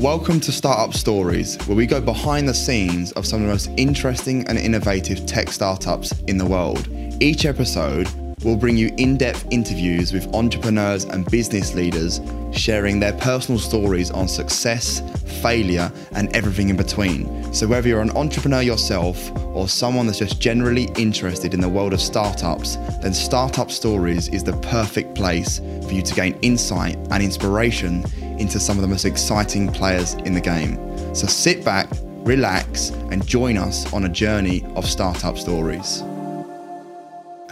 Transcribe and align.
Welcome 0.00 0.40
to 0.40 0.52
Startup 0.52 0.94
Stories, 0.94 1.56
where 1.66 1.74
we 1.74 1.86
go 1.86 2.02
behind 2.02 2.46
the 2.46 2.52
scenes 2.52 3.12
of 3.12 3.24
some 3.24 3.40
of 3.40 3.46
the 3.46 3.52
most 3.54 3.70
interesting 3.78 4.46
and 4.46 4.58
innovative 4.58 5.24
tech 5.24 5.48
startups 5.48 6.12
in 6.26 6.36
the 6.36 6.44
world. 6.44 6.86
Each 7.18 7.46
episode 7.46 8.06
will 8.44 8.56
bring 8.56 8.76
you 8.76 8.94
in 8.98 9.16
depth 9.16 9.46
interviews 9.50 10.12
with 10.12 10.26
entrepreneurs 10.34 11.04
and 11.04 11.24
business 11.30 11.74
leaders 11.74 12.20
sharing 12.52 13.00
their 13.00 13.14
personal 13.14 13.58
stories 13.58 14.10
on 14.10 14.28
success, 14.28 15.00
failure, 15.40 15.90
and 16.12 16.34
everything 16.36 16.68
in 16.68 16.76
between. 16.76 17.54
So, 17.54 17.66
whether 17.66 17.88
you're 17.88 18.02
an 18.02 18.14
entrepreneur 18.18 18.60
yourself 18.60 19.34
or 19.54 19.66
someone 19.66 20.04
that's 20.04 20.18
just 20.18 20.42
generally 20.42 20.90
interested 20.98 21.54
in 21.54 21.60
the 21.60 21.70
world 21.70 21.94
of 21.94 22.02
startups, 22.02 22.76
then 23.00 23.14
Startup 23.14 23.70
Stories 23.70 24.28
is 24.28 24.44
the 24.44 24.58
perfect 24.58 25.14
place 25.14 25.58
for 25.58 25.92
you 25.94 26.02
to 26.02 26.14
gain 26.14 26.38
insight 26.42 26.98
and 27.10 27.22
inspiration 27.22 28.04
into 28.38 28.60
some 28.60 28.76
of 28.76 28.82
the 28.82 28.88
most 28.88 29.04
exciting 29.04 29.70
players 29.72 30.14
in 30.14 30.34
the 30.34 30.40
game. 30.40 30.76
So, 31.14 31.26
sit 31.26 31.64
back, 31.64 31.88
relax, 32.24 32.90
and 33.10 33.26
join 33.26 33.56
us 33.56 33.92
on 33.92 34.04
a 34.04 34.08
journey 34.08 34.64
of 34.74 34.86
startup 34.86 35.38
stories. 35.38 36.02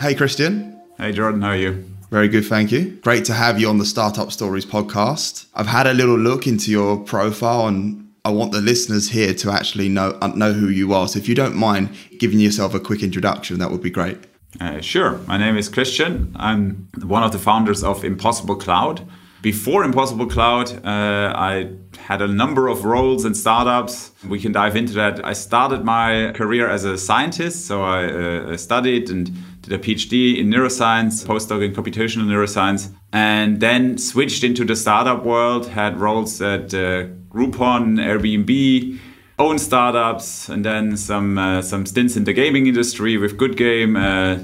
Hey, 0.01 0.15
Christian. 0.15 0.81
Hey, 0.99 1.13
Jordan, 1.13 1.43
how 1.43 1.51
are 1.51 1.57
you? 1.57 1.85
Very 2.11 2.29
good, 2.29 2.45
thank 2.45 2.71
you. 2.71 2.91
Great 3.03 3.25
to 3.25 3.33
have 3.33 3.61
you 3.61 3.69
on 3.69 3.79
the 3.79 3.85
Startup 3.85 4.31
Stories 4.31 4.65
podcast. 4.65 5.47
I've 5.55 5.67
had 5.67 5.87
a 5.87 5.95
little 5.95 6.19
look 6.19 6.47
into 6.47 6.71
your 6.71 6.99
profile 6.99 7.67
and 7.67 8.13
I 8.25 8.31
want 8.31 8.53
the 8.53 8.61
listeners 8.61 9.11
here 9.11 9.35
to 9.35 9.51
actually 9.51 9.89
know 9.89 10.17
uh, 10.23 10.29
know 10.29 10.53
who 10.53 10.69
you 10.69 10.95
are. 10.95 11.09
So 11.09 11.19
if 11.19 11.29
you 11.29 11.35
don't 11.35 11.57
mind 11.57 11.91
giving 12.19 12.39
yourself 12.39 12.73
a 12.73 12.81
quick 12.81 13.03
introduction, 13.03 13.59
that 13.59 13.71
would 13.71 13.83
be 13.83 13.91
great. 13.91 14.19
Uh, 14.61 14.81
sure. 14.81 15.19
My 15.27 15.37
name 15.37 15.57
is 15.57 15.69
Christian. 15.69 16.35
I'm 16.37 16.89
one 17.03 17.23
of 17.23 17.33
the 17.33 17.39
founders 17.39 17.83
of 17.83 18.05
Impossible 18.05 18.57
Cloud. 18.57 19.07
Before 19.45 19.85
Impossible 19.85 20.25
Cloud, 20.25 20.73
uh, 20.87 21.35
I 21.37 21.69
had 21.99 22.23
a 22.23 22.27
number 22.27 22.67
of 22.67 22.87
roles 22.87 23.27
in 23.27 23.35
startups. 23.35 24.11
We 24.27 24.41
can 24.41 24.53
dive 24.53 24.75
into 24.75 24.95
that. 24.95 25.23
I 25.23 25.35
started 25.35 25.85
my 25.85 26.33
career 26.33 26.67
as 26.67 26.87
a 26.87 26.97
scientist, 26.97 27.67
so 27.67 27.83
I 27.83 28.07
uh, 28.07 28.57
studied 28.57 29.11
and 29.11 29.31
did 29.61 29.75
a 29.75 29.79
PhD 29.79 30.39
in 30.39 30.49
neuroscience, 30.49 31.27
postdoc 31.27 31.63
in 31.63 31.75
computational 31.75 32.25
neuroscience, 32.25 32.91
and 33.13 33.61
then 33.61 33.99
switched 33.99 34.45
into 34.45 34.65
the 34.65 34.75
startup 34.75 35.27
world. 35.27 35.69
Had 35.69 36.01
roles 36.01 36.41
at 36.41 36.73
uh, 36.73 37.09
Groupon, 37.29 37.99
Airbnb, 38.01 38.99
own 39.39 39.59
startups, 39.59 40.49
and 40.49 40.65
then 40.65 40.97
some 40.97 41.37
uh, 41.37 41.61
some 41.61 41.85
stints 41.85 42.17
in 42.17 42.25
the 42.25 42.33
gaming 42.33 42.67
industry 42.67 43.19
with 43.19 43.37
Good 43.37 43.59
Game, 43.59 43.95
uh, 43.95 44.39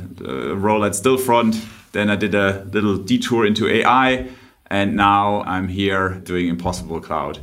role 0.56 0.84
at 0.84 0.92
Stillfront. 0.92 1.56
Then 1.92 2.10
I 2.10 2.16
did 2.16 2.34
a 2.34 2.68
little 2.70 2.98
detour 2.98 3.46
into 3.46 3.66
AI, 3.66 4.28
and 4.70 4.96
now 4.96 5.42
I'm 5.42 5.68
here 5.68 6.20
doing 6.24 6.48
Impossible 6.48 7.00
Cloud. 7.00 7.40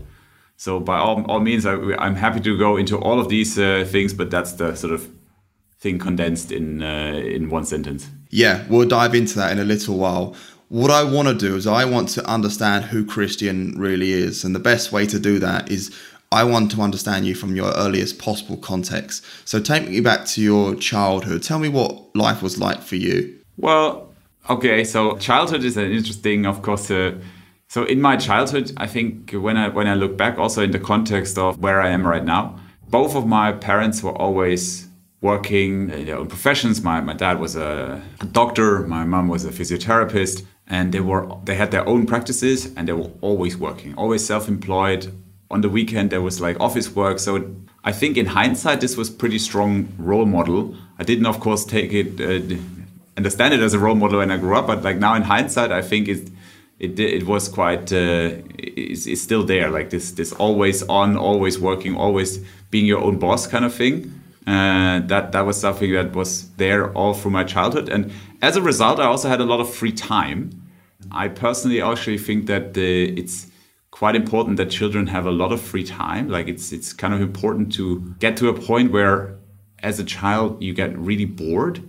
So 0.56 0.80
by 0.80 0.98
all, 0.98 1.24
all 1.30 1.40
means, 1.40 1.66
I, 1.66 1.74
am 1.74 2.16
happy 2.16 2.40
to 2.40 2.58
go 2.58 2.78
into 2.78 2.98
all 2.98 3.20
of 3.20 3.30
these 3.30 3.60
uh, 3.60 3.86
things, 3.88 4.14
but 4.14 4.32
that's 4.32 4.54
the 4.54 4.76
sort 4.76 4.94
of 4.94 5.08
thing 5.80 6.00
condensed 6.00 6.52
in 6.52 6.82
uh, 6.82 7.22
in 7.24 7.50
one 7.50 7.66
sentence. 7.66 8.10
Yeah, 8.30 8.66
we'll 8.68 8.88
dive 8.88 9.14
into 9.14 9.36
that 9.36 9.52
in 9.52 9.60
a 9.60 9.64
little 9.64 9.98
while. 9.98 10.36
What 10.70 10.92
I 10.92 11.04
want 11.04 11.28
to 11.28 11.36
do 11.36 11.56
is 11.56 11.68
I 11.68 11.86
want 11.86 12.10
to 12.10 12.26
understand 12.26 12.86
who 12.86 13.06
Christian 13.06 13.76
really 13.78 14.12
is, 14.12 14.44
and 14.44 14.56
the 14.56 14.60
best 14.60 14.92
way 14.92 15.06
to 15.06 15.20
do 15.20 15.40
that 15.40 15.72
is 15.72 15.96
I 16.32 16.44
want 16.44 16.72
to 16.72 16.82
understand 16.82 17.26
you 17.26 17.36
from 17.36 17.56
your 17.56 17.72
earliest 17.74 18.20
possible 18.20 18.58
context. 18.58 19.24
So 19.46 19.62
take 19.62 19.88
me 19.88 20.02
back 20.02 20.26
to 20.26 20.42
your 20.42 20.76
childhood. 20.76 21.44
Tell 21.44 21.60
me 21.60 21.70
what 21.70 22.16
life 22.16 22.42
was 22.42 22.58
like 22.58 22.82
for 22.82 22.98
you. 22.98 23.40
Well, 23.56 24.07
okay, 24.50 24.84
so 24.84 25.18
childhood 25.18 25.64
is 25.64 25.78
an 25.78 25.92
interesting, 25.92 26.46
of 26.46 26.62
course. 26.62 26.90
Uh, 26.92 27.16
so 27.68 27.84
in 27.84 28.02
my 28.02 28.16
childhood, 28.16 28.72
I 28.78 28.88
think 28.88 29.32
when 29.32 29.58
I 29.58 29.70
when 29.70 29.88
I 29.88 29.96
look 29.96 30.18
back, 30.18 30.38
also 30.38 30.64
in 30.64 30.72
the 30.72 30.80
context 30.80 31.38
of 31.38 31.60
where 31.60 31.82
I 31.82 31.90
am 31.90 32.06
right 32.08 32.24
now, 32.24 32.60
both 32.90 33.16
of 33.16 33.26
my 33.28 33.52
parents 33.52 34.02
were 34.02 34.18
always 34.18 34.88
working 35.22 35.90
in 35.90 36.06
their 36.06 36.18
own 36.18 36.28
professions. 36.28 36.82
My, 36.82 37.02
my 37.02 37.14
dad 37.14 37.40
was 37.40 37.56
a 37.56 38.02
doctor, 38.32 38.88
my 38.88 39.04
mom 39.04 39.28
was 39.28 39.46
a 39.46 39.50
physiotherapist, 39.52 40.46
and 40.68 40.94
they 40.94 41.02
were 41.02 41.28
they 41.44 41.56
had 41.56 41.72
their 41.72 41.88
own 41.88 42.06
practices 42.06 42.74
and 42.76 42.88
they 42.88 42.94
were 42.94 43.12
always 43.22 43.58
working, 43.58 43.96
always 43.96 44.26
self-employed. 44.26 45.14
On 45.50 45.62
the 45.62 45.70
weekend 45.70 46.10
there 46.10 46.22
was 46.22 46.42
like 46.42 46.60
office 46.60 46.94
work. 46.94 47.20
So 47.20 47.56
I 47.84 47.94
think 47.94 48.18
in 48.18 48.26
hindsight 48.26 48.82
this 48.82 48.98
was 48.98 49.10
pretty 49.10 49.40
strong 49.40 49.88
role 49.98 50.26
model. 50.26 50.76
I 51.00 51.04
didn't 51.04 51.26
of 51.26 51.40
course 51.40 51.64
take 51.64 51.94
it 51.94 52.20
uh, 52.20 52.58
understand 53.18 53.54
it 53.54 53.60
as 53.60 53.74
a 53.74 53.80
role 53.80 53.96
model 53.96 54.20
when 54.20 54.32
I 54.32 54.38
grew 54.38 54.56
up, 54.56 54.68
but 54.68 54.84
like 54.84 54.98
now 54.98 55.16
in 55.16 55.24
hindsight 55.24 55.72
I 55.72 55.82
think 55.82 56.08
it 56.08 56.30
it, 56.80 57.00
it 57.00 57.26
was 57.26 57.50
quite 57.50 57.92
uh, 57.92 58.30
it's, 58.60 59.08
it's 59.08 59.22
still 59.22 59.44
there 59.44 59.70
like 59.70 59.90
this 59.90 60.12
this 60.12 60.32
always 60.34 60.84
on 60.84 61.18
always 61.18 61.60
working 61.60 61.96
always 61.96 62.40
being 62.70 62.86
your 62.86 63.02
own 63.02 63.18
boss 63.18 63.48
kind 63.48 63.66
of 63.66 63.74
thing 63.74 64.14
uh, 64.48 65.00
that 65.02 65.34
that 65.34 65.46
was 65.46 65.60
something 65.60 65.92
that 65.92 66.14
was 66.14 66.50
there 66.52 66.94
all 66.94 67.14
through 67.14 67.32
my 67.32 67.44
childhood, 67.44 67.90
and 67.90 68.12
as 68.42 68.56
a 68.56 68.62
result, 68.62 69.00
I 69.00 69.06
also 69.06 69.28
had 69.28 69.42
a 69.42 69.44
lot 69.44 69.60
of 69.60 69.74
free 69.74 69.92
time. 69.92 70.52
I 71.12 71.28
personally 71.28 71.82
actually 71.82 72.18
think 72.18 72.48
that 72.48 72.74
the, 72.74 73.10
it's 73.20 73.48
quite 73.92 74.16
important 74.16 74.58
that 74.58 74.70
children 74.70 75.08
have 75.08 75.26
a 75.26 75.32
lot 75.32 75.52
of 75.52 75.60
free 75.60 75.84
time. 75.84 76.30
Like 76.30 76.48
it's 76.48 76.72
it's 76.72 76.94
kind 76.94 77.14
of 77.14 77.22
important 77.22 77.74
to 77.74 78.16
get 78.20 78.38
to 78.38 78.48
a 78.48 78.54
point 78.54 78.92
where, 78.92 79.36
as 79.84 80.00
a 80.00 80.04
child, 80.04 80.62
you 80.62 80.74
get 80.74 80.98
really 80.98 81.26
bored, 81.26 81.82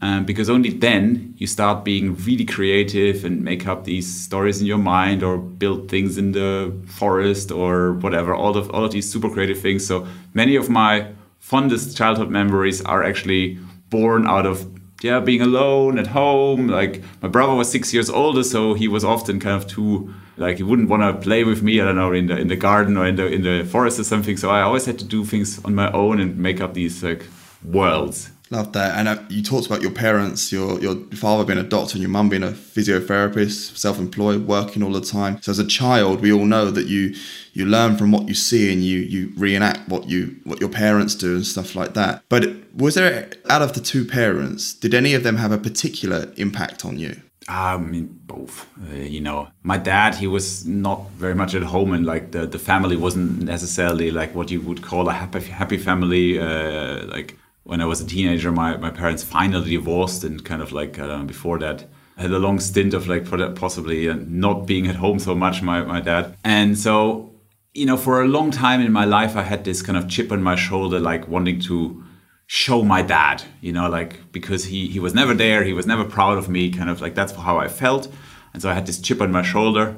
um, 0.00 0.24
because 0.24 0.50
only 0.50 0.70
then 0.70 1.34
you 1.38 1.46
start 1.46 1.84
being 1.84 2.14
really 2.16 2.44
creative 2.44 3.24
and 3.24 3.42
make 3.42 3.66
up 3.66 3.84
these 3.84 4.12
stories 4.12 4.60
in 4.60 4.66
your 4.66 4.78
mind 4.78 5.22
or 5.22 5.38
build 5.38 5.88
things 5.88 6.18
in 6.18 6.32
the 6.32 6.74
forest 6.86 7.50
or 7.50 7.94
whatever. 7.94 8.34
All 8.34 8.56
of 8.56 8.70
all 8.70 8.84
of 8.84 8.92
these 8.92 9.10
super 9.10 9.30
creative 9.30 9.60
things. 9.60 9.86
So 9.86 10.06
many 10.34 10.56
of 10.56 10.68
my 10.68 11.12
fondest 11.38 11.96
childhood 11.96 12.30
memories 12.30 12.82
are 12.82 13.02
actually 13.02 13.58
born 13.88 14.26
out 14.26 14.46
of 14.46 14.66
yeah 15.02 15.20
being 15.20 15.42
alone 15.42 15.98
at 15.98 16.06
home 16.06 16.68
like 16.68 17.02
my 17.20 17.28
brother 17.28 17.54
was 17.54 17.70
six 17.70 17.92
years 17.92 18.08
older 18.08 18.42
so 18.42 18.72
he 18.72 18.88
was 18.88 19.04
often 19.04 19.38
kind 19.38 19.54
of 19.54 19.68
too 19.68 20.12
like 20.38 20.56
he 20.56 20.62
wouldn't 20.62 20.88
want 20.88 21.02
to 21.02 21.12
play 21.22 21.44
with 21.44 21.62
me 21.62 21.78
i 21.80 21.84
don't 21.84 21.96
know 21.96 22.10
in 22.12 22.26
the 22.26 22.36
in 22.38 22.48
the 22.48 22.56
garden 22.56 22.96
or 22.96 23.06
in 23.06 23.16
the 23.16 23.26
in 23.26 23.42
the 23.42 23.62
forest 23.70 24.00
or 24.00 24.04
something 24.04 24.38
so 24.38 24.48
i 24.48 24.62
always 24.62 24.86
had 24.86 24.98
to 24.98 25.04
do 25.04 25.22
things 25.22 25.62
on 25.66 25.74
my 25.74 25.92
own 25.92 26.18
and 26.18 26.38
make 26.38 26.62
up 26.62 26.72
these 26.72 27.02
like 27.02 27.26
worlds 27.62 28.30
Love 28.54 28.72
that. 28.74 28.96
And 28.96 29.08
uh, 29.08 29.18
you 29.28 29.42
talked 29.42 29.66
about 29.66 29.82
your 29.82 29.90
parents, 29.90 30.52
your 30.52 30.80
your 30.80 30.94
father 31.16 31.44
being 31.44 31.58
a 31.58 31.64
doctor 31.64 31.94
and 31.94 32.02
your 32.02 32.10
mum 32.10 32.28
being 32.28 32.44
a 32.44 32.52
physiotherapist, 32.52 33.76
self-employed, 33.76 34.46
working 34.46 34.84
all 34.84 34.92
the 34.92 35.00
time. 35.00 35.42
So 35.42 35.50
as 35.50 35.58
a 35.58 35.66
child, 35.66 36.20
we 36.20 36.32
all 36.32 36.44
know 36.44 36.70
that 36.70 36.86
you 36.86 37.16
you 37.52 37.66
learn 37.66 37.96
from 37.96 38.12
what 38.12 38.28
you 38.28 38.34
see 38.34 38.72
and 38.72 38.80
you 38.84 39.00
you 39.00 39.32
reenact 39.36 39.88
what 39.88 40.08
you 40.08 40.36
what 40.44 40.60
your 40.60 40.70
parents 40.70 41.16
do 41.16 41.34
and 41.34 41.44
stuff 41.44 41.74
like 41.74 41.94
that. 41.94 42.22
But 42.28 42.42
was 42.76 42.94
there 42.94 43.28
out 43.50 43.62
of 43.62 43.72
the 43.72 43.80
two 43.80 44.04
parents, 44.04 44.72
did 44.72 44.94
any 44.94 45.14
of 45.14 45.24
them 45.24 45.36
have 45.36 45.50
a 45.50 45.58
particular 45.58 46.32
impact 46.36 46.84
on 46.84 46.96
you? 46.96 47.20
I 47.48 47.76
mean, 47.76 48.20
both. 48.24 48.68
Uh, 48.88 48.94
you 48.94 49.20
know, 49.20 49.48
my 49.64 49.78
dad, 49.78 50.14
he 50.14 50.28
was 50.28 50.64
not 50.64 51.10
very 51.18 51.34
much 51.34 51.56
at 51.56 51.62
home, 51.64 51.92
and 51.92 52.06
like 52.06 52.30
the, 52.30 52.46
the 52.46 52.58
family 52.58 52.96
wasn't 52.96 53.42
necessarily 53.42 54.12
like 54.12 54.32
what 54.34 54.50
you 54.52 54.60
would 54.60 54.80
call 54.80 55.08
a 55.08 55.12
happy 55.12 55.40
happy 55.40 55.76
family. 55.76 56.38
Uh, 56.38 57.04
like 57.06 57.36
when 57.64 57.80
I 57.80 57.86
was 57.86 58.00
a 58.00 58.06
teenager, 58.06 58.52
my, 58.52 58.76
my 58.76 58.90
parents 58.90 59.24
finally 59.24 59.70
divorced, 59.70 60.22
and 60.22 60.44
kind 60.44 60.62
of 60.62 60.72
like 60.72 60.98
uh, 60.98 61.22
before 61.24 61.58
that, 61.58 61.86
I 62.16 62.22
had 62.22 62.30
a 62.30 62.38
long 62.38 62.60
stint 62.60 62.94
of 62.94 63.08
like 63.08 63.24
possibly 63.56 64.08
uh, 64.08 64.16
not 64.26 64.66
being 64.66 64.86
at 64.86 64.96
home 64.96 65.18
so 65.18 65.34
much. 65.34 65.62
My 65.62 65.82
my 65.82 66.00
dad, 66.00 66.36
and 66.44 66.78
so 66.78 67.34
you 67.72 67.86
know, 67.86 67.96
for 67.96 68.22
a 68.22 68.28
long 68.28 68.50
time 68.52 68.80
in 68.80 68.92
my 68.92 69.04
life, 69.04 69.34
I 69.36 69.42
had 69.42 69.64
this 69.64 69.82
kind 69.82 69.98
of 69.98 70.08
chip 70.08 70.30
on 70.30 70.42
my 70.42 70.54
shoulder, 70.54 71.00
like 71.00 71.26
wanting 71.26 71.58
to 71.62 72.04
show 72.46 72.84
my 72.84 73.02
dad, 73.02 73.42
you 73.60 73.72
know, 73.72 73.88
like 73.88 74.30
because 74.30 74.66
he 74.66 74.86
he 74.88 75.00
was 75.00 75.14
never 75.14 75.34
there, 75.34 75.64
he 75.64 75.72
was 75.72 75.86
never 75.86 76.04
proud 76.04 76.38
of 76.38 76.48
me, 76.48 76.70
kind 76.70 76.90
of 76.90 77.00
like 77.00 77.14
that's 77.14 77.32
how 77.32 77.58
I 77.58 77.68
felt, 77.68 78.12
and 78.52 78.62
so 78.62 78.70
I 78.70 78.74
had 78.74 78.86
this 78.86 79.00
chip 79.00 79.20
on 79.20 79.32
my 79.32 79.42
shoulder 79.42 79.96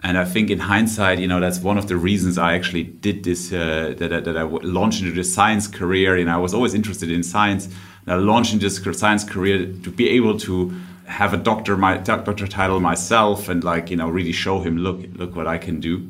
and 0.00 0.16
I 0.16 0.24
think 0.24 0.48
in 0.48 0.60
hindsight, 0.60 1.18
you 1.18 1.26
know, 1.26 1.40
that's 1.40 1.58
one 1.58 1.76
of 1.76 1.88
the 1.88 1.96
reasons 1.96 2.38
I 2.38 2.54
actually 2.54 2.84
did 2.84 3.24
this, 3.24 3.52
uh, 3.52 3.94
that, 3.98 4.24
that 4.24 4.36
I 4.36 4.42
launched 4.42 5.00
into 5.00 5.12
the 5.12 5.24
science 5.24 5.66
career. 5.66 6.16
You 6.16 6.24
know, 6.26 6.34
I 6.34 6.38
was 6.38 6.54
always 6.54 6.72
interested 6.72 7.10
in 7.10 7.24
science. 7.24 7.66
And 7.66 8.12
I 8.12 8.14
launched 8.14 8.52
into 8.52 8.68
this 8.68 8.98
science 8.98 9.24
career 9.24 9.66
to 9.82 9.90
be 9.90 10.08
able 10.10 10.38
to 10.40 10.72
have 11.06 11.34
a 11.34 11.36
doctor, 11.36 11.76
my 11.76 11.96
doctor 11.96 12.46
title 12.46 12.78
myself 12.78 13.48
and 13.48 13.64
like, 13.64 13.90
you 13.90 13.96
know, 13.96 14.08
really 14.08 14.30
show 14.30 14.60
him, 14.60 14.78
look, 14.78 15.00
look 15.14 15.34
what 15.34 15.48
I 15.48 15.58
can 15.58 15.80
do. 15.80 16.08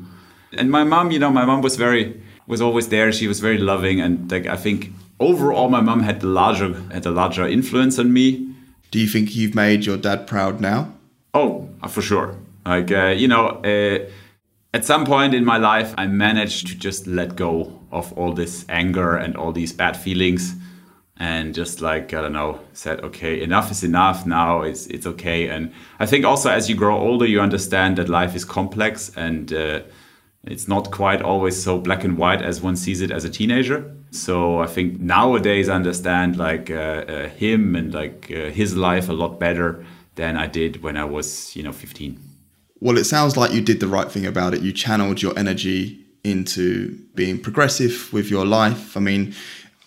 And 0.53 0.69
my 0.69 0.83
mom, 0.83 1.09
you 1.09 1.17
know, 1.17 1.31
my 1.31 1.45
mom 1.45 1.61
was 1.61 1.75
very, 1.75 2.21
was 2.45 2.61
always 2.61 2.89
there. 2.89 3.11
She 3.11 3.27
was 3.27 3.39
very 3.39 3.57
loving. 3.57 4.01
And 4.01 4.31
like, 4.31 4.45
I 4.45 4.55
think 4.55 4.91
overall, 5.19 5.67
my 5.67 5.81
mom 5.81 6.01
had 6.01 6.21
the 6.21 6.27
larger, 6.27 6.79
had 6.91 7.07
a 7.07 7.11
larger 7.11 7.47
influence 7.47 7.97
on 7.97 8.13
me. 8.13 8.53
Do 8.91 8.99
you 8.99 9.07
think 9.07 9.35
you've 9.35 9.55
made 9.55 9.85
your 9.85 9.97
dad 9.97 10.27
proud 10.27 10.61
now? 10.61 10.93
Oh, 11.33 11.69
for 11.87 12.03
sure 12.03 12.35
like, 12.69 12.91
uh, 12.91 13.07
you 13.21 13.27
know, 13.27 13.45
uh, 13.63 13.99
at 14.73 14.85
some 14.85 15.05
point 15.05 15.33
in 15.33 15.43
my 15.45 15.57
life, 15.57 15.93
I 15.97 16.07
managed 16.07 16.67
to 16.67 16.75
just 16.77 17.07
let 17.07 17.35
go 17.35 17.81
of 17.91 18.13
all 18.13 18.33
this 18.33 18.65
anger 18.69 19.15
and 19.17 19.35
all 19.35 19.51
these 19.51 19.73
bad 19.73 19.97
feelings 19.97 20.55
and 21.17 21.53
just 21.53 21.81
like 21.81 22.13
I 22.13 22.21
don't 22.21 22.33
know, 22.33 22.61
said, 22.73 23.01
okay, 23.01 23.41
enough 23.41 23.71
is 23.71 23.83
enough. 23.83 24.25
Now 24.25 24.61
it's 24.61 24.87
it's 24.87 25.05
okay. 25.05 25.49
And 25.49 25.71
I 25.99 26.05
think 26.05 26.25
also 26.25 26.49
as 26.49 26.69
you 26.69 26.75
grow 26.75 26.97
older, 26.97 27.25
you 27.25 27.41
understand 27.41 27.97
that 27.97 28.07
life 28.09 28.35
is 28.35 28.45
complex 28.45 29.11
and 29.15 29.51
uh, 29.53 29.81
It's 30.45 30.67
not 30.67 30.91
quite 30.91 31.21
always 31.21 31.61
so 31.61 31.79
black 31.79 32.03
and 32.03 32.17
white 32.17 32.41
as 32.41 32.61
one 32.61 32.75
sees 32.75 33.01
it 33.01 33.11
as 33.11 33.25
a 33.25 33.29
teenager. 33.29 33.83
So 34.11 34.59
I 34.61 34.67
think 34.67 34.99
nowadays 34.99 35.69
I 35.69 35.75
understand 35.75 36.37
like 36.37 36.71
uh, 36.71 36.75
uh, 37.07 37.29
him 37.29 37.75
and 37.75 37.93
like 37.93 38.31
uh, 38.31 38.49
his 38.51 38.75
life 38.75 39.09
a 39.09 39.13
lot 39.13 39.39
better 39.39 39.85
than 40.15 40.37
I 40.37 40.47
did 40.47 40.81
when 40.83 40.97
I 40.97 41.05
was, 41.05 41.55
you 41.55 41.63
know, 41.63 41.73
15. 41.73 42.28
Well, 42.81 42.97
it 42.97 43.03
sounds 43.03 43.35
like 43.35 43.51
you 43.51 43.61
did 43.61 43.79
the 43.79 43.87
right 43.87 44.09
thing 44.09 44.25
about 44.25 44.53
it. 44.53 44.61
You 44.61 44.71
channeled 44.71 45.21
your 45.21 45.37
energy 45.37 45.99
into 46.23 46.97
being 47.15 47.39
progressive 47.39 48.11
with 48.13 48.29
your 48.29 48.45
life. 48.45 48.95
I 48.95 48.99
mean, 48.99 49.35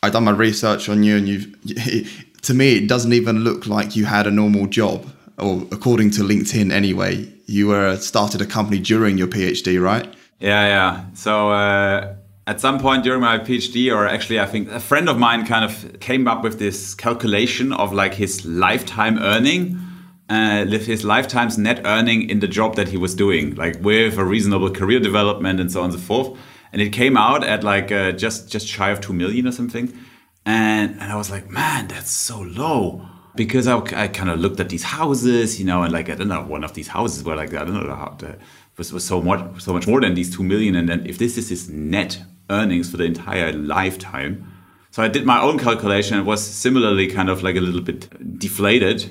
I 0.03 0.11
done 0.11 0.25
my 0.25 0.33
research 0.33 0.89
on 0.89 1.03
you, 1.03 1.17
and 1.17 1.29
you've. 1.29 2.19
To 2.43 2.55
me, 2.55 2.75
it 2.75 2.89
doesn't 2.89 3.13
even 3.13 3.45
look 3.45 3.69
like 3.69 3.95
you 3.95 4.05
had 4.05 4.27
a 4.27 4.31
normal 4.33 4.67
job, 4.67 5.07
or 5.39 5.65
according 5.71 6.11
to 6.17 6.23
LinkedIn, 6.23 6.73
anyway. 6.73 7.33
You 7.47 7.69
were 7.69 7.97
started 7.99 8.41
a 8.41 8.47
company 8.47 8.81
during 8.81 9.17
your 9.17 9.29
PhD, 9.29 9.81
right? 9.81 10.13
Yeah, 10.41 10.67
yeah. 10.67 11.05
So 11.15 11.53
uh, 11.53 12.17
at 12.49 12.61
some 12.61 12.81
point 12.81 13.05
during 13.05 13.21
my 13.21 13.39
PhD, 13.39 13.95
or 13.95 14.09
actually, 14.09 14.41
I 14.41 14.47
think 14.47 14.69
a 14.73 14.81
friend 14.81 15.09
of 15.09 15.19
mine 15.19 15.47
kind 15.47 15.65
of 15.65 16.01
came 16.01 16.27
up 16.27 16.43
with 16.43 16.59
this 16.59 16.95
calculation 16.95 17.73
of 17.73 17.93
like 17.93 18.15
his 18.15 18.45
lifetime 18.45 19.21
earning 19.21 19.79
uh, 20.33 20.65
his 20.65 21.05
lifetime's 21.05 21.59
net 21.59 21.83
earning 21.85 22.31
in 22.31 22.41
the 22.41 22.49
job 22.49 22.75
that 22.77 22.89
he 22.89 22.97
was 22.97 23.15
doing, 23.15 23.55
like 23.55 23.77
with 23.83 24.17
a 24.17 24.25
reasonable 24.25 24.71
career 24.71 24.99
development 24.99 25.61
and 25.61 25.71
so 25.71 25.81
on 25.81 25.91
and 25.91 25.99
so 25.99 26.01
forth. 26.01 26.39
And 26.73 26.81
it 26.81 26.91
came 26.91 27.19
out 27.19 27.45
at 27.45 27.63
like 27.63 27.93
uh, 27.93 28.13
just 28.13 28.51
just 28.51 28.67
shy 28.67 28.91
of 28.91 29.03
two 29.03 29.13
million 29.13 29.47
or 29.47 29.53
something. 29.53 29.93
And 30.47 30.93
and 31.01 31.13
I 31.13 31.17
was 31.17 31.31
like, 31.31 31.51
man, 31.51 31.89
that's 31.89 32.11
so 32.11 32.41
low. 32.41 33.07
Because 33.35 33.67
I, 33.67 33.79
I 34.05 34.09
kind 34.09 34.29
of 34.29 34.41
looked 34.41 34.61
at 34.61 34.69
these 34.69 34.83
houses, 34.83 35.59
you 35.59 35.67
know, 35.67 35.83
and 35.83 35.93
like 35.93 36.09
I 36.09 36.15
don't 36.15 36.29
know, 36.29 36.43
one 36.43 36.65
of 36.65 36.73
these 36.73 36.89
houses 36.89 37.25
were 37.25 37.37
like 37.37 37.53
I 37.53 37.65
don't 37.65 37.87
know 37.87 37.95
how 37.95 38.17
the, 38.19 38.39
was 38.79 38.91
was 38.91 39.05
so 39.05 39.21
much 39.21 39.61
so 39.61 39.75
much 39.75 39.87
more 39.87 40.01
than 40.01 40.15
these 40.15 40.35
two 40.35 40.43
million. 40.43 40.75
And 40.77 40.89
then 40.89 41.05
if 41.05 41.19
this 41.19 41.37
is 41.37 41.51
his 41.51 41.69
net 41.69 42.23
earnings 42.49 42.91
for 42.91 42.97
the 42.97 43.05
entire 43.05 43.53
lifetime, 43.53 44.51
so 44.91 45.03
I 45.03 45.09
did 45.09 45.27
my 45.27 45.41
own 45.43 45.59
calculation. 45.59 46.19
It 46.19 46.25
was 46.25 46.43
similarly 46.43 47.07
kind 47.07 47.29
of 47.29 47.43
like 47.43 47.57
a 47.57 47.61
little 47.61 47.83
bit 47.83 48.39
deflated 48.39 49.11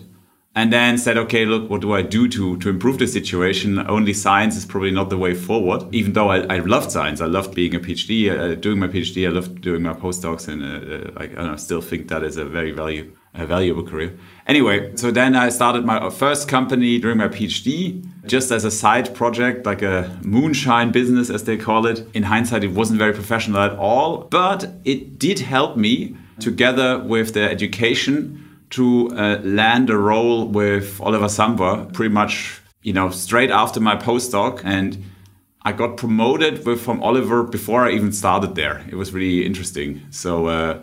and 0.54 0.74
then 0.74 0.98
said, 0.98 1.18
okay, 1.18 1.46
look, 1.46 1.70
what 1.70 1.80
do 1.80 1.94
I 1.94 2.02
do 2.02 2.28
to, 2.28 2.58
to 2.58 2.70
improve 2.70 3.00
the 3.00 3.08
situation? 3.08 3.80
Only 3.80 4.14
science 4.14 4.58
is 4.58 4.66
probably 4.66 4.92
not 4.92 5.10
the 5.10 5.18
way 5.18 5.34
forward. 5.34 5.84
Even 5.96 6.12
though 6.12 6.30
I, 6.30 6.40
I 6.54 6.58
loved 6.58 6.92
science, 6.92 7.22
I 7.22 7.28
loved 7.28 7.56
being 7.56 7.74
a 7.74 7.80
PhD, 7.80 8.30
uh, 8.30 8.56
doing 8.56 8.80
my 8.80 8.88
PhD, 8.88 9.26
I 9.26 9.32
loved 9.32 9.62
doing 9.62 9.82
my 9.82 9.94
postdocs, 9.94 10.50
and 10.50 10.62
uh, 10.62 11.12
I, 11.16 11.54
I 11.54 11.56
still 11.56 11.82
think 11.82 12.10
that 12.10 12.24
is 12.24 12.36
a 12.36 12.44
very 12.44 12.72
value, 12.72 13.16
a 13.34 13.46
valuable 13.46 13.84
career. 13.84 14.18
Anyway, 14.46 14.94
so 14.98 15.10
then 15.10 15.38
I 15.38 15.48
started 15.48 15.86
my 15.86 16.10
first 16.10 16.50
company 16.50 17.00
during 17.00 17.18
my 17.18 17.30
PhD, 17.30 18.06
just 18.26 18.52
as 18.52 18.66
a 18.66 18.72
side 18.72 19.16
project, 19.16 19.66
like 19.66 19.82
a 19.82 20.20
moonshine 20.22 20.92
business, 20.92 21.30
as 21.30 21.46
they 21.46 21.56
call 21.56 21.86
it. 21.86 22.06
In 22.14 22.24
hindsight, 22.24 22.66
it 22.66 22.72
wasn't 22.72 23.00
very 23.00 23.14
professional 23.14 23.62
at 23.62 23.72
all, 23.78 24.28
but 24.30 24.70
it 24.84 25.18
did 25.18 25.40
help 25.40 25.78
me 25.78 26.18
together 26.42 27.00
with 27.00 27.36
the 27.36 27.50
education 27.50 28.41
to 28.72 29.10
uh, 29.16 29.40
land 29.44 29.90
a 29.90 29.98
role 29.98 30.48
with 30.48 31.00
Oliver 31.02 31.28
Samwer 31.28 31.92
pretty 31.94 32.14
much, 32.14 32.62
you 32.82 32.94
know, 32.94 33.10
straight 33.10 33.52
after 33.52 33.80
my 33.80 33.96
postdoc. 33.96 34.62
And 34.64 35.04
I 35.64 35.74
got 35.74 35.98
promoted 35.98 36.66
with, 36.66 36.82
from 36.82 37.04
Oliver 37.04 37.44
before 37.44 37.86
I 37.86 37.92
even 37.92 38.12
started 38.12 38.56
there. 38.56 38.84
It 38.90 38.96
was 38.96 39.14
really 39.14 39.46
interesting. 39.46 40.02
So, 40.10 40.48
uh, 40.48 40.80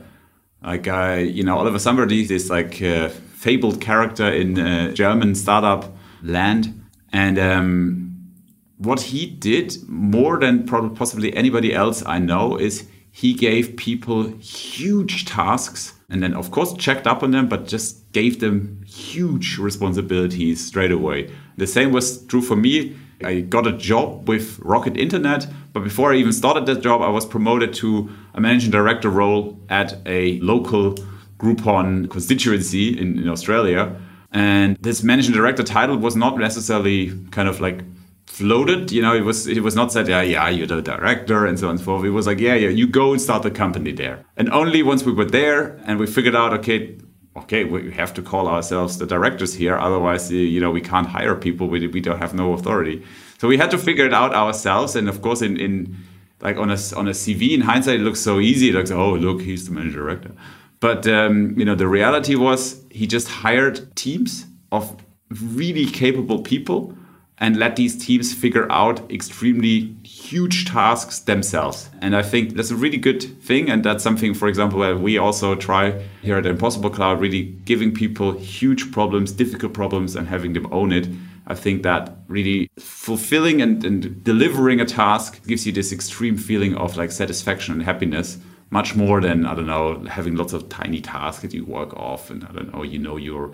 like, 0.63 0.87
I, 0.87 1.19
you 1.19 1.43
know, 1.43 1.59
Oliver 1.59 1.79
Samwer 1.79 2.11
is 2.13 2.29
this 2.29 2.51
like 2.51 2.81
uh, 2.83 3.09
fabled 3.09 3.81
character 3.81 4.29
in 4.31 4.59
uh, 4.59 4.93
German 4.93 5.35
startup 5.35 5.97
land. 6.23 6.85
And 7.13 7.39
um, 7.39 8.33
what 8.77 9.01
he 9.01 9.27
did 9.27 9.77
more 9.89 10.39
than 10.39 10.67
possibly 10.67 11.35
anybody 11.35 11.75
else 11.75 12.05
I 12.05 12.19
know 12.19 12.57
is 12.59 12.87
he 13.11 13.33
gave 13.33 13.77
people 13.77 14.29
huge 14.39 15.25
tasks 15.25 15.95
and 16.11 16.23
then 16.23 16.35
of 16.35 16.51
course 16.51 16.73
checked 16.75 17.07
up 17.07 17.23
on 17.23 17.31
them 17.31 17.49
but 17.49 17.67
just 17.67 18.11
gave 18.13 18.41
them 18.41 18.83
huge 18.87 19.59
responsibilities 19.59 20.65
straight 20.65 20.93
away. 20.93 21.31
The 21.57 21.67
same 21.67 21.93
was 21.93 22.25
true 22.27 22.43
for 22.43 22.57
me. 22.57 22.97
I 23.23 23.41
got 23.41 23.67
a 23.67 23.73
job 23.73 24.29
with 24.29 24.59
rocket 24.61 24.97
internet 24.97 25.47
but 25.73 25.83
before 25.85 26.13
i 26.13 26.17
even 26.17 26.33
started 26.33 26.67
that 26.67 26.83
job 26.83 27.03
i 27.03 27.09
was 27.09 27.27
promoted 27.27 27.75
to 27.75 28.09
a 28.35 28.41
managing 28.41 28.71
director 28.71 29.11
role 29.11 29.59
at 29.69 29.97
a 30.07 30.39
local 30.41 30.95
groupon 31.39 32.09
constituency 32.11 32.99
in, 32.99 33.19
in 33.19 33.29
australia. 33.29 33.97
And 34.31 34.77
this 34.81 35.03
managing 35.03 35.35
director 35.35 35.63
title 35.63 35.97
was 35.97 36.15
not 36.15 36.37
necessarily 36.39 37.19
kind 37.31 37.49
of 37.49 37.61
like 37.61 37.83
floated. 38.29 38.93
You 38.93 39.03
know, 39.03 39.15
it 39.15 39.23
was 39.23 39.47
it 39.47 39.63
was 39.63 39.75
not 39.75 39.91
said, 39.91 40.07
yeah, 40.09 40.23
yeah, 40.23 40.49
you're 40.49 40.67
the 40.67 40.83
director 40.83 41.47
and 41.47 41.59
so 41.59 41.67
on 41.67 41.71
and 41.73 41.81
so 41.81 41.85
forth. 41.87 42.05
It 42.05 42.11
was 42.11 42.27
like, 42.27 42.39
yeah, 42.39 42.55
yeah, 42.55 42.69
you 42.69 42.87
go 42.87 43.13
and 43.13 43.21
start 43.21 43.43
the 43.43 43.51
company 43.51 43.93
there. 43.93 44.25
And 44.37 44.51
only 44.51 44.83
once 44.83 45.03
we 45.05 45.13
were 45.13 45.25
there 45.25 45.81
and 45.87 45.99
we 45.99 46.07
figured 46.07 46.37
out, 46.37 46.53
okay, 46.59 46.99
okay, 47.37 47.65
we 47.65 47.91
have 47.93 48.13
to 48.15 48.23
call 48.23 48.47
ourselves 48.47 48.99
the 48.99 49.07
directors 49.07 49.55
here, 49.55 49.77
otherwise, 49.77 50.31
you 50.31 50.61
know, 50.61 50.71
we 50.71 50.81
can't 50.81 51.07
hire 51.07 51.35
people. 51.35 51.69
We 51.69 51.87
we 51.89 52.01
don't 52.01 52.19
have 52.19 52.35
no 52.35 52.53
authority. 52.53 53.03
So 53.39 53.49
we 53.49 53.57
had 53.57 53.71
to 53.71 53.79
figure 53.79 54.07
it 54.07 54.15
out 54.15 54.35
ourselves. 54.35 54.95
And 54.95 55.09
of 55.09 55.23
course, 55.23 55.41
in 55.43 55.57
in 55.57 55.97
like 56.41 56.57
on 56.59 56.71
a 56.71 56.79
on 57.01 57.09
a 57.09 57.15
CV, 57.23 57.55
in 57.55 57.63
hindsight, 57.63 58.01
it 58.01 58.05
looks 58.05 58.21
so 58.21 58.41
easy. 58.41 58.69
It 58.69 58.75
looks, 58.75 58.91
oh, 58.91 59.15
look, 59.15 59.41
he's 59.41 59.65
the 59.67 59.73
manager 59.73 60.01
director. 60.03 60.33
But 60.81 61.07
um, 61.09 61.59
you 61.59 61.65
know, 61.65 61.75
the 61.75 61.89
reality 61.89 62.37
was 62.37 62.61
he 62.91 63.07
just 63.07 63.29
hired 63.29 63.97
teams 63.97 64.47
of 64.71 64.97
really 65.31 65.87
capable 65.87 66.43
people 66.43 66.95
and 67.41 67.57
let 67.57 67.77
these 67.77 67.97
teams 67.97 68.35
figure 68.35 68.71
out 68.71 69.11
extremely 69.11 69.95
huge 70.03 70.67
tasks 70.67 71.21
themselves. 71.21 71.89
And 72.01 72.17
I 72.17 72.23
think 72.23 72.55
that's 72.55 72.71
a 72.71 72.77
really 72.77 72.97
good 72.97 73.23
thing. 73.43 73.71
And 73.71 73.85
that's 73.85 74.03
something, 74.03 74.35
for 74.35 74.49
example, 74.49 74.81
where 74.81 74.97
we 74.97 75.19
also 75.19 75.55
try 75.55 76.03
here 76.23 76.37
at 76.37 76.47
Impossible 76.47 76.91
Cloud, 76.91 77.21
really 77.21 77.45
giving 77.65 77.95
people 77.95 78.33
huge 78.33 78.91
problems, 78.91 79.31
difficult 79.31 79.73
problems, 79.73 80.17
and 80.17 80.27
having 80.27 80.53
them 80.53 80.67
own 80.73 80.93
it. 80.93 81.09
I 81.47 81.55
think 81.55 81.83
that 81.85 82.19
really 82.27 82.69
fulfilling 82.79 83.63
and, 83.63 83.83
and 83.85 84.23
delivering 84.23 84.81
a 84.81 84.85
task 84.85 85.47
gives 85.47 85.67
you 85.67 85.73
this 85.73 85.93
extreme 85.93 86.37
feeling 86.37 86.77
of 86.77 86.97
like 86.97 87.11
satisfaction 87.11 87.73
and 87.73 87.83
happiness 87.83 88.39
much 88.71 88.95
more 88.95 89.21
than 89.23 89.47
I 89.47 89.55
don't 89.55 89.67
know 89.67 90.05
having 90.05 90.37
lots 90.37 90.53
of 90.53 90.69
tiny 90.69 91.01
tasks 91.01 91.41
that 91.41 91.55
you 91.55 91.65
work 91.65 91.95
off 91.95 92.31
and 92.31 92.45
I 92.45 92.53
don't 92.53 92.75
know 92.75 92.83
you 92.83 92.99
know 92.99 93.17
you're 93.17 93.51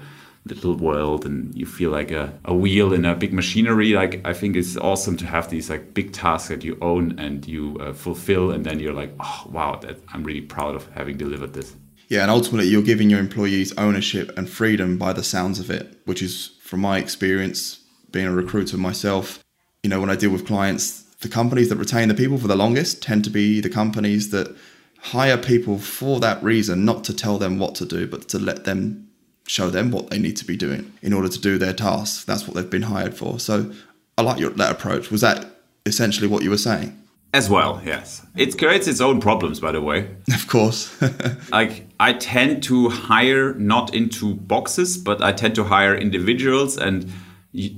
little 0.47 0.77
world 0.77 1.25
and 1.25 1.55
you 1.55 1.65
feel 1.65 1.91
like 1.91 2.11
a, 2.11 2.33
a 2.45 2.55
wheel 2.55 2.93
in 2.93 3.05
a 3.07 3.15
big 3.15 3.33
machinery 3.33 3.95
like 3.95 4.21
i 4.27 4.33
think 4.33 4.57
it's 4.57 4.77
awesome 4.77 5.17
to 5.17 5.27
have 5.27 5.49
these 5.49 5.71
like 5.71 5.95
big 5.95 6.13
tasks 6.13 6.49
that 6.49 6.63
you 6.63 6.77
own 6.83 7.19
and 7.19 7.47
you 7.47 7.79
uh, 7.81 7.93
fulfill 7.95 8.51
and 8.51 8.65
then 8.65 8.79
you're 8.79 8.93
like 8.93 9.13
oh 9.21 9.47
wow 9.51 9.77
that 9.77 9.99
i'm 10.13 10.23
really 10.23 10.43
proud 10.43 10.75
of 10.75 10.87
having 10.93 11.17
delivered 11.17 11.55
this. 11.55 11.75
Yeah 12.09 12.23
and 12.23 12.31
ultimately 12.31 12.69
you're 12.69 12.83
giving 12.83 13.09
your 13.09 13.21
employees 13.21 13.73
ownership 13.79 14.37
and 14.37 14.49
freedom 14.49 14.99
by 14.99 15.15
the 15.15 15.23
sounds 15.23 15.59
of 15.59 15.71
it 15.71 15.99
which 16.05 16.21
is 16.21 16.53
from 16.61 16.81
my 16.81 16.99
experience 16.99 17.81
being 18.11 18.27
a 18.27 18.33
recruiter 18.33 18.77
myself 18.77 19.43
you 19.83 19.89
know 19.89 20.01
when 20.01 20.11
i 20.11 20.17
deal 20.17 20.31
with 20.31 20.47
clients 20.47 21.05
the 21.21 21.29
companies 21.29 21.71
that 21.71 21.77
retain 21.77 22.09
the 22.09 22.15
people 22.15 22.37
for 22.37 22.49
the 22.49 22.57
longest 22.57 23.03
tend 23.03 23.25
to 23.25 23.31
be 23.31 23.63
the 23.63 23.71
companies 23.71 24.29
that 24.29 24.55
hire 24.99 25.39
people 25.39 25.79
for 25.79 26.21
that 26.21 26.43
reason 26.43 26.85
not 26.85 27.03
to 27.05 27.15
tell 27.15 27.39
them 27.39 27.59
what 27.59 27.75
to 27.75 27.87
do 27.87 28.07
but 28.07 28.29
to 28.29 28.39
let 28.39 28.65
them 28.65 29.09
show 29.47 29.71
them 29.71 29.91
what 29.91 30.11
they 30.11 30.19
need 30.19 30.37
to 30.39 30.45
be 30.45 30.57
doing 30.57 30.93
in 31.03 31.13
order 31.13 31.29
to 31.29 31.39
do 31.39 31.59
their 31.59 31.73
tasks. 31.73 32.25
That's 32.25 32.47
what 32.47 32.55
they've 32.55 32.71
been 32.71 32.83
hired 32.83 33.17
for. 33.17 33.39
So 33.39 33.73
I 34.17 34.23
like 34.23 34.39
your 34.39 34.51
that 34.51 34.73
approach. 34.73 35.11
Was 35.11 35.21
that 35.21 35.47
essentially 35.87 36.27
what 36.27 36.43
you 36.43 36.51
were 36.51 36.59
saying? 36.59 37.01
As 37.35 37.51
well, 37.51 37.83
yes. 37.85 38.25
It 38.37 38.57
creates 38.57 38.87
its 38.87 39.01
own 39.01 39.21
problems, 39.21 39.59
by 39.59 39.73
the 39.73 39.81
way. 39.81 40.09
Of 40.33 40.47
course. 40.47 40.89
like, 41.51 41.87
I 41.99 42.13
tend 42.13 42.63
to 42.65 42.89
hire 42.91 43.55
not 43.55 43.93
into 43.93 44.35
boxes, 44.35 44.97
but 44.97 45.21
I 45.21 45.33
tend 45.33 45.57
to 45.57 45.65
hire 45.65 45.97
individuals 45.97 46.79
and 46.79 47.11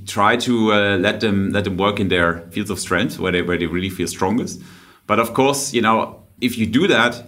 try 0.05 0.37
to 0.37 0.73
uh, 0.73 0.97
let 0.97 1.21
them 1.21 1.51
let 1.51 1.63
them 1.63 1.77
work 1.77 1.99
in 1.99 2.09
their 2.09 2.41
fields 2.51 2.69
of 2.69 2.79
strength 2.79 3.19
where 3.19 3.31
they 3.31 3.41
where 3.41 3.57
they 3.57 3.65
really 3.65 3.89
feel 3.89 4.07
strongest. 4.07 4.61
But 5.07 5.19
of 5.19 5.33
course, 5.33 5.73
you 5.73 5.81
know, 5.81 6.23
if 6.39 6.57
you 6.57 6.67
do 6.67 6.87
that, 6.87 7.25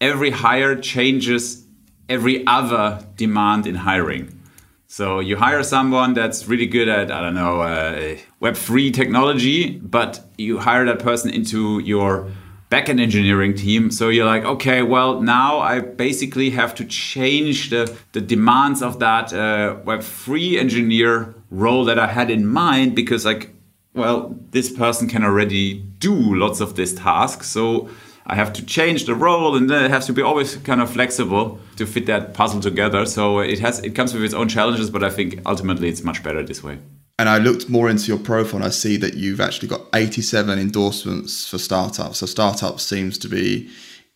every 0.00 0.30
hire 0.30 0.74
changes 0.74 1.64
every 2.08 2.46
other 2.46 3.04
demand 3.16 3.66
in 3.66 3.74
hiring. 3.74 4.38
So 4.86 5.20
you 5.20 5.36
hire 5.36 5.62
someone 5.62 6.14
that's 6.14 6.48
really 6.48 6.66
good 6.66 6.88
at, 6.88 7.10
I 7.10 7.20
don't 7.20 7.34
know, 7.34 7.60
uh, 7.60 8.16
Web3 8.40 8.92
technology, 8.94 9.78
but 9.78 10.20
you 10.38 10.58
hire 10.58 10.86
that 10.86 10.98
person 10.98 11.30
into 11.30 11.78
your 11.80 12.30
backend 12.70 13.00
engineering 13.00 13.54
team. 13.54 13.90
So 13.90 14.08
you're 14.08 14.26
like, 14.26 14.44
okay, 14.44 14.82
well, 14.82 15.20
now 15.20 15.58
I 15.58 15.80
basically 15.80 16.50
have 16.50 16.74
to 16.76 16.86
change 16.86 17.68
the, 17.68 17.94
the 18.12 18.22
demands 18.22 18.82
of 18.82 18.98
that 19.00 19.32
uh, 19.32 19.76
Web3 19.84 20.58
engineer 20.58 21.34
role 21.50 21.84
that 21.84 21.98
I 21.98 22.06
had 22.06 22.30
in 22.30 22.46
mind 22.46 22.94
because, 22.94 23.26
like, 23.26 23.54
well, 23.94 24.34
this 24.52 24.70
person 24.70 25.08
can 25.08 25.22
already 25.22 25.74
do 25.74 26.34
lots 26.34 26.60
of 26.60 26.76
this 26.76 26.94
task. 26.94 27.42
So 27.42 27.90
I 28.30 28.34
have 28.34 28.52
to 28.54 28.64
change 28.64 29.06
the 29.06 29.14
role, 29.14 29.56
and 29.56 29.70
then 29.70 29.84
it 29.84 29.90
has 29.90 30.06
to 30.06 30.12
be 30.12 30.20
always 30.20 30.56
kind 30.56 30.82
of 30.82 30.90
flexible 30.90 31.58
to 31.76 31.86
fit 31.86 32.06
that 32.06 32.34
puzzle 32.34 32.60
together. 32.60 33.06
So 33.06 33.38
it 33.40 33.58
has 33.60 33.80
it 33.80 33.94
comes 33.94 34.12
with 34.12 34.22
its 34.22 34.34
own 34.34 34.48
challenges, 34.48 34.90
but 34.90 35.02
I 35.02 35.10
think 35.10 35.40
ultimately 35.46 35.88
it's 35.88 36.04
much 36.04 36.22
better 36.22 36.42
this 36.42 36.62
way. 36.62 36.78
And 37.18 37.28
I 37.28 37.38
looked 37.38 37.68
more 37.68 37.90
into 37.90 38.06
your 38.06 38.18
profile 38.18 38.56
and 38.56 38.64
I 38.64 38.68
see 38.68 38.96
that 38.98 39.14
you've 39.14 39.40
actually 39.40 39.68
got 39.68 39.80
87 39.92 40.56
endorsements 40.56 41.48
for 41.48 41.58
startups. 41.58 42.18
So 42.18 42.26
startups 42.26 42.84
seems 42.84 43.18
to 43.18 43.28
be 43.28 43.68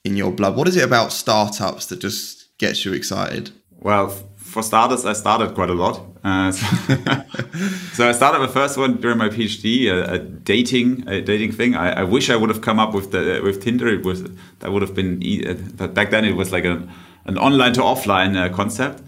in 0.04 0.16
your 0.16 0.30
blood. 0.30 0.54
What 0.54 0.68
is 0.68 0.76
it 0.76 0.84
about 0.84 1.12
startups 1.12 1.86
that 1.86 1.98
just 1.98 2.56
gets 2.58 2.84
you 2.84 2.92
excited? 2.92 3.50
Well, 3.80 4.14
for 4.52 4.62
starters, 4.62 5.04
I 5.04 5.14
started 5.14 5.54
quite 5.54 5.70
a 5.70 5.74
lot. 5.74 6.00
Uh, 6.22 6.52
so, 6.52 6.66
so, 7.94 8.08
I 8.08 8.12
started 8.12 8.46
the 8.46 8.52
first 8.52 8.76
one 8.76 9.00
during 9.00 9.18
my 9.18 9.28
PhD, 9.28 9.88
a, 9.88 10.14
a 10.14 10.18
dating 10.18 11.08
a 11.08 11.20
dating 11.20 11.52
thing. 11.52 11.74
I, 11.74 12.00
I, 12.00 12.04
wish 12.04 12.30
I 12.30 12.36
would 12.36 12.50
have 12.50 12.60
come 12.60 12.78
up 12.78 12.94
with 12.94 13.10
the 13.10 13.40
with 13.42 13.62
Tinder. 13.62 13.88
It 13.88 14.04
was 14.04 14.22
that 14.60 14.70
would 14.70 14.82
have 14.82 14.94
been, 14.94 15.18
back 15.94 16.10
then 16.10 16.24
it 16.24 16.36
was 16.36 16.52
like 16.52 16.64
a, 16.64 16.86
an 17.24 17.38
online 17.38 17.72
to 17.74 17.80
offline 17.80 18.36
uh, 18.36 18.54
concept. 18.54 19.02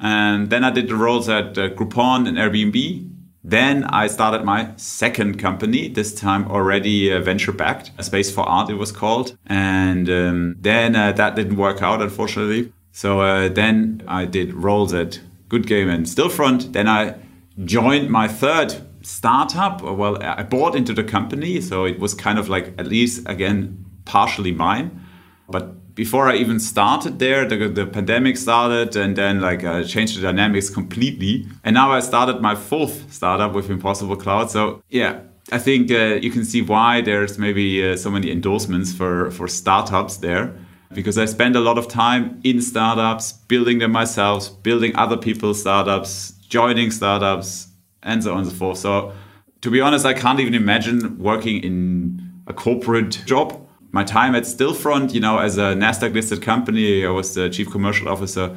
And 0.00 0.50
then 0.50 0.64
I 0.64 0.70
did 0.70 0.88
the 0.88 0.96
roles 0.96 1.28
at 1.28 1.56
uh, 1.56 1.70
Groupon 1.70 2.26
and 2.26 2.36
Airbnb. 2.36 3.08
Then 3.44 3.84
I 3.84 4.08
started 4.08 4.44
my 4.44 4.72
second 4.76 5.38
company, 5.38 5.88
this 5.88 6.14
time 6.14 6.48
already 6.48 7.12
uh, 7.12 7.20
venture 7.20 7.52
backed, 7.52 7.90
a 7.98 8.02
Space 8.04 8.30
for 8.32 8.42
Art 8.42 8.70
it 8.70 8.74
was 8.74 8.92
called. 8.92 9.36
And 9.46 10.08
um, 10.10 10.56
then 10.60 10.94
uh, 10.94 11.12
that 11.12 11.34
didn't 11.34 11.56
work 11.56 11.82
out, 11.82 12.02
unfortunately. 12.02 12.72
So 12.92 13.22
uh, 13.22 13.48
then 13.48 14.02
I 14.06 14.26
did 14.26 14.52
roles 14.52 14.92
at 14.92 15.20
Good 15.48 15.66
Game 15.66 15.88
and 15.88 16.06
Stillfront. 16.06 16.72
Then 16.72 16.86
I 16.86 17.16
joined 17.64 18.10
my 18.10 18.28
third 18.28 18.74
startup. 19.00 19.82
Well, 19.82 20.22
I 20.22 20.42
bought 20.42 20.76
into 20.76 20.92
the 20.92 21.02
company, 21.02 21.60
so 21.60 21.84
it 21.86 21.98
was 21.98 22.14
kind 22.14 22.38
of 22.38 22.48
like 22.48 22.74
at 22.78 22.86
least 22.86 23.28
again 23.28 23.84
partially 24.04 24.52
mine. 24.52 25.00
But 25.48 25.94
before 25.94 26.28
I 26.28 26.36
even 26.36 26.60
started 26.60 27.18
there, 27.18 27.46
the, 27.46 27.68
the 27.68 27.86
pandemic 27.86 28.36
started, 28.36 28.94
and 28.94 29.16
then 29.16 29.40
like 29.40 29.64
uh, 29.64 29.84
changed 29.84 30.18
the 30.18 30.22
dynamics 30.22 30.70
completely. 30.70 31.46
And 31.64 31.74
now 31.74 31.92
I 31.92 32.00
started 32.00 32.40
my 32.40 32.54
fourth 32.54 33.12
startup 33.12 33.54
with 33.54 33.70
Impossible 33.70 34.16
Cloud. 34.16 34.50
So 34.50 34.82
yeah, 34.90 35.20
I 35.50 35.58
think 35.58 35.90
uh, 35.90 36.18
you 36.20 36.30
can 36.30 36.44
see 36.44 36.60
why 36.60 37.00
there's 37.00 37.38
maybe 37.38 37.90
uh, 37.90 37.96
so 37.96 38.10
many 38.10 38.30
endorsements 38.30 38.92
for 38.92 39.30
for 39.30 39.48
startups 39.48 40.18
there 40.18 40.54
because 40.94 41.18
I 41.18 41.24
spend 41.24 41.56
a 41.56 41.60
lot 41.60 41.78
of 41.78 41.88
time 41.88 42.40
in 42.44 42.60
startups, 42.60 43.32
building 43.32 43.78
them 43.78 43.92
myself, 43.92 44.62
building 44.62 44.94
other 44.96 45.16
people's 45.16 45.60
startups, 45.60 46.32
joining 46.48 46.90
startups, 46.90 47.68
and 48.02 48.22
so 48.22 48.32
on 48.32 48.40
and 48.40 48.48
so 48.48 48.54
forth. 48.54 48.78
So, 48.78 49.12
to 49.60 49.70
be 49.70 49.80
honest, 49.80 50.04
I 50.04 50.14
can't 50.14 50.40
even 50.40 50.54
imagine 50.54 51.18
working 51.18 51.62
in 51.62 52.32
a 52.46 52.52
corporate 52.52 53.22
job. 53.26 53.58
My 53.92 54.04
time 54.04 54.34
at 54.34 54.44
Stillfront, 54.44 55.14
you 55.14 55.20
know, 55.20 55.38
as 55.38 55.58
a 55.58 55.74
Nasdaq 55.74 56.14
listed 56.14 56.42
company, 56.42 57.06
I 57.06 57.10
was 57.10 57.34
the 57.34 57.48
chief 57.48 57.70
commercial 57.70 58.08
officer, 58.08 58.56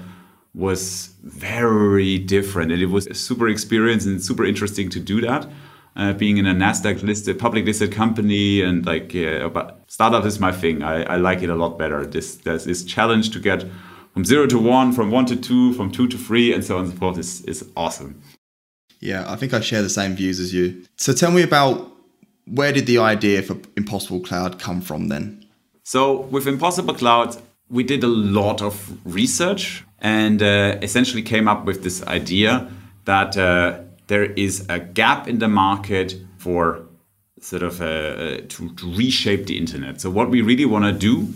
was 0.53 1.13
very 1.23 2.17
different, 2.17 2.71
and 2.71 2.81
it 2.81 2.87
was 2.87 3.07
a 3.07 3.13
super 3.13 3.49
experience 3.49 4.05
and 4.05 4.23
super 4.23 4.45
interesting 4.45 4.89
to 4.89 4.99
do 4.99 5.21
that 5.21 5.47
uh, 5.95 6.13
being 6.13 6.37
in 6.37 6.45
a 6.45 6.53
Nasdaq 6.53 7.01
listed, 7.03 7.39
public 7.39 7.65
listed 7.65 7.91
company, 7.91 8.61
and 8.61 8.85
like, 8.85 9.13
yeah, 9.13 9.47
but 9.47 9.83
startup 9.87 10.25
is 10.25 10.39
my 10.39 10.51
thing. 10.51 10.83
I, 10.83 11.03
I 11.03 11.15
like 11.15 11.41
it 11.41 11.49
a 11.49 11.55
lot 11.55 11.77
better. 11.77 12.05
This 12.05 12.35
there's 12.35 12.65
this 12.65 12.83
challenge 12.83 13.29
to 13.31 13.39
get 13.39 13.65
from 14.13 14.25
zero 14.25 14.45
to 14.47 14.59
one, 14.59 14.91
from 14.91 15.11
one 15.11 15.25
to 15.27 15.35
two, 15.35 15.73
from 15.73 15.91
two 15.91 16.07
to 16.07 16.17
three, 16.17 16.53
and 16.53 16.63
so 16.63 16.77
on 16.77 16.85
and 16.85 16.93
so 16.93 16.99
forth 16.99 17.17
is 17.17 17.41
is 17.45 17.65
awesome. 17.77 18.21
Yeah, 18.99 19.31
I 19.31 19.35
think 19.35 19.53
I 19.53 19.61
share 19.61 19.81
the 19.81 19.89
same 19.89 20.15
views 20.15 20.39
as 20.39 20.53
you. 20.53 20.83
So 20.97 21.13
tell 21.13 21.31
me 21.31 21.43
about 21.43 21.91
where 22.45 22.71
did 22.71 22.87
the 22.87 22.97
idea 22.97 23.41
for 23.41 23.57
Impossible 23.77 24.19
Cloud 24.19 24.59
come 24.59 24.81
from 24.81 25.07
then? 25.07 25.45
So 25.83 26.21
with 26.21 26.47
Impossible 26.47 26.93
Cloud, 26.93 27.37
we 27.69 27.83
did 27.83 28.03
a 28.03 28.07
lot 28.07 28.61
of 28.61 28.97
research 29.05 29.83
and 29.99 30.41
uh, 30.41 30.77
essentially 30.81 31.21
came 31.21 31.47
up 31.47 31.65
with 31.65 31.83
this 31.83 32.03
idea 32.03 32.69
that. 33.05 33.37
Uh, 33.37 33.79
there 34.07 34.25
is 34.25 34.65
a 34.69 34.79
gap 34.79 35.27
in 35.27 35.39
the 35.39 35.47
market 35.47 36.15
for 36.37 36.85
sort 37.41 37.63
of 37.63 37.81
uh, 37.81 37.85
uh, 37.85 38.37
to, 38.49 38.73
to 38.75 38.93
reshape 38.95 39.45
the 39.45 39.57
internet. 39.57 40.01
So 40.01 40.09
what 40.09 40.29
we 40.29 40.41
really 40.41 40.65
want 40.65 40.85
to 40.85 40.93
do 40.93 41.33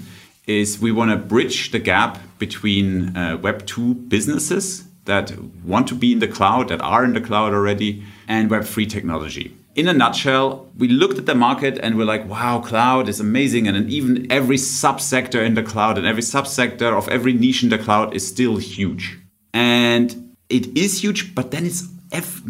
is 0.48 0.80
we 0.82 0.92
want 0.92 1.12
to 1.12 1.18
bridge 1.18 1.72
the 1.72 1.80
gap 1.80 2.18
between 2.40 3.16
uh, 3.16 3.38
Web 3.38 3.66
2 3.66 3.94
businesses 3.94 4.86
that 5.06 5.32
want 5.64 5.88
to 5.88 5.96
be 5.96 6.14
in 6.14 6.20
the 6.20 6.28
cloud, 6.28 6.70
that 6.70 6.82
are 6.82 7.04
in 7.04 7.14
the 7.14 7.22
cloud 7.22 7.54
already, 7.54 8.04
and 8.28 8.50
Web 8.50 8.64
3 8.64 8.86
technology. 8.86 9.56
In 9.76 9.88
a 9.88 9.94
nutshell, 9.94 10.68
we 10.78 10.88
looked 10.88 11.18
at 11.20 11.26
the 11.26 11.36
market 11.36 11.78
and 11.82 11.98
we're 11.98 12.06
like, 12.06 12.28
wow, 12.28 12.60
cloud 12.60 13.08
is 13.08 13.20
amazing. 13.20 13.68
And 13.68 13.90
even 13.90 14.32
every 14.32 14.58
subsector 14.58 15.46
in 15.46 15.54
the 15.54 15.64
cloud 15.64 15.98
and 15.98 16.08
every 16.08 16.24
subsector 16.24 16.92
of 16.98 17.08
every 17.10 17.34
niche 17.34 17.64
in 17.64 17.70
the 17.70 17.78
cloud 17.78 18.16
is 18.16 18.28
still 18.28 18.58
huge. 18.58 19.18
And 19.54 20.36
it 20.50 20.76
is 20.76 21.02
huge, 21.02 21.36
but 21.36 21.52
then 21.52 21.66
it's 21.66 21.88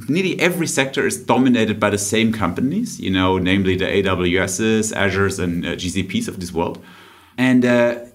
nearly 0.08 0.40
every 0.40 0.68
sector 0.68 1.06
is 1.06 1.24
dominated 1.24 1.80
by 1.80 1.90
the 1.90 1.98
same 1.98 2.32
companies, 2.32 3.00
you 3.00 3.12
know, 3.12 3.38
namely 3.38 3.76
the 3.76 3.86
AWSs, 3.86 4.94
Azures, 4.94 5.40
and 5.40 5.66
uh, 5.66 5.70
GCPs 5.76 6.28
of 6.28 6.40
this 6.40 6.54
world. 6.54 6.84
And 7.38 7.66
uh, 7.66 8.06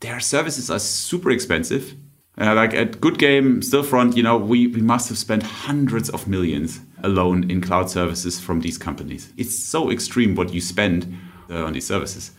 their 0.00 0.20
services 0.20 0.70
are 0.70 0.78
super 0.78 1.30
expensive. 1.30 1.94
Uh, 2.40 2.54
like 2.54 2.72
at 2.72 3.00
Good 3.00 3.18
Game, 3.18 3.60
Stillfront, 3.60 4.16
you 4.16 4.22
know, 4.22 4.36
we, 4.36 4.68
we 4.68 4.80
must 4.80 5.08
have 5.08 5.18
spent 5.18 5.42
hundreds 5.42 6.08
of 6.08 6.28
millions 6.28 6.80
alone 7.02 7.50
in 7.50 7.60
cloud 7.60 7.90
services 7.90 8.38
from 8.38 8.60
these 8.60 8.78
companies. 8.78 9.32
It's 9.36 9.58
so 9.58 9.90
extreme 9.90 10.36
what 10.36 10.52
you 10.52 10.60
spend 10.60 11.12
uh, 11.50 11.64
on 11.64 11.72
these 11.72 11.86
services. 11.86 12.30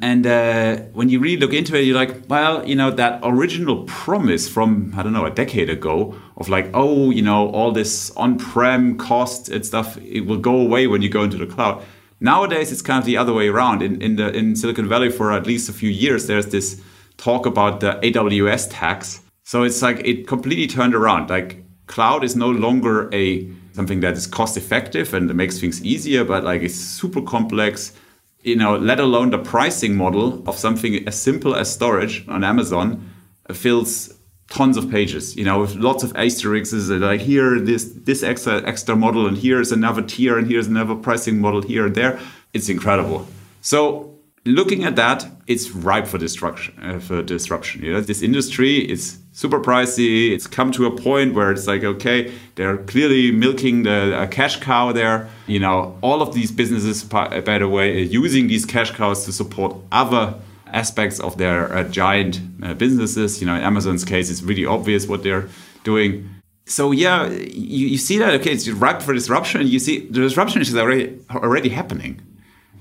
And 0.00 0.26
uh, 0.26 0.76
when 0.92 1.08
you 1.08 1.18
really 1.18 1.38
look 1.38 1.52
into 1.52 1.76
it, 1.76 1.82
you're 1.82 1.96
like, 1.96 2.28
well, 2.28 2.66
you 2.66 2.76
know, 2.76 2.90
that 2.92 3.20
original 3.24 3.82
promise 3.84 4.48
from, 4.48 4.92
I 4.96 5.02
don't 5.02 5.12
know, 5.12 5.26
a 5.26 5.30
decade 5.30 5.68
ago 5.68 6.14
of 6.36 6.48
like, 6.48 6.70
oh, 6.72 7.10
you 7.10 7.22
know, 7.22 7.48
all 7.50 7.72
this 7.72 8.10
on 8.12 8.38
prem 8.38 8.96
cost 8.96 9.48
and 9.48 9.66
stuff, 9.66 9.96
it 9.98 10.20
will 10.20 10.38
go 10.38 10.56
away 10.60 10.86
when 10.86 11.02
you 11.02 11.08
go 11.08 11.24
into 11.24 11.36
the 11.36 11.46
cloud. 11.46 11.84
Nowadays, 12.20 12.70
it's 12.70 12.82
kind 12.82 12.98
of 13.00 13.06
the 13.06 13.16
other 13.16 13.32
way 13.32 13.48
around. 13.48 13.82
In, 13.82 14.00
in, 14.00 14.16
the, 14.16 14.32
in 14.32 14.54
Silicon 14.54 14.88
Valley, 14.88 15.10
for 15.10 15.32
at 15.32 15.46
least 15.46 15.68
a 15.68 15.72
few 15.72 15.90
years, 15.90 16.28
there's 16.28 16.46
this 16.46 16.80
talk 17.16 17.46
about 17.46 17.80
the 17.80 17.98
AWS 18.02 18.68
tax. 18.70 19.20
So 19.42 19.64
it's 19.64 19.82
like 19.82 20.06
it 20.06 20.28
completely 20.28 20.68
turned 20.68 20.94
around. 20.94 21.30
Like, 21.30 21.64
cloud 21.86 22.22
is 22.22 22.36
no 22.36 22.50
longer 22.50 23.12
a 23.12 23.50
something 23.72 24.00
that 24.00 24.14
is 24.14 24.26
cost 24.26 24.56
effective 24.56 25.14
and 25.14 25.32
makes 25.34 25.60
things 25.60 25.84
easier, 25.84 26.24
but 26.24 26.42
like 26.44 26.62
it's 26.62 26.74
super 26.74 27.22
complex 27.22 27.92
you 28.42 28.56
know, 28.56 28.76
let 28.76 29.00
alone 29.00 29.30
the 29.30 29.38
pricing 29.38 29.96
model 29.96 30.42
of 30.48 30.56
something 30.56 31.06
as 31.08 31.20
simple 31.20 31.54
as 31.54 31.72
storage 31.72 32.24
on 32.28 32.44
Amazon 32.44 33.10
uh, 33.48 33.54
fills 33.54 34.14
tons 34.50 34.76
of 34.76 34.90
pages, 34.90 35.36
you 35.36 35.44
know, 35.44 35.60
with 35.60 35.74
lots 35.74 36.02
of 36.02 36.16
asterisks 36.16 36.88
like 36.88 37.20
here 37.20 37.60
this 37.60 37.92
this 37.92 38.22
extra 38.22 38.66
extra 38.66 38.96
model 38.96 39.26
and 39.26 39.36
here's 39.36 39.72
another 39.72 40.02
tier 40.02 40.38
and 40.38 40.46
here's 40.46 40.66
another 40.66 40.94
pricing 40.94 41.40
model 41.40 41.62
here 41.62 41.86
and 41.86 41.94
there. 41.94 42.18
It's 42.54 42.68
incredible. 42.68 43.26
So 43.60 44.17
looking 44.48 44.84
at 44.84 44.96
that, 44.96 45.26
it's 45.46 45.70
ripe 45.70 46.06
for 46.06 46.18
destruction. 46.18 46.74
Uh, 46.82 46.98
for 46.98 47.22
disruption. 47.22 47.84
You 47.84 47.92
know, 47.92 48.00
this 48.00 48.22
industry 48.22 48.78
is 48.78 49.18
super 49.32 49.60
pricey. 49.60 50.32
It's 50.32 50.46
come 50.46 50.72
to 50.72 50.86
a 50.86 50.96
point 50.96 51.34
where 51.34 51.50
it's 51.50 51.66
like, 51.66 51.84
okay, 51.84 52.32
they're 52.54 52.78
clearly 52.78 53.30
milking 53.30 53.84
the 53.84 54.28
cash 54.30 54.56
cow 54.60 54.92
there. 54.92 55.28
You 55.46 55.60
know, 55.60 55.96
all 56.02 56.22
of 56.22 56.34
these 56.34 56.50
businesses, 56.50 57.04
by 57.04 57.58
the 57.58 57.68
way, 57.68 57.98
are 57.98 58.04
using 58.04 58.48
these 58.48 58.64
cash 58.64 58.90
cows 58.90 59.24
to 59.26 59.32
support 59.32 59.76
other 59.92 60.34
aspects 60.72 61.20
of 61.20 61.38
their 61.38 61.72
uh, 61.72 61.84
giant 61.84 62.40
uh, 62.62 62.74
businesses. 62.74 63.40
You 63.40 63.46
know, 63.46 63.54
in 63.54 63.62
Amazon's 63.62 64.04
case, 64.04 64.30
it's 64.30 64.42
really 64.42 64.66
obvious 64.66 65.06
what 65.06 65.22
they're 65.22 65.48
doing. 65.84 66.28
So 66.66 66.92
yeah, 66.92 67.28
you, 67.28 67.86
you 67.86 67.98
see 67.98 68.18
that 68.18 68.34
okay, 68.40 68.52
it's 68.52 68.68
ripe 68.68 69.00
for 69.00 69.14
disruption. 69.14 69.66
You 69.66 69.78
see 69.78 70.00
the 70.00 70.20
disruption 70.20 70.60
is 70.60 70.76
already 70.76 71.18
already 71.30 71.70
happening. 71.70 72.20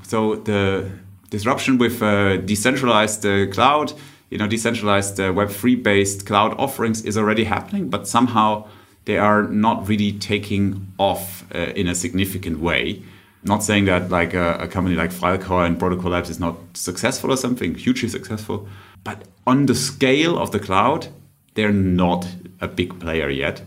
So 0.03 0.35
the 0.35 0.89
disruption 1.29 1.77
with 1.77 2.01
uh, 2.01 2.37
decentralized 2.37 3.25
uh, 3.25 3.47
cloud, 3.47 3.93
you 4.29 4.37
know, 4.37 4.47
decentralized 4.47 5.19
uh, 5.19 5.31
Web3 5.31 5.81
based 5.81 6.25
cloud 6.25 6.53
offerings 6.57 7.03
is 7.03 7.17
already 7.17 7.43
happening, 7.43 7.89
but 7.89 8.07
somehow 8.07 8.67
they 9.05 9.17
are 9.17 9.43
not 9.43 9.87
really 9.87 10.11
taking 10.11 10.87
off 10.97 11.45
uh, 11.55 11.59
in 11.75 11.87
a 11.87 11.95
significant 11.95 12.59
way. 12.59 13.01
Not 13.43 13.63
saying 13.63 13.85
that 13.85 14.09
like 14.09 14.33
a, 14.33 14.55
a 14.55 14.67
company 14.67 14.95
like 14.95 15.11
Filecoin 15.11 15.67
and 15.67 15.79
Protocol 15.79 16.11
Labs 16.11 16.29
is 16.29 16.39
not 16.39 16.57
successful 16.73 17.31
or 17.31 17.37
something, 17.37 17.75
hugely 17.75 18.09
successful, 18.09 18.67
but 19.03 19.23
on 19.45 19.67
the 19.67 19.75
scale 19.75 20.37
of 20.37 20.51
the 20.51 20.59
cloud, 20.59 21.07
they're 21.53 21.71
not 21.71 22.27
a 22.59 22.67
big 22.67 22.99
player 22.99 23.29
yet. 23.29 23.63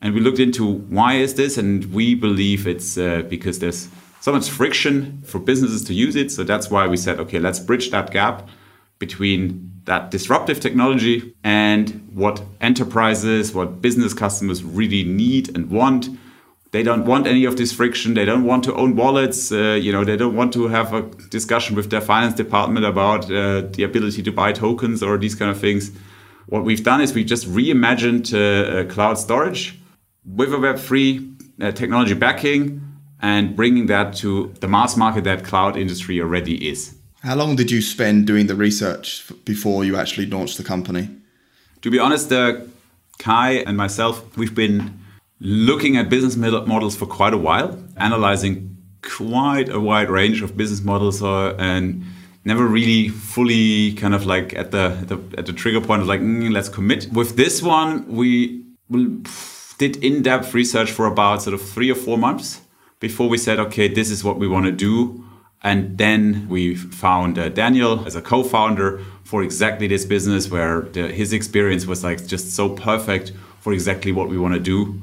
And 0.00 0.14
we 0.14 0.20
looked 0.20 0.40
into 0.40 0.66
why 0.66 1.14
is 1.14 1.34
this, 1.34 1.56
and 1.56 1.84
we 1.92 2.16
believe 2.16 2.66
it's 2.66 2.98
uh, 2.98 3.22
because 3.28 3.60
there's 3.60 3.88
so 4.22 4.30
much 4.30 4.48
friction 4.48 5.20
for 5.24 5.40
businesses 5.40 5.82
to 5.82 5.92
use 5.92 6.14
it. 6.14 6.30
So 6.30 6.44
that's 6.44 6.70
why 6.70 6.86
we 6.86 6.96
said, 6.96 7.18
okay, 7.18 7.40
let's 7.40 7.58
bridge 7.58 7.90
that 7.90 8.12
gap 8.12 8.48
between 9.00 9.72
that 9.84 10.12
disruptive 10.12 10.60
technology 10.60 11.34
and 11.42 12.08
what 12.14 12.40
enterprises, 12.60 13.52
what 13.52 13.82
business 13.82 14.14
customers 14.14 14.62
really 14.62 15.02
need 15.02 15.52
and 15.56 15.70
want. 15.70 16.08
They 16.70 16.84
don't 16.84 17.04
want 17.04 17.26
any 17.26 17.44
of 17.44 17.56
this 17.56 17.72
friction. 17.72 18.14
They 18.14 18.24
don't 18.24 18.44
want 18.44 18.62
to 18.64 18.74
own 18.76 18.94
wallets. 18.94 19.50
Uh, 19.50 19.76
you 19.82 19.90
know, 19.90 20.04
they 20.04 20.16
don't 20.16 20.36
want 20.36 20.52
to 20.52 20.68
have 20.68 20.94
a 20.94 21.02
discussion 21.30 21.74
with 21.74 21.90
their 21.90 22.00
finance 22.00 22.34
department 22.34 22.86
about 22.86 23.24
uh, 23.24 23.62
the 23.72 23.82
ability 23.82 24.22
to 24.22 24.30
buy 24.30 24.52
tokens 24.52 25.02
or 25.02 25.18
these 25.18 25.34
kind 25.34 25.50
of 25.50 25.58
things. 25.58 25.90
What 26.46 26.62
we've 26.62 26.84
done 26.84 27.00
is 27.00 27.12
we 27.12 27.24
just 27.24 27.48
reimagined 27.48 28.32
uh, 28.32 28.88
cloud 28.88 29.18
storage 29.18 29.80
with 30.24 30.54
a 30.54 30.58
Web3 30.58 31.60
uh, 31.60 31.72
technology 31.72 32.14
backing 32.14 32.81
and 33.22 33.54
bringing 33.54 33.86
that 33.86 34.14
to 34.16 34.52
the 34.60 34.68
mass 34.68 34.96
market 34.96 35.24
that 35.24 35.44
cloud 35.44 35.76
industry 35.76 36.20
already 36.20 36.68
is. 36.68 36.94
How 37.22 37.36
long 37.36 37.54
did 37.54 37.70
you 37.70 37.80
spend 37.80 38.26
doing 38.26 38.48
the 38.48 38.56
research 38.56 39.24
before 39.44 39.84
you 39.84 39.96
actually 39.96 40.26
launched 40.26 40.58
the 40.58 40.64
company? 40.64 41.08
To 41.82 41.90
be 41.90 42.00
honest, 42.00 42.32
uh, 42.32 42.62
Kai 43.18 43.62
and 43.66 43.76
myself, 43.76 44.36
we've 44.36 44.54
been 44.54 44.98
looking 45.38 45.96
at 45.96 46.08
business 46.08 46.36
models 46.36 46.96
for 46.96 47.06
quite 47.06 47.32
a 47.32 47.38
while, 47.38 47.78
analyzing 47.96 48.76
quite 49.02 49.68
a 49.68 49.78
wide 49.78 50.10
range 50.10 50.42
of 50.42 50.56
business 50.56 50.82
models, 50.82 51.22
uh, 51.22 51.54
and 51.58 52.04
never 52.44 52.66
really 52.66 53.08
fully 53.08 53.92
kind 53.94 54.14
of 54.14 54.26
like 54.26 54.52
at 54.54 54.72
the, 54.72 54.96
at 55.00 55.08
the, 55.08 55.20
at 55.38 55.46
the 55.46 55.52
trigger 55.52 55.80
point 55.80 56.02
of 56.02 56.08
like 56.08 56.20
mm, 56.20 56.50
let's 56.52 56.68
commit. 56.68 57.08
With 57.12 57.36
this 57.36 57.62
one, 57.62 58.04
we 58.08 58.64
did 59.78 59.96
in-depth 60.02 60.54
research 60.54 60.90
for 60.90 61.06
about 61.06 61.42
sort 61.42 61.54
of 61.54 61.62
three 61.62 61.90
or 61.90 61.94
four 61.94 62.18
months 62.18 62.61
before 63.02 63.28
we 63.28 63.36
said, 63.36 63.58
okay, 63.58 63.88
this 63.88 64.10
is 64.10 64.22
what 64.22 64.38
we 64.38 64.46
want 64.46 64.64
to 64.64 64.72
do. 64.72 65.22
And 65.64 65.98
then 65.98 66.46
we 66.48 66.76
found 66.76 67.36
uh, 67.36 67.48
Daniel 67.48 68.06
as 68.06 68.14
a 68.14 68.22
co-founder 68.22 69.00
for 69.24 69.42
exactly 69.42 69.88
this 69.88 70.04
business, 70.04 70.48
where 70.48 70.82
the, 70.82 71.08
his 71.08 71.32
experience 71.32 71.84
was 71.84 72.04
like 72.04 72.24
just 72.26 72.54
so 72.54 72.68
perfect 72.68 73.32
for 73.60 73.72
exactly 73.72 74.12
what 74.12 74.28
we 74.28 74.38
want 74.38 74.54
to 74.54 74.60
do. 74.60 75.02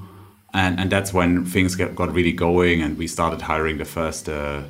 And, 0.54 0.80
and 0.80 0.90
that's 0.90 1.14
when 1.14 1.46
things 1.46 1.76
get, 1.76 1.94
got 1.94 2.14
really 2.14 2.32
going, 2.32 2.82
and 2.82 2.98
we 2.98 3.06
started 3.06 3.42
hiring 3.42 3.78
the 3.78 3.86
first 3.86 4.30
uh, 4.30 4.64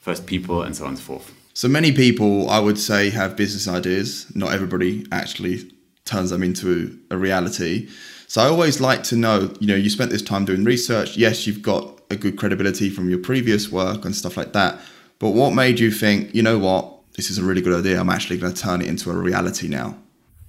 first 0.00 0.26
people, 0.26 0.62
and 0.62 0.74
so 0.76 0.84
on 0.84 0.90
and 0.90 0.98
so 0.98 1.04
forth. 1.04 1.34
So 1.54 1.66
many 1.68 1.90
people, 1.90 2.48
I 2.48 2.60
would 2.60 2.78
say, 2.78 3.10
have 3.10 3.36
business 3.36 3.66
ideas. 3.66 4.26
Not 4.36 4.52
everybody 4.52 5.04
actually 5.10 5.72
turns 6.04 6.30
them 6.30 6.42
into 6.44 6.96
a 7.10 7.16
reality. 7.16 7.88
So 8.28 8.42
I 8.42 8.46
always 8.46 8.80
like 8.80 9.02
to 9.04 9.16
know, 9.16 9.52
you 9.58 9.66
know, 9.66 9.74
you 9.74 9.90
spent 9.90 10.10
this 10.12 10.22
time 10.22 10.44
doing 10.44 10.62
research. 10.64 11.16
Yes, 11.16 11.46
you've 11.46 11.62
got 11.62 11.95
a 12.10 12.16
good 12.16 12.36
credibility 12.36 12.90
from 12.90 13.08
your 13.08 13.18
previous 13.18 13.70
work 13.70 14.04
and 14.04 14.14
stuff 14.14 14.36
like 14.36 14.52
that. 14.52 14.80
But 15.18 15.30
what 15.30 15.54
made 15.54 15.80
you 15.80 15.90
think, 15.90 16.34
you 16.34 16.42
know 16.42 16.58
what, 16.58 16.92
this 17.16 17.30
is 17.30 17.38
a 17.38 17.42
really 17.42 17.62
good 17.62 17.78
idea. 17.78 17.98
I'm 17.98 18.10
actually 18.10 18.38
going 18.38 18.52
to 18.52 18.60
turn 18.60 18.82
it 18.82 18.88
into 18.88 19.10
a 19.10 19.14
reality 19.14 19.68
now. 19.68 19.96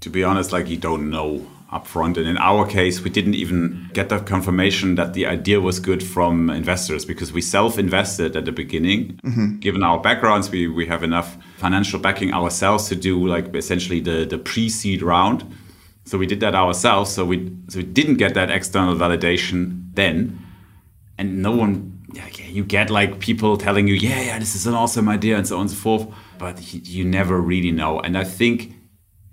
To 0.02 0.10
be 0.10 0.24
honest, 0.24 0.52
like 0.52 0.68
you 0.68 0.78
don't 0.78 1.10
know 1.10 1.48
upfront. 1.72 2.18
And 2.18 2.28
in 2.28 2.38
our 2.38 2.66
case, 2.66 3.02
we 3.02 3.10
didn't 3.10 3.36
even 3.36 3.90
get 3.94 4.10
the 4.10 4.20
confirmation 4.20 4.96
that 4.96 5.14
the 5.14 5.26
idea 5.26 5.60
was 5.60 5.80
good 5.80 6.02
from 6.02 6.50
investors 6.50 7.04
because 7.06 7.34
we 7.34 7.42
self 7.42 7.78
invested 7.78 8.36
at 8.36 8.46
the 8.46 8.52
beginning. 8.52 9.20
Mm-hmm. 9.24 9.60
Given 9.60 9.84
our 9.84 10.00
backgrounds, 10.00 10.50
we, 10.50 10.68
we 10.68 10.86
have 10.86 11.04
enough 11.04 11.38
financial 11.58 12.00
backing 12.00 12.34
ourselves 12.34 12.88
to 12.90 12.96
do 12.96 13.26
like 13.28 13.54
essentially 13.54 14.00
the, 14.00 14.26
the 14.26 14.38
pre 14.38 14.70
seed 14.70 15.02
round. 15.02 15.44
So 16.06 16.18
we 16.18 16.26
did 16.26 16.40
that 16.40 16.56
ourselves. 16.56 17.12
So 17.12 17.26
we 17.26 17.52
so 17.68 17.80
we 17.80 17.84
didn't 17.84 18.16
get 18.16 18.34
that 18.36 18.50
external 18.50 18.96
validation 18.96 19.94
then, 19.94 20.40
and 21.18 21.42
no 21.42 21.52
one. 21.52 21.94
Yeah, 22.14 22.28
you 22.28 22.64
get 22.64 22.90
like 22.90 23.20
people 23.20 23.58
telling 23.58 23.88
you, 23.88 23.96
yeah, 23.96 24.22
yeah, 24.22 24.40
this 24.40 24.56
is 24.56 24.66
an 24.66 24.74
awesome 24.74 25.10
idea, 25.10 25.38
and 25.38 25.46
so 25.46 25.56
on 25.56 25.62
and 25.62 25.72
so 25.72 25.76
forth. 25.76 26.08
But 26.38 26.74
you 26.74 27.04
never 27.04 27.40
really 27.40 27.72
know. 27.72 28.00
And 28.00 28.18
I 28.18 28.24
think, 28.24 28.74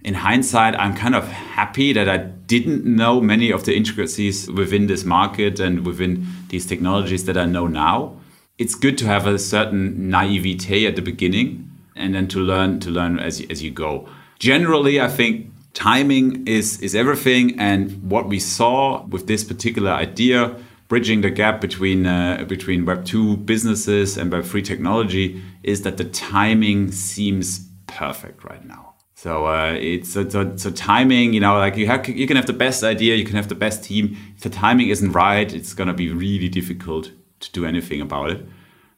in 0.03 0.15
hindsight, 0.15 0.75
I'm 0.75 0.95
kind 0.95 1.15
of 1.15 1.29
happy 1.29 1.93
that 1.93 2.09
I 2.09 2.19
didn't 2.19 2.85
know 2.85 3.21
many 3.21 3.51
of 3.51 3.65
the 3.65 3.77
intricacies 3.77 4.51
within 4.51 4.87
this 4.87 5.05
market 5.05 5.61
and 5.61 5.87
within 5.87 6.27
these 6.49 6.67
technologies 6.67 7.25
that 7.27 7.37
I 7.37 7.47
know 7.47 7.67
now. 7.67 8.17
It's 8.59 8.75
good 8.75 8.99
to 8.99 9.07
have 9.07 9.27
a 9.27 9.39
certain 9.39 10.11
naivete 10.11 10.87
at 10.87 10.97
the 10.97 11.03
beginning, 11.03 11.71
and 11.97 12.15
then 12.15 12.29
to 12.29 12.41
learn 12.41 12.81
to 12.81 12.91
learn 12.91 13.19
as 13.19 13.41
as 13.51 13.63
you 13.63 13.71
go. 13.71 14.09
Generally, 14.41 15.01
I 15.01 15.09
think 15.09 15.51
timing 15.75 16.47
is 16.47 16.81
is 16.81 16.95
everything 16.95 17.59
and 17.59 18.11
what 18.11 18.29
we 18.29 18.39
saw 18.39 19.05
with 19.07 19.27
this 19.27 19.45
particular 19.45 19.91
idea 19.91 20.57
bridging 20.89 21.21
the 21.21 21.31
gap 21.31 21.61
between 21.61 22.07
uh, 22.07 22.45
between 22.49 22.85
web 22.85 23.05
2 23.05 23.39
businesses 23.39 24.17
and 24.17 24.31
web 24.33 24.45
3 24.45 24.63
technology 24.63 25.43
is 25.63 25.83
that 25.83 25.97
the 25.97 26.05
timing 26.05 26.93
seems 26.93 27.69
perfect 27.87 28.45
right 28.45 28.65
now. 28.65 28.95
So 29.15 29.47
uh, 29.47 29.73
it's 29.73 30.13
so, 30.13 30.29
so, 30.57 30.71
timing 30.71 31.33
you 31.33 31.41
know 31.41 31.57
like 31.57 31.77
you 31.77 31.87
have 31.87 32.07
you 32.09 32.27
can 32.27 32.37
have 32.37 32.47
the 32.47 32.53
best 32.53 32.85
idea 32.85 33.15
you 33.15 33.25
can 33.25 33.37
have 33.37 33.49
the 33.49 33.55
best 33.55 33.85
team. 33.85 34.17
If 34.37 34.43
the 34.43 34.51
timing 34.51 34.89
isn't 34.89 35.13
right 35.13 35.53
it's 35.53 35.73
going 35.73 35.89
to 35.89 35.95
be 35.95 36.11
really 36.13 36.49
difficult 36.49 37.11
to 37.41 37.53
do 37.53 37.65
anything 37.65 38.01
about 38.01 38.31
it. 38.31 38.47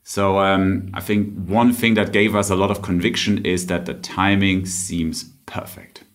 So 0.03 0.39
um, 0.39 0.91
i 0.95 1.01
think 1.01 1.35
one 1.49 1.73
thing 1.73 1.95
that 1.95 2.13
gave 2.13 2.35
us 2.35 2.51
a 2.51 2.57
lot 2.57 2.71
of 2.71 2.83
conviction 2.83 3.45
is 3.45 3.67
that 3.67 3.87
the 3.87 3.95
timing 3.95 4.67
seems 4.67 5.25
perfect 5.47 6.06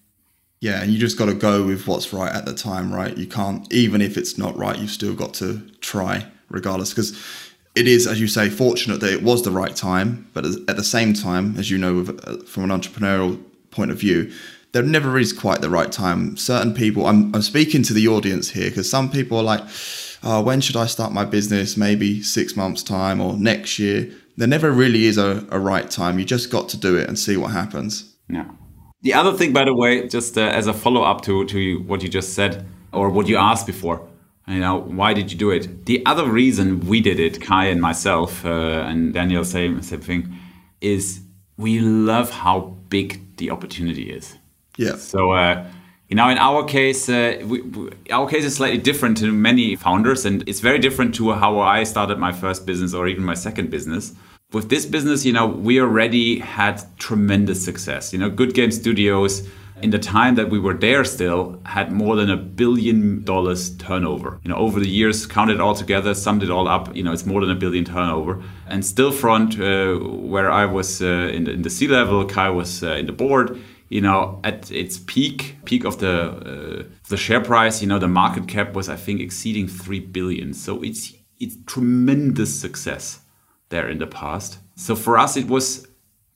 yeah, 0.61 0.81
and 0.81 0.91
you 0.91 0.99
just 0.99 1.17
got 1.17 1.25
to 1.25 1.33
go 1.33 1.65
with 1.65 1.87
what's 1.87 2.13
right 2.13 2.31
at 2.31 2.45
the 2.45 2.53
time, 2.53 2.93
right? 2.93 3.17
You 3.17 3.25
can't, 3.25 3.71
even 3.73 3.99
if 3.99 4.15
it's 4.15 4.37
not 4.37 4.55
right, 4.55 4.77
you've 4.77 4.91
still 4.91 5.15
got 5.15 5.33
to 5.35 5.59
try 5.81 6.25
regardless. 6.49 6.91
Because 6.91 7.19
it 7.73 7.87
is, 7.87 8.05
as 8.05 8.21
you 8.21 8.27
say, 8.27 8.47
fortunate 8.47 8.99
that 8.99 9.11
it 9.11 9.23
was 9.23 9.43
the 9.43 9.49
right 9.49 9.75
time. 9.75 10.29
But 10.33 10.45
at 10.45 10.75
the 10.75 10.83
same 10.83 11.13
time, 11.13 11.57
as 11.57 11.71
you 11.71 11.79
know, 11.79 12.01
uh, 12.01 12.37
from 12.45 12.69
an 12.69 12.69
entrepreneurial 12.69 13.43
point 13.71 13.89
of 13.89 13.99
view, 13.99 14.31
there 14.73 14.83
never 14.83 15.17
is 15.17 15.33
quite 15.33 15.61
the 15.61 15.69
right 15.69 15.91
time. 15.91 16.37
Certain 16.37 16.75
people, 16.75 17.07
I'm, 17.07 17.33
I'm 17.33 17.41
speaking 17.41 17.81
to 17.83 17.93
the 17.93 18.07
audience 18.07 18.51
here 18.51 18.69
because 18.69 18.89
some 18.89 19.09
people 19.09 19.39
are 19.39 19.43
like, 19.43 19.63
oh, 20.21 20.43
when 20.43 20.61
should 20.61 20.75
I 20.75 20.85
start 20.85 21.11
my 21.11 21.25
business? 21.25 21.75
Maybe 21.75 22.21
six 22.21 22.55
months' 22.55 22.83
time 22.83 23.19
or 23.19 23.35
next 23.35 23.79
year. 23.79 24.11
There 24.37 24.47
never 24.47 24.71
really 24.71 25.05
is 25.05 25.17
a, 25.17 25.43
a 25.49 25.59
right 25.59 25.89
time. 25.89 26.19
You 26.19 26.25
just 26.25 26.51
got 26.51 26.69
to 26.69 26.77
do 26.77 26.97
it 26.97 27.07
and 27.07 27.17
see 27.17 27.35
what 27.35 27.49
happens. 27.49 28.15
Yeah. 28.29 28.45
The 29.01 29.13
other 29.15 29.33
thing, 29.33 29.51
by 29.51 29.65
the 29.65 29.73
way, 29.73 30.07
just 30.07 30.37
uh, 30.37 30.41
as 30.41 30.67
a 30.67 30.73
follow 30.73 31.01
up 31.01 31.21
to, 31.21 31.45
to 31.45 31.79
what 31.83 32.03
you 32.03 32.09
just 32.09 32.33
said 32.33 32.67
or 32.93 33.09
what 33.09 33.27
you 33.27 33.35
asked 33.37 33.65
before, 33.65 34.07
you 34.47 34.59
know, 34.59 34.79
why 34.79 35.13
did 35.13 35.31
you 35.31 35.37
do 35.37 35.49
it? 35.49 35.85
The 35.85 36.05
other 36.05 36.29
reason 36.29 36.81
we 36.81 37.01
did 37.01 37.19
it, 37.19 37.41
Kai 37.41 37.65
and 37.67 37.81
myself, 37.81 38.45
uh, 38.45 38.49
and 38.87 39.13
Daniel, 39.13 39.43
same, 39.43 39.81
same 39.81 40.01
thing, 40.01 40.35
is 40.81 41.21
we 41.57 41.79
love 41.79 42.29
how 42.29 42.75
big 42.89 43.37
the 43.37 43.49
opportunity 43.49 44.11
is. 44.11 44.37
Yeah. 44.77 44.97
So, 44.97 45.31
uh, 45.31 45.65
you 46.09 46.15
know, 46.15 46.29
in 46.29 46.37
our 46.37 46.63
case, 46.63 47.07
uh, 47.09 47.41
we, 47.45 47.63
our 48.11 48.27
case 48.27 48.43
is 48.43 48.55
slightly 48.55 48.77
different 48.77 49.17
to 49.17 49.31
many 49.31 49.75
founders, 49.75 50.25
and 50.25 50.47
it's 50.47 50.59
very 50.59 50.77
different 50.77 51.15
to 51.15 51.31
how 51.31 51.59
I 51.59 51.83
started 51.85 52.19
my 52.19 52.33
first 52.33 52.65
business 52.65 52.93
or 52.93 53.07
even 53.07 53.23
my 53.23 53.35
second 53.35 53.71
business 53.71 54.13
with 54.53 54.69
this 54.69 54.85
business, 54.85 55.25
you 55.25 55.33
know, 55.33 55.47
we 55.47 55.79
already 55.79 56.39
had 56.39 56.83
tremendous 56.97 57.63
success. 57.63 58.11
You 58.11 58.19
know, 58.19 58.29
Good 58.29 58.53
Game 58.53 58.71
Studios 58.71 59.47
in 59.81 59.89
the 59.89 59.99
time 59.99 60.35
that 60.35 60.49
we 60.49 60.59
were 60.59 60.73
there 60.73 61.03
still 61.03 61.59
had 61.65 61.91
more 61.91 62.15
than 62.15 62.29
a 62.29 62.37
billion 62.37 63.23
dollars 63.23 63.75
turnover. 63.77 64.39
You 64.43 64.49
know, 64.49 64.57
over 64.57 64.79
the 64.79 64.89
years, 64.89 65.25
counted 65.25 65.59
all 65.59 65.73
together, 65.73 66.13
summed 66.13 66.43
it 66.43 66.51
all 66.51 66.67
up, 66.67 66.95
you 66.95 67.01
know, 67.01 67.13
it's 67.13 67.25
more 67.25 67.41
than 67.41 67.49
a 67.49 67.55
billion 67.55 67.85
turnover. 67.85 68.43
And 68.67 68.83
Stillfront, 68.83 69.57
uh, 69.59 70.05
where 70.27 70.51
I 70.51 70.65
was 70.65 71.01
uh, 71.01 71.31
in, 71.33 71.45
the, 71.45 71.51
in 71.51 71.61
the 71.63 71.69
C 71.69 71.87
level, 71.87 72.25
Kai 72.25 72.49
was 72.49 72.83
uh, 72.83 72.91
in 72.93 73.05
the 73.05 73.13
board. 73.13 73.59
You 73.89 73.99
know, 73.99 74.39
at 74.45 74.71
its 74.71 74.99
peak, 74.99 75.57
peak 75.65 75.83
of 75.83 75.99
the 75.99 76.21
uh, 76.21 76.83
the 77.09 77.17
share 77.17 77.41
price, 77.41 77.81
you 77.81 77.89
know, 77.89 77.99
the 77.99 78.07
market 78.07 78.47
cap 78.47 78.73
was 78.73 78.87
I 78.87 78.95
think 78.95 79.19
exceeding 79.19 79.67
three 79.67 79.99
billion. 79.99 80.53
So 80.53 80.81
it's 80.81 81.13
it's 81.41 81.57
tremendous 81.65 82.57
success 82.57 83.20
there 83.71 83.89
in 83.89 83.97
the 83.97 84.07
past. 84.07 84.59
So 84.75 84.95
for 84.95 85.17
us, 85.17 85.35
it 85.35 85.47
was 85.47 85.87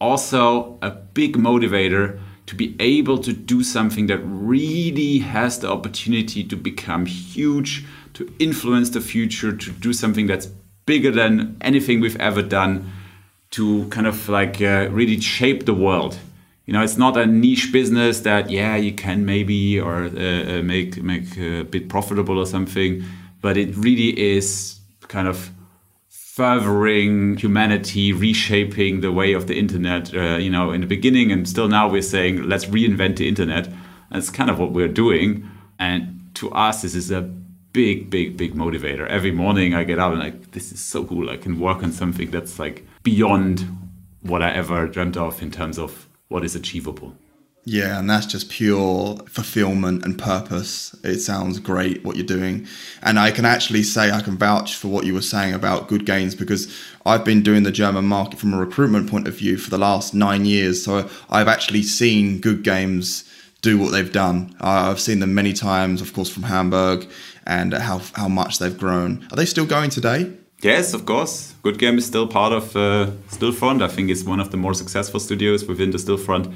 also 0.02 0.78
a 0.82 0.90
big 0.90 1.38
motivator 1.38 2.20
to 2.48 2.56
be 2.56 2.76
able 2.80 3.18
to 3.20 3.34
do 3.34 3.64
something 3.64 4.08
that 4.08 4.20
really 4.20 5.20
has 5.20 5.60
the 5.60 5.72
opportunity 5.72 6.44
to 6.44 6.56
become 6.56 7.06
huge, 7.06 7.86
to 8.14 8.32
influence 8.40 8.90
the 8.92 9.02
future, 9.02 9.56
to 9.56 9.72
do 9.72 9.94
something 9.94 10.28
that's 10.28 10.48
bigger 10.86 11.12
than 11.12 11.58
anything 11.62 12.00
we've 12.00 12.20
ever 12.20 12.42
done, 12.42 12.92
to 13.52 13.88
kind 13.90 14.06
of 14.06 14.30
like 14.30 14.62
uh, 14.62 14.88
really 14.92 15.20
shape 15.20 15.66
the 15.66 15.74
world. 15.74 16.18
You 16.66 16.74
know, 16.74 16.84
it's 16.84 16.98
not 16.98 17.18
a 17.18 17.26
niche 17.26 17.72
business 17.72 18.22
that 18.22 18.50
yeah 18.50 18.76
you 18.76 18.92
can 18.92 19.26
maybe 19.26 19.80
or 19.80 20.06
uh, 20.06 20.10
uh 20.10 20.62
make 20.64 21.02
make 21.02 21.38
a 21.38 21.64
bit 21.64 21.90
profitable 21.90 22.40
or 22.40 22.46
something, 22.46 23.04
but 23.42 23.56
it 23.58 23.76
really 23.76 24.20
is 24.20 24.80
kind 25.08 25.28
of 25.28 25.50
furthering 26.36 27.38
humanity, 27.38 28.12
reshaping 28.12 29.00
the 29.00 29.10
way 29.10 29.32
of 29.32 29.48
the 29.48 29.58
internet. 29.58 30.14
Uh, 30.14 30.36
you 30.36 30.50
know, 30.50 30.72
in 30.72 30.82
the 30.82 30.88
beginning 30.88 31.32
and 31.32 31.48
still 31.48 31.70
now, 31.70 31.88
we're 31.88 32.02
saying 32.02 32.44
let's 32.44 32.66
reinvent 32.66 33.16
the 33.16 33.26
internet. 33.26 33.70
That's 34.12 34.30
kind 34.30 34.50
of 34.50 34.60
what 34.60 34.74
we're 34.74 34.90
doing. 34.90 35.50
And 35.80 36.30
to 36.34 36.52
us, 36.52 36.82
this 36.82 36.94
is 36.94 37.10
a 37.10 37.22
big, 37.22 38.10
big, 38.10 38.36
big 38.36 38.54
motivator. 38.54 39.08
Every 39.08 39.32
morning 39.32 39.74
I 39.74 39.86
get 39.86 39.98
up 39.98 40.12
and 40.12 40.20
like, 40.20 40.52
this 40.52 40.74
is 40.74 40.82
so 40.82 41.06
cool. 41.06 41.30
I 41.30 41.38
can 41.38 41.58
work 41.58 41.82
on 41.84 41.94
something 41.94 42.32
that's 42.32 42.60
like 42.60 42.86
beyond 43.04 43.66
what 44.20 44.42
I 44.42 44.52
ever 44.52 44.88
dreamt 44.88 45.16
of 45.16 45.42
in 45.42 45.52
terms 45.52 45.80
of 45.80 46.10
what 46.28 46.44
is 46.44 46.54
achievable. 46.54 47.16
Yeah, 47.68 47.98
and 47.98 48.08
that's 48.08 48.28
just 48.28 48.50
pure 48.50 49.18
fulfillment 49.28 50.06
and 50.06 50.20
purpose. 50.20 50.96
It 51.04 51.20
sounds 51.20 51.58
great 51.60 52.06
what 52.06 52.16
you're 52.16 52.26
doing. 52.26 52.68
And 53.02 53.18
I 53.18 53.32
can 53.32 53.44
actually 53.44 53.82
say 53.82 54.12
I 54.12 54.22
can 54.22 54.38
vouch 54.38 54.76
for 54.76 54.88
what 54.88 55.06
you 55.06 55.16
were 55.16 55.22
saying 55.22 55.56
about 55.56 55.88
good 55.88 56.06
gains 56.06 56.36
because 56.36 56.72
I've 57.08 57.26
been 57.26 57.42
doing 57.42 57.64
the 57.64 57.72
German 57.72 58.06
market 58.06 58.40
from 58.40 58.54
a 58.54 58.58
recruitment 58.58 59.10
point 59.10 59.28
of 59.28 59.36
view 59.36 59.58
for 59.58 59.72
the 59.72 59.80
last 59.80 60.14
nine 60.14 60.46
years. 60.46 60.84
So 60.84 61.10
I've 61.30 61.48
actually 61.48 61.82
seen 61.82 62.40
good 62.40 62.64
games 62.64 63.24
do 63.64 63.80
what 63.80 63.92
they've 63.92 64.12
done. 64.12 64.56
I've 64.62 65.00
seen 65.00 65.20
them 65.20 65.34
many 65.34 65.52
times, 65.52 66.02
of 66.02 66.14
course, 66.14 66.30
from 66.30 66.44
Hamburg. 66.44 67.08
and 67.48 67.74
how 67.74 68.02
how 68.14 68.28
much 68.28 68.60
they've 68.60 68.78
grown. 68.78 69.28
Are 69.32 69.36
they 69.36 69.46
still 69.46 69.66
going 69.66 69.90
today? 69.90 70.32
Yes, 70.62 70.94
of 70.94 71.06
course. 71.06 71.54
Good 71.62 71.78
Game 71.78 71.98
is 71.98 72.06
still 72.06 72.28
part 72.28 72.54
of 72.54 72.76
uh, 72.76 73.12
Stillfront. 73.30 73.84
I 73.84 73.88
think 73.88 74.10
it's 74.10 74.24
one 74.24 74.40
of 74.40 74.50
the 74.50 74.58
more 74.58 74.74
successful 74.74 75.20
studios 75.20 75.66
within 75.66 75.92
the 75.92 75.98
Stillfront 75.98 76.52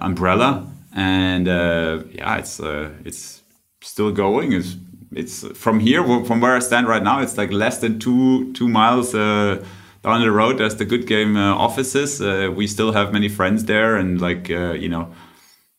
umbrella, 0.00 0.66
and 0.94 1.48
uh, 1.48 2.02
yeah, 2.12 2.36
it's 2.36 2.60
uh, 2.60 2.90
it's 3.04 3.42
still 3.80 4.12
going. 4.12 4.52
It's 4.52 4.76
it's 5.12 5.46
from 5.56 5.80
here 5.80 6.02
from 6.24 6.40
where 6.40 6.56
I 6.56 6.60
stand 6.60 6.88
right 6.88 7.02
now. 7.02 7.20
It's 7.20 7.36
like 7.36 7.52
less 7.52 7.78
than 7.78 7.98
two 7.98 8.52
two 8.52 8.68
miles 8.68 9.14
uh, 9.14 9.64
down 10.02 10.20
the 10.20 10.30
road. 10.30 10.58
There's 10.58 10.76
the 10.76 10.84
Good 10.84 11.06
Game 11.06 11.36
uh, 11.36 11.54
offices. 11.54 12.20
Uh, 12.20 12.50
we 12.54 12.66
still 12.66 12.92
have 12.92 13.12
many 13.12 13.28
friends 13.28 13.64
there, 13.64 13.96
and 13.96 14.20
like 14.20 14.50
uh, 14.50 14.72
you 14.72 14.88
know, 14.88 15.12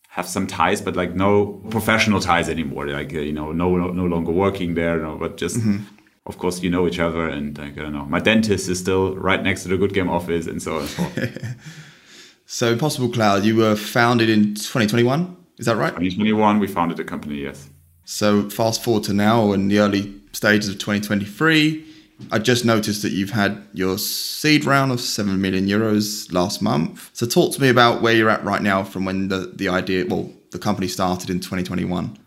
have 0.09 0.27
some 0.27 0.47
ties, 0.47 0.81
but 0.81 0.95
like 0.95 1.15
no 1.15 1.61
professional 1.69 2.19
ties 2.19 2.49
anymore. 2.49 2.87
Like 2.87 3.11
you 3.11 3.33
know, 3.33 3.51
no 3.51 3.75
no 3.75 4.05
longer 4.05 4.31
working 4.31 4.75
there, 4.75 4.97
no, 4.99 5.17
but 5.17 5.37
just. 5.37 5.57
Mm-hmm. 5.57 5.83
Of 6.27 6.39
course, 6.39 6.63
you 6.63 6.71
know 6.71 6.87
each 6.87 6.97
other, 6.97 7.29
and 7.29 7.55
like, 7.55 7.77
I 7.77 7.83
don't 7.83 7.93
know. 7.93 8.05
My 8.05 8.19
dentist 8.19 8.67
is 8.67 8.79
still 8.79 9.15
right 9.15 9.43
next 9.43 9.61
to 9.61 9.69
the 9.69 9.77
Good 9.77 9.93
Game 9.93 10.09
office, 10.09 10.47
and 10.47 10.59
so 10.59 10.77
on. 10.77 10.81
and 10.81 10.89
so, 10.89 11.05
Impossible 12.61 13.09
Cloud, 13.09 13.43
you 13.43 13.55
were 13.55 13.75
founded 13.75 14.29
in 14.29 14.55
2021. 14.55 15.35
Is 15.57 15.65
that 15.65 15.77
right? 15.77 15.89
2021, 15.89 16.59
we 16.59 16.67
founded 16.67 16.97
the 16.97 17.03
company. 17.03 17.41
Yes. 17.41 17.69
So 18.05 18.49
fast 18.49 18.83
forward 18.83 19.03
to 19.05 19.13
now 19.13 19.51
in 19.53 19.67
the 19.67 19.79
early 19.79 20.13
stages 20.31 20.69
of 20.69 20.75
2023, 20.75 21.85
I 22.31 22.39
just 22.39 22.63
noticed 22.63 23.01
that 23.01 23.11
you've 23.11 23.31
had 23.31 23.67
your 23.73 23.97
seed 23.97 24.65
round 24.65 24.91
of 24.91 25.01
7 25.01 25.41
million 25.41 25.67
euros 25.67 26.31
last 26.31 26.61
month. 26.61 27.09
So 27.13 27.25
talk 27.25 27.53
to 27.55 27.61
me 27.61 27.69
about 27.69 28.01
where 28.01 28.13
you're 28.13 28.29
at 28.29 28.43
right 28.43 28.61
now 28.61 28.83
from 28.83 29.05
when 29.05 29.27
the, 29.27 29.51
the 29.53 29.67
idea, 29.69 30.05
well, 30.05 30.31
the 30.51 30.59
company 30.59 30.87
started 30.87 31.29
in 31.29 31.39
2021. 31.39 32.17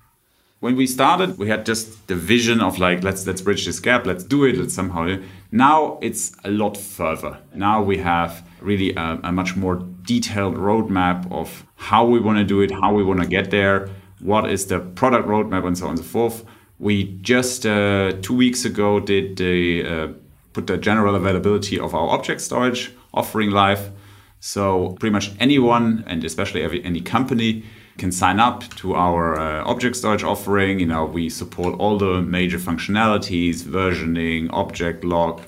When 0.61 0.75
we 0.75 0.89
started, 0.89 1.39
we 1.39 1.49
had 1.49 1.65
just 1.65 2.09
the 2.09 2.17
vision 2.17 2.61
of 2.61 2.81
like, 2.81 3.05
let's 3.05 3.25
let's 3.27 3.41
bridge 3.41 3.65
this 3.65 3.79
gap, 3.79 4.07
let's 4.07 4.25
do 4.25 4.45
it, 4.45 4.57
let's 4.57 4.75
somehow. 4.75 5.17
Now 5.53 5.99
it's 6.03 6.33
a 6.45 6.51
lot 6.51 6.77
further. 6.77 7.39
Now 7.55 7.81
we 7.81 7.99
have 7.99 8.45
really 8.61 8.93
a, 8.95 9.21
a 9.23 9.31
much 9.31 9.55
more 9.55 9.77
detailed 10.03 10.57
roadmap 10.57 11.31
of 11.31 11.65
how 11.77 12.05
we 12.05 12.19
want 12.19 12.39
to 12.39 12.45
do 12.45 12.61
it, 12.61 12.73
how 12.73 12.93
we 12.93 13.05
want 13.05 13.21
to 13.21 13.27
get 13.29 13.53
there, 13.53 13.89
what 14.19 14.51
is 14.51 14.67
the 14.67 14.81
product 14.81 15.29
roadmap 15.29 15.65
and 15.65 15.79
so 15.79 15.85
on 15.85 15.91
and 15.91 16.01
so 16.01 16.05
forth. 16.05 16.45
We 16.81 17.05
just 17.21 17.65
uh, 17.65 18.13
two 18.21 18.35
weeks 18.35 18.65
ago 18.65 18.99
did 18.99 19.37
the 19.37 19.87
uh, 19.87 20.09
put 20.55 20.67
the 20.67 20.77
general 20.77 21.15
availability 21.15 21.79
of 21.79 21.95
our 21.95 22.09
object 22.09 22.41
storage 22.41 22.91
offering 23.15 23.51
live. 23.53 23.93
So 24.41 24.97
pretty 24.99 25.13
much 25.13 25.31
anyone 25.39 26.03
and 26.09 26.25
especially 26.25 26.63
every 26.63 26.85
any 26.85 27.01
company 27.01 27.63
can 27.99 28.13
sign 28.13 28.41
up 28.41 28.63
to 28.77 28.95
our 28.95 29.39
uh, 29.39 29.65
object 29.65 29.97
storage 29.97 30.23
offering. 30.23 30.79
You 30.81 30.87
know, 30.87 31.05
we 31.05 31.29
support 31.29 31.79
all 31.79 31.99
the 31.99 32.23
major 32.23 32.59
functionalities, 32.59 33.63
versioning, 33.63 34.49
object 34.53 35.05
lock, 35.05 35.43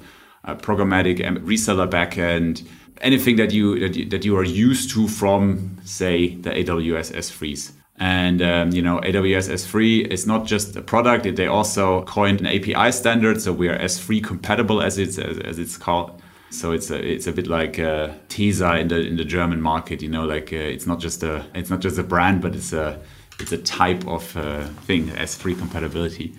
uh, 0.45 0.57
programmatic 0.57 1.21
reseller 1.45 1.89
backend, 1.89 2.67
anything 3.01 3.37
that 3.37 3.53
you, 3.53 3.79
that 3.81 3.97
you 3.97 4.05
that 4.07 4.25
you 4.25 4.37
are 4.37 4.45
used 4.45 4.91
to 4.91 5.09
from 5.09 5.79
say 5.85 6.35
the 6.37 6.51
AWS 6.51 7.13
S3s. 7.13 7.73
And 7.97 8.41
um, 8.41 8.73
you 8.73 8.81
know, 8.81 8.99
AWS 9.01 9.51
S3 9.51 10.07
is 10.09 10.27
not 10.27 10.47
just 10.47 10.75
a 10.75 10.83
product; 10.83 11.37
they 11.37 11.47
also 11.47 12.03
coined 12.05 12.41
an 12.41 12.47
API 12.47 12.93
standard, 12.93 13.41
so 13.43 13.53
we 13.53 13.69
are 13.69 13.79
S3 13.79 14.25
compatible, 14.25 14.81
as 14.81 14.99
it's 14.99 15.19
as, 15.19 15.39
as 15.39 15.59
it's 15.59 15.77
called. 15.77 16.20
So 16.51 16.73
it's 16.73 16.91
a 16.91 17.01
it's 17.01 17.27
a 17.27 17.33
bit 17.33 17.47
like 17.47 17.79
a 17.79 18.19
Tesa 18.29 18.81
in 18.81 18.89
the 18.89 19.01
in 19.01 19.17
the 19.17 19.25
German 19.25 19.61
market. 19.61 20.03
You 20.03 20.09
know, 20.09 20.25
like 20.25 20.53
uh, 20.53 20.57
it's 20.57 20.87
not 20.87 21.01
just 21.01 21.23
a 21.23 21.47
it's 21.55 21.71
not 21.71 21.81
just 21.81 21.99
a 21.99 22.03
brand, 22.03 22.43
but 22.43 22.55
it's 22.55 22.73
a 22.73 23.01
it's 23.39 23.53
a 23.53 23.59
type 23.59 24.07
of 24.07 24.37
uh, 24.37 24.67
thing. 24.87 25.09
S3 25.09 25.57
compatibility. 25.59 26.35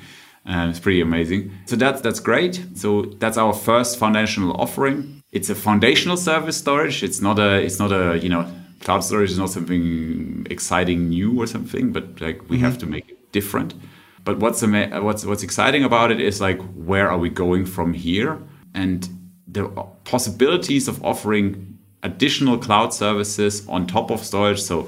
Uh, 0.45 0.67
it's 0.69 0.79
pretty 0.79 1.01
amazing. 1.01 1.51
So 1.65 1.75
that's 1.75 2.01
that's 2.01 2.19
great. 2.19 2.65
So 2.75 3.03
that's 3.19 3.37
our 3.37 3.53
first 3.53 3.97
foundational 3.97 4.53
offering. 4.59 5.23
It's 5.31 5.49
a 5.49 5.55
foundational 5.55 6.17
service 6.17 6.57
storage. 6.57 7.03
It's 7.03 7.21
not 7.21 7.39
a 7.39 7.61
it's 7.61 7.79
not 7.79 7.91
a 7.91 8.17
you 8.17 8.29
know 8.29 8.51
cloud 8.81 9.01
storage 9.01 9.31
is 9.31 9.37
not 9.37 9.49
something 9.49 10.45
exciting 10.49 11.09
new 11.09 11.41
or 11.41 11.47
something, 11.47 11.91
but 11.91 12.19
like 12.19 12.49
we 12.49 12.57
mm-hmm. 12.57 12.65
have 12.65 12.77
to 12.79 12.85
make 12.85 13.09
it 13.09 13.31
different. 13.31 13.75
But 14.23 14.39
what's 14.39 14.61
what's 14.61 15.25
what's 15.25 15.43
exciting 15.43 15.83
about 15.83 16.11
it 16.11 16.19
is 16.19 16.41
like 16.41 16.61
where 16.73 17.09
are 17.09 17.17
we 17.17 17.29
going 17.29 17.65
from 17.65 17.93
here, 17.93 18.39
and 18.73 19.07
the 19.51 19.67
possibilities 20.03 20.87
of 20.87 21.03
offering 21.03 21.77
additional 22.03 22.57
cloud 22.57 22.93
services 22.93 23.67
on 23.67 23.85
top 23.85 24.09
of 24.11 24.23
storage. 24.23 24.61
So 24.61 24.87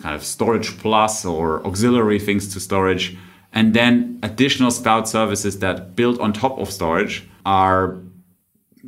kind 0.00 0.14
of 0.14 0.24
storage 0.24 0.78
plus 0.78 1.24
or 1.24 1.64
auxiliary 1.66 2.18
things 2.18 2.52
to 2.54 2.60
storage, 2.60 3.16
and 3.52 3.74
then 3.74 4.18
additional 4.22 4.70
cloud 4.70 5.06
services 5.06 5.58
that 5.58 5.94
build 5.94 6.18
on 6.18 6.32
top 6.32 6.58
of 6.58 6.70
storage 6.70 7.28
are 7.44 7.98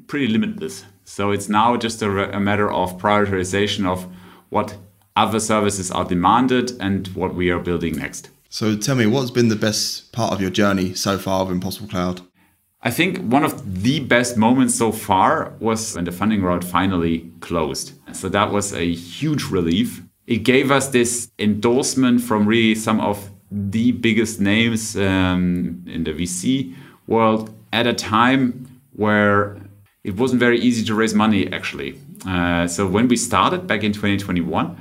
pretty 0.06 0.28
limitless. 0.28 0.84
So 1.04 1.30
it's 1.30 1.48
now 1.48 1.76
just 1.76 2.00
a, 2.02 2.34
a 2.34 2.40
matter 2.40 2.72
of 2.72 2.98
prioritization 2.98 3.86
of 3.86 4.06
what 4.48 4.76
other 5.16 5.40
services 5.40 5.90
are 5.90 6.04
demanded 6.04 6.72
and 6.80 7.08
what 7.08 7.34
we 7.34 7.50
are 7.50 7.60
building 7.60 7.96
next. 7.96 8.30
So 8.48 8.76
tell 8.76 8.94
me, 8.94 9.06
what's 9.06 9.30
been 9.30 9.48
the 9.48 9.56
best 9.56 10.12
part 10.12 10.32
of 10.32 10.40
your 10.40 10.50
journey 10.50 10.94
so 10.94 11.18
far 11.18 11.42
of 11.42 11.50
Impossible 11.50 11.88
Cloud? 11.88 12.22
I 12.86 12.90
think 12.90 13.18
one 13.32 13.44
of 13.44 13.82
the 13.82 14.00
best 14.00 14.36
moments 14.36 14.74
so 14.74 14.92
far 14.92 15.54
was 15.58 15.94
when 15.94 16.04
the 16.04 16.12
funding 16.12 16.42
round 16.42 16.64
finally 16.64 17.30
closed. 17.40 17.92
So 18.12 18.28
that 18.28 18.52
was 18.52 18.74
a 18.74 18.92
huge 18.92 19.44
relief. 19.44 20.02
It 20.26 20.38
gave 20.38 20.70
us 20.70 20.88
this 20.88 21.30
endorsement 21.38 22.20
from 22.20 22.46
really 22.46 22.74
some 22.74 23.00
of 23.00 23.30
the 23.50 23.92
biggest 23.92 24.38
names 24.38 24.96
um, 24.96 25.82
in 25.86 26.04
the 26.04 26.12
VC 26.12 26.74
world 27.06 27.54
at 27.72 27.86
a 27.86 27.94
time 27.94 28.66
where 28.92 29.56
it 30.02 30.16
wasn't 30.16 30.40
very 30.40 30.60
easy 30.60 30.84
to 30.84 30.94
raise 30.94 31.14
money 31.14 31.50
actually. 31.52 31.98
Uh, 32.26 32.66
so 32.66 32.86
when 32.86 33.08
we 33.08 33.16
started 33.16 33.66
back 33.66 33.82
in 33.82 33.92
2021, 33.92 34.76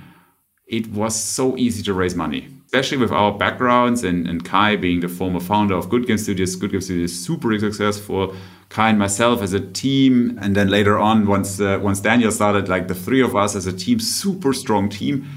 it 0.68 0.88
was 0.88 1.16
so 1.16 1.56
easy 1.58 1.82
to 1.84 1.94
raise 1.94 2.16
money, 2.16 2.48
especially 2.74 2.98
with 2.98 3.12
our 3.12 3.32
backgrounds 3.32 4.04
and, 4.04 4.28
and 4.28 4.44
Kai 4.44 4.76
being 4.76 5.00
the 5.00 5.08
former 5.08 5.40
founder 5.40 5.76
of 5.76 5.90
Good 5.90 6.08
Game 6.08 6.18
Studios. 6.18 6.56
Good 6.56 6.72
Game 6.72 6.82
Studios 6.82 7.12
is 7.12 7.26
super 7.26 7.60
successful. 7.60 8.36
Kai 8.70 8.90
and 8.90 8.98
myself 8.98 9.44
as 9.44 9.54
a 9.54 9.60
team, 9.60 10.40
and 10.42 10.56
then 10.56 10.70
later 10.70 10.98
on, 10.98 11.28
once 11.28 11.62
uh, 11.62 11.80
once 11.84 12.00
Daniel 12.00 12.32
started, 12.32 12.68
like 12.70 12.88
the 12.88 12.96
three 12.96 13.22
of 13.22 13.36
us 13.36 13.56
as 13.56 13.68
a 13.68 13.74
team, 13.74 14.00
super 14.00 14.54
strong 14.54 14.90
team. 14.90 15.30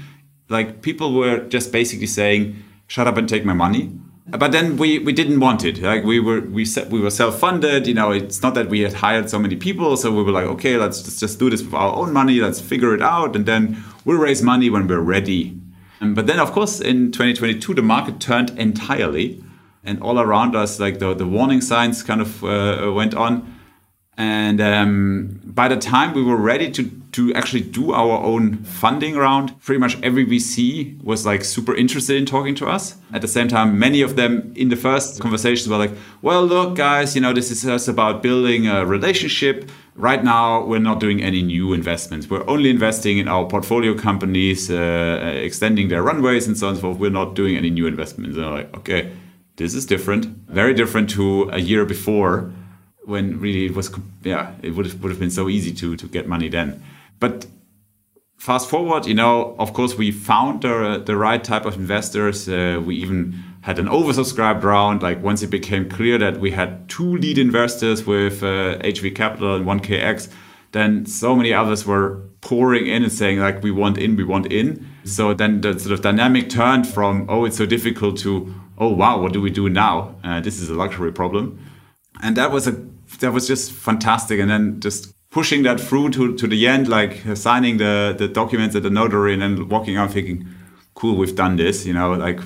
Like 0.49 0.81
people 0.81 1.13
were 1.13 1.41
just 1.47 1.71
basically 1.71 2.07
saying, 2.07 2.55
"Shut 2.87 3.05
up 3.05 3.17
and 3.17 3.29
take 3.29 3.45
my 3.45 3.53
money." 3.53 3.91
but 4.29 4.51
then 4.51 4.75
we, 4.75 4.99
we 4.99 5.13
didn't 5.13 5.39
want 5.39 5.63
it 5.63 5.81
like 5.81 6.03
we 6.03 6.19
were 6.19 6.41
we 6.41 6.65
said 6.65 6.91
we 6.91 6.99
were 6.99 7.09
self-funded 7.09 7.87
you 7.87 7.93
know 7.93 8.11
it's 8.11 8.41
not 8.41 8.55
that 8.55 8.67
we 8.67 8.81
had 8.81 8.91
hired 8.91 9.29
so 9.29 9.39
many 9.39 9.55
people 9.55 9.95
so 9.95 10.11
we 10.11 10.21
were 10.21 10.33
like 10.33 10.43
okay 10.43 10.75
let's 10.75 11.01
just, 11.01 11.21
just 11.21 11.39
do 11.39 11.49
this 11.49 11.61
with 11.61 11.73
our 11.73 11.95
own 11.95 12.11
money 12.11 12.41
let's 12.41 12.59
figure 12.59 12.93
it 12.93 13.01
out 13.01 13.37
and 13.37 13.45
then 13.45 13.81
we'll 14.03 14.17
raise 14.17 14.41
money 14.41 14.69
when 14.69 14.85
we're 14.85 14.99
ready 14.99 15.57
but 16.01 16.27
then 16.27 16.39
of 16.39 16.51
course 16.51 16.79
in 16.79 17.11
2022 17.11 17.73
the 17.73 17.81
market 17.81 18.19
turned 18.19 18.51
entirely 18.51 19.43
and 19.83 20.01
all 20.01 20.19
around 20.19 20.55
us 20.55 20.79
like 20.79 20.99
the, 20.99 21.13
the 21.13 21.25
warning 21.27 21.61
signs 21.61 22.03
kind 22.03 22.21
of 22.21 22.43
uh, 22.43 22.91
went 22.93 23.13
on 23.15 23.56
and 24.17 24.59
um, 24.59 25.39
by 25.45 25.67
the 25.67 25.77
time 25.77 26.13
we 26.13 26.23
were 26.23 26.37
ready 26.37 26.71
to, 26.71 26.89
to 27.11 27.31
actually 27.35 27.61
do 27.61 27.93
our 27.93 28.17
own 28.23 28.57
funding 28.63 29.15
round, 29.15 29.59
pretty 29.61 29.79
much 29.79 29.95
every 30.01 30.25
VC 30.25 30.99
was 31.03 31.23
like 31.23 31.43
super 31.43 31.75
interested 31.75 32.15
in 32.15 32.25
talking 32.25 32.55
to 32.55 32.65
us. 32.65 32.97
At 33.13 33.21
the 33.21 33.27
same 33.27 33.47
time, 33.47 33.77
many 33.77 34.01
of 34.01 34.15
them 34.15 34.53
in 34.55 34.69
the 34.69 34.75
first 34.75 35.21
conversations 35.21 35.69
were 35.69 35.77
like, 35.77 35.91
well, 36.23 36.43
look, 36.43 36.75
guys, 36.75 37.13
you 37.13 37.21
know, 37.21 37.31
this 37.31 37.51
is 37.51 37.61
just 37.61 37.87
about 37.87 38.23
building 38.23 38.67
a 38.67 38.87
relationship. 38.87 39.69
Right 39.93 40.23
now, 40.23 40.65
we're 40.65 40.79
not 40.79 40.99
doing 40.99 41.21
any 41.21 41.43
new 41.43 41.73
investments. 41.73 42.27
We're 42.27 42.47
only 42.49 42.71
investing 42.71 43.19
in 43.19 43.27
our 43.27 43.45
portfolio 43.45 43.93
companies, 43.95 44.71
uh, 44.71 45.31
extending 45.35 45.89
their 45.89 46.01
runways 46.01 46.47
and 46.47 46.57
so 46.57 46.67
on 46.67 46.73
and 46.73 46.77
so 46.79 46.87
forth. 46.87 46.97
We're 46.97 47.11
not 47.11 47.35
doing 47.35 47.55
any 47.55 47.69
new 47.69 47.85
investments. 47.85 48.35
And 48.35 48.45
I'm 48.45 48.53
like, 48.53 48.77
okay, 48.77 49.11
this 49.57 49.75
is 49.75 49.85
different, 49.85 50.25
very 50.47 50.73
different 50.73 51.09
to 51.11 51.49
a 51.51 51.59
year 51.59 51.85
before 51.85 52.51
when 53.07 53.39
really 53.39 53.65
it 53.65 53.75
was 53.75 53.89
yeah 54.23 54.51
it 54.61 54.71
would 54.75 54.85
have, 54.85 55.01
would 55.01 55.09
have 55.09 55.19
been 55.19 55.31
so 55.31 55.47
easy 55.47 55.73
to 55.73 55.95
to 55.95 56.07
get 56.07 56.27
money 56.27 56.49
then. 56.49 56.83
But 57.19 57.47
fast 58.37 58.69
forward 58.69 59.05
you 59.07 59.15
know 59.15 59.55
of 59.57 59.73
course 59.73 59.95
we 59.97 60.11
found 60.11 60.61
the, 60.61 61.01
the 61.03 61.15
right 61.15 61.43
type 61.43 61.65
of 61.65 61.75
investors. 61.75 62.47
Uh, 62.49 62.81
we 62.85 62.95
even 62.97 63.43
had 63.61 63.79
an 63.79 63.87
oversubscribed 63.87 64.63
round. 64.63 65.01
Like 65.01 65.23
once 65.23 65.41
it 65.41 65.49
became 65.49 65.89
clear 65.89 66.17
that 66.17 66.39
we 66.39 66.51
had 66.51 66.89
two 66.89 67.17
lead 67.17 67.37
investors 67.37 68.05
with 68.05 68.43
uh, 68.43 68.77
hv 68.79 69.15
capital 69.15 69.55
and 69.55 69.65
1kx 69.65 70.29
then 70.73 71.05
so 71.05 71.35
many 71.35 71.53
others 71.53 71.85
were 71.85 72.21
pouring 72.41 72.87
in 72.87 73.03
and 73.03 73.11
saying 73.11 73.39
like 73.39 73.63
we 73.63 73.71
want 73.71 73.97
in 73.97 74.15
we 74.17 74.23
want 74.23 74.51
in. 74.51 74.85
So 75.05 75.33
then 75.33 75.61
the 75.61 75.79
sort 75.79 75.93
of 75.93 76.01
dynamic 76.01 76.49
turned 76.49 76.85
from 76.87 77.25
oh 77.29 77.45
it's 77.45 77.57
so 77.57 77.65
difficult 77.65 78.17
to 78.19 78.53
oh 78.77 78.89
wow 78.89 79.21
what 79.21 79.31
do 79.31 79.41
we 79.41 79.49
do 79.49 79.69
now? 79.69 80.15
Uh, 80.25 80.41
this 80.41 80.59
is 80.59 80.69
a 80.69 80.73
luxury 80.73 81.13
problem. 81.13 81.57
And 82.21 82.35
that 82.35 82.51
was 82.51 82.67
a 82.67 82.73
that 83.19 83.31
was 83.31 83.47
just 83.47 83.71
fantastic. 83.71 84.39
And 84.39 84.49
then 84.49 84.79
just 84.79 85.13
pushing 85.29 85.63
that 85.63 85.79
through 85.79 86.09
to, 86.11 86.35
to 86.35 86.47
the 86.47 86.67
end, 86.67 86.87
like 86.87 87.21
signing 87.35 87.77
the, 87.77 88.15
the 88.17 88.27
documents 88.27 88.75
at 88.75 88.83
the 88.83 88.89
notary 88.89 89.33
and 89.33 89.41
then 89.41 89.69
walking 89.69 89.97
out 89.97 90.11
thinking, 90.11 90.47
cool, 90.95 91.15
we've 91.15 91.35
done 91.35 91.57
this, 91.57 91.85
you 91.85 91.93
know, 91.93 92.13
like 92.13 92.39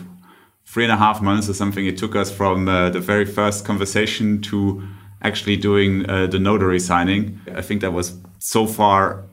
three 0.65 0.83
and 0.83 0.91
a 0.91 0.97
half 0.97 1.21
months 1.21 1.49
or 1.49 1.53
something 1.53 1.85
it 1.85 1.97
took 1.97 2.15
us 2.15 2.31
from 2.31 2.67
uh, 2.67 2.89
the 2.89 2.99
very 2.99 3.25
first 3.25 3.65
conversation 3.65 4.41
to 4.41 4.81
actually 5.21 5.55
doing 5.55 6.09
uh, 6.09 6.27
the 6.27 6.39
notary 6.39 6.79
signing. 6.79 7.39
I 7.53 7.61
think 7.61 7.81
that 7.81 7.93
was 7.93 8.17
so 8.39 8.65
far 8.65 9.23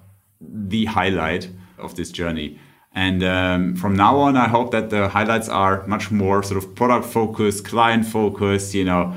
the 0.41 0.85
highlight 0.85 1.49
of 1.79 1.95
this 1.95 2.11
journey. 2.11 2.59
And 2.93 3.23
um, 3.23 3.77
from 3.77 3.95
now 3.95 4.19
on, 4.19 4.37
I 4.37 4.49
hope 4.49 4.73
that 4.73 4.91
the 4.91 5.09
highlights 5.09 5.49
are 5.49 5.87
much 5.87 6.11
more 6.11 6.43
sort 6.43 6.63
of 6.63 6.75
product 6.75 7.07
focused, 7.07 7.65
client 7.65 8.07
focused, 8.07 8.75
you 8.75 8.85
know, 8.85 9.15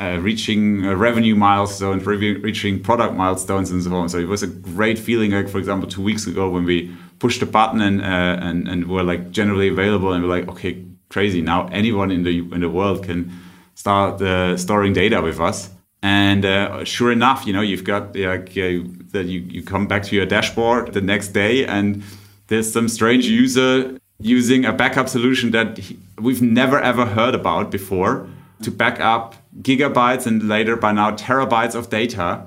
uh, 0.00 0.18
reaching 0.20 0.86
uh, 0.86 0.94
revenue 0.94 1.34
milestones, 1.34 2.06
re- 2.06 2.36
reaching 2.36 2.82
product 2.82 3.14
milestones, 3.14 3.70
and 3.70 3.82
so 3.82 3.94
on. 3.94 4.08
So 4.08 4.18
it 4.18 4.28
was 4.28 4.42
a 4.42 4.46
great 4.46 4.98
feeling. 4.98 5.32
Like 5.32 5.48
for 5.48 5.58
example, 5.58 5.88
two 5.88 6.02
weeks 6.02 6.26
ago 6.26 6.48
when 6.48 6.64
we 6.64 6.90
pushed 7.18 7.40
the 7.40 7.46
button 7.46 7.80
and 7.80 8.00
uh, 8.00 8.38
and 8.40 8.66
and 8.66 8.88
were 8.88 9.02
like 9.02 9.30
generally 9.30 9.68
available, 9.68 10.12
and 10.12 10.24
we're 10.24 10.36
like, 10.38 10.48
okay, 10.48 10.82
crazy. 11.10 11.42
Now 11.42 11.68
anyone 11.68 12.10
in 12.10 12.22
the 12.22 12.38
in 12.38 12.60
the 12.60 12.70
world 12.70 13.04
can 13.04 13.30
start 13.74 14.22
uh, 14.22 14.56
storing 14.56 14.92
data 14.92 15.20
with 15.20 15.38
us. 15.40 15.70
And 16.02 16.46
uh, 16.46 16.82
sure 16.84 17.12
enough, 17.12 17.46
you 17.46 17.52
know, 17.52 17.60
you've 17.60 17.84
got 17.84 18.16
like 18.16 18.54
that 18.54 19.26
you 19.26 19.40
you 19.40 19.62
come 19.62 19.86
back 19.86 20.02
to 20.04 20.16
your 20.16 20.26
dashboard 20.26 20.94
the 20.94 21.02
next 21.02 21.28
day 21.28 21.66
and 21.66 22.02
there's 22.46 22.72
some 22.72 22.88
strange 22.88 23.26
user 23.26 23.98
using 24.18 24.64
a 24.64 24.72
backup 24.72 25.08
solution 25.08 25.50
that 25.50 25.78
we've 26.18 26.42
never 26.42 26.78
ever 26.80 27.06
heard 27.06 27.34
about 27.34 27.70
before 27.70 28.26
to 28.62 28.70
back 28.70 28.98
up 29.00 29.34
gigabytes 29.58 30.26
and 30.26 30.48
later 30.48 30.76
by 30.76 30.92
now 30.92 31.14
terabytes 31.16 31.74
of 31.74 31.90
data 31.90 32.46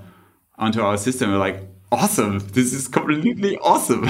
onto 0.58 0.82
our 0.82 0.98
system. 0.98 1.32
We're 1.32 1.38
like, 1.38 1.62
awesome, 1.92 2.40
this 2.40 2.74
is 2.74 2.88
completely 2.88 3.58
awesome. 3.58 4.08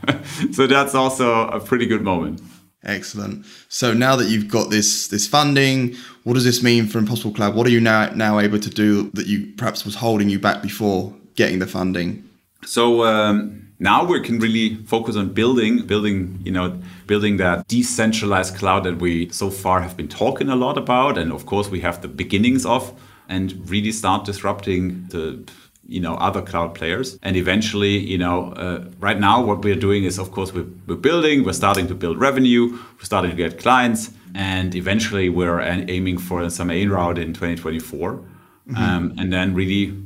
so 0.52 0.66
that's 0.66 0.94
also 0.94 1.48
a 1.48 1.60
pretty 1.60 1.86
good 1.86 2.02
moment. 2.02 2.40
Excellent. 2.84 3.46
So 3.68 3.94
now 3.94 4.14
that 4.16 4.28
you've 4.28 4.48
got 4.48 4.68
this 4.68 5.08
this 5.08 5.26
funding, 5.26 5.96
what 6.24 6.34
does 6.34 6.44
this 6.44 6.62
mean 6.62 6.86
for 6.86 6.98
Impossible 6.98 7.32
Cloud? 7.32 7.54
What 7.54 7.66
are 7.66 7.70
you 7.70 7.80
now 7.80 8.10
now 8.14 8.38
able 8.38 8.58
to 8.58 8.70
do 8.70 9.10
that 9.14 9.26
you 9.26 9.52
perhaps 9.56 9.84
was 9.84 9.94
holding 9.94 10.28
you 10.28 10.38
back 10.38 10.62
before 10.62 11.14
getting 11.34 11.60
the 11.60 11.66
funding? 11.66 12.28
So 12.66 13.04
um, 13.04 13.63
now 13.78 14.04
we 14.04 14.20
can 14.20 14.38
really 14.38 14.76
focus 14.86 15.16
on 15.16 15.32
building 15.32 15.86
building 15.86 16.40
you 16.44 16.52
know 16.52 16.80
building 17.06 17.36
that 17.38 17.66
decentralized 17.68 18.56
cloud 18.56 18.84
that 18.84 18.98
we 18.98 19.28
so 19.30 19.50
far 19.50 19.80
have 19.80 19.96
been 19.96 20.08
talking 20.08 20.48
a 20.48 20.56
lot 20.56 20.78
about. 20.78 21.18
And 21.18 21.32
of 21.32 21.46
course 21.46 21.68
we 21.68 21.80
have 21.80 22.00
the 22.00 22.08
beginnings 22.08 22.64
of 22.64 22.92
and 23.28 23.68
really 23.68 23.92
start 23.92 24.24
disrupting 24.24 25.06
the 25.08 25.42
you 25.86 26.00
know 26.00 26.14
other 26.14 26.40
cloud 26.40 26.74
players. 26.74 27.18
And 27.22 27.36
eventually 27.36 27.98
you 27.98 28.18
know 28.18 28.52
uh, 28.52 28.84
right 29.00 29.18
now 29.18 29.44
what 29.44 29.64
we're 29.64 29.82
doing 29.88 30.04
is 30.04 30.18
of 30.18 30.30
course 30.30 30.52
we're, 30.52 30.66
we're 30.86 30.96
building 30.96 31.44
we're 31.44 31.52
starting 31.52 31.86
to 31.88 31.94
build 31.94 32.18
revenue 32.18 32.70
we're 32.70 33.04
starting 33.04 33.30
to 33.30 33.36
get 33.36 33.58
clients 33.58 34.10
and 34.34 34.74
eventually 34.74 35.28
we're 35.28 35.60
aiming 35.60 36.18
for 36.18 36.48
some 36.50 36.70
a 36.70 36.86
route 36.86 37.18
in 37.18 37.32
2024 37.32 38.12
mm-hmm. 38.12 38.76
um, 38.76 39.14
and 39.18 39.32
then 39.32 39.54
really 39.54 39.96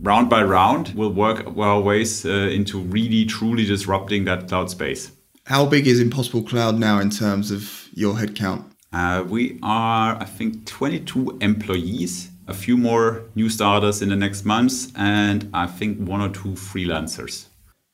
round 0.00 0.30
by 0.30 0.42
round, 0.42 0.92
we'll 0.94 1.12
work 1.12 1.46
our 1.56 1.80
ways 1.80 2.24
uh, 2.24 2.30
into 2.30 2.80
really 2.80 3.24
truly 3.24 3.64
disrupting 3.64 4.24
that 4.24 4.48
cloud 4.48 4.70
space. 4.70 5.12
How 5.44 5.64
big 5.66 5.86
is 5.86 6.00
Impossible 6.00 6.42
Cloud 6.42 6.78
now 6.78 6.98
in 6.98 7.10
terms 7.10 7.50
of 7.50 7.88
your 7.92 8.14
headcount? 8.14 8.64
Uh, 8.92 9.24
we 9.28 9.58
are, 9.62 10.16
I 10.20 10.24
think, 10.24 10.66
22 10.66 11.38
employees, 11.40 12.30
a 12.48 12.54
few 12.54 12.76
more 12.76 13.22
new 13.34 13.48
starters 13.48 14.02
in 14.02 14.08
the 14.08 14.16
next 14.16 14.44
months, 14.44 14.92
and 14.96 15.48
I 15.52 15.66
think 15.66 15.98
one 15.98 16.20
or 16.20 16.30
two 16.30 16.54
freelancers. 16.54 17.46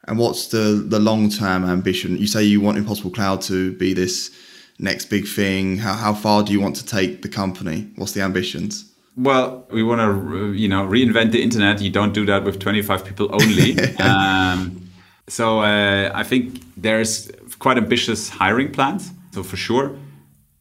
And 0.09 0.19
what's 0.19 0.49
the, 0.49 0.85
the 0.87 0.99
long 0.99 1.29
term 1.29 1.65
ambition? 1.65 2.17
You 2.19 2.27
say 2.27 2.43
you 2.43 2.61
want 2.61 2.79
Impossible 2.79 3.11
Cloud 3.11 3.43
to 3.43 3.73
be 3.77 3.95
this 3.95 4.31
next 4.79 5.07
big 5.07 5.27
thing. 5.27 5.79
How, 5.79 5.95
how 5.95 6.15
far 6.15 6.43
do 6.43 6.53
you 6.53 6.61
want 6.61 6.77
to 6.77 6.87
take 6.87 7.23
the 7.23 7.29
company? 7.29 7.91
What's 7.97 8.12
the 8.12 8.23
ambitions? 8.23 8.91
Well, 9.16 9.66
we 9.70 9.83
want 9.83 10.01
to, 10.01 10.53
you 10.55 10.68
know, 10.68 10.87
reinvent 10.87 11.33
the 11.33 11.42
internet. 11.42 11.81
You 11.83 11.90
don't 11.90 12.12
do 12.14 12.25
that 12.27 12.44
with 12.44 12.59
25 12.59 13.05
people 13.05 13.29
only. 13.33 13.79
um, 13.98 14.90
so 15.29 15.61
uh, 15.61 16.11
I 16.14 16.22
think 16.22 16.62
there's 16.77 17.31
quite 17.59 17.77
ambitious 17.77 18.31
hiring 18.31 18.72
plans. 18.72 19.12
So 19.33 19.42
for 19.42 19.57
sure, 19.57 19.96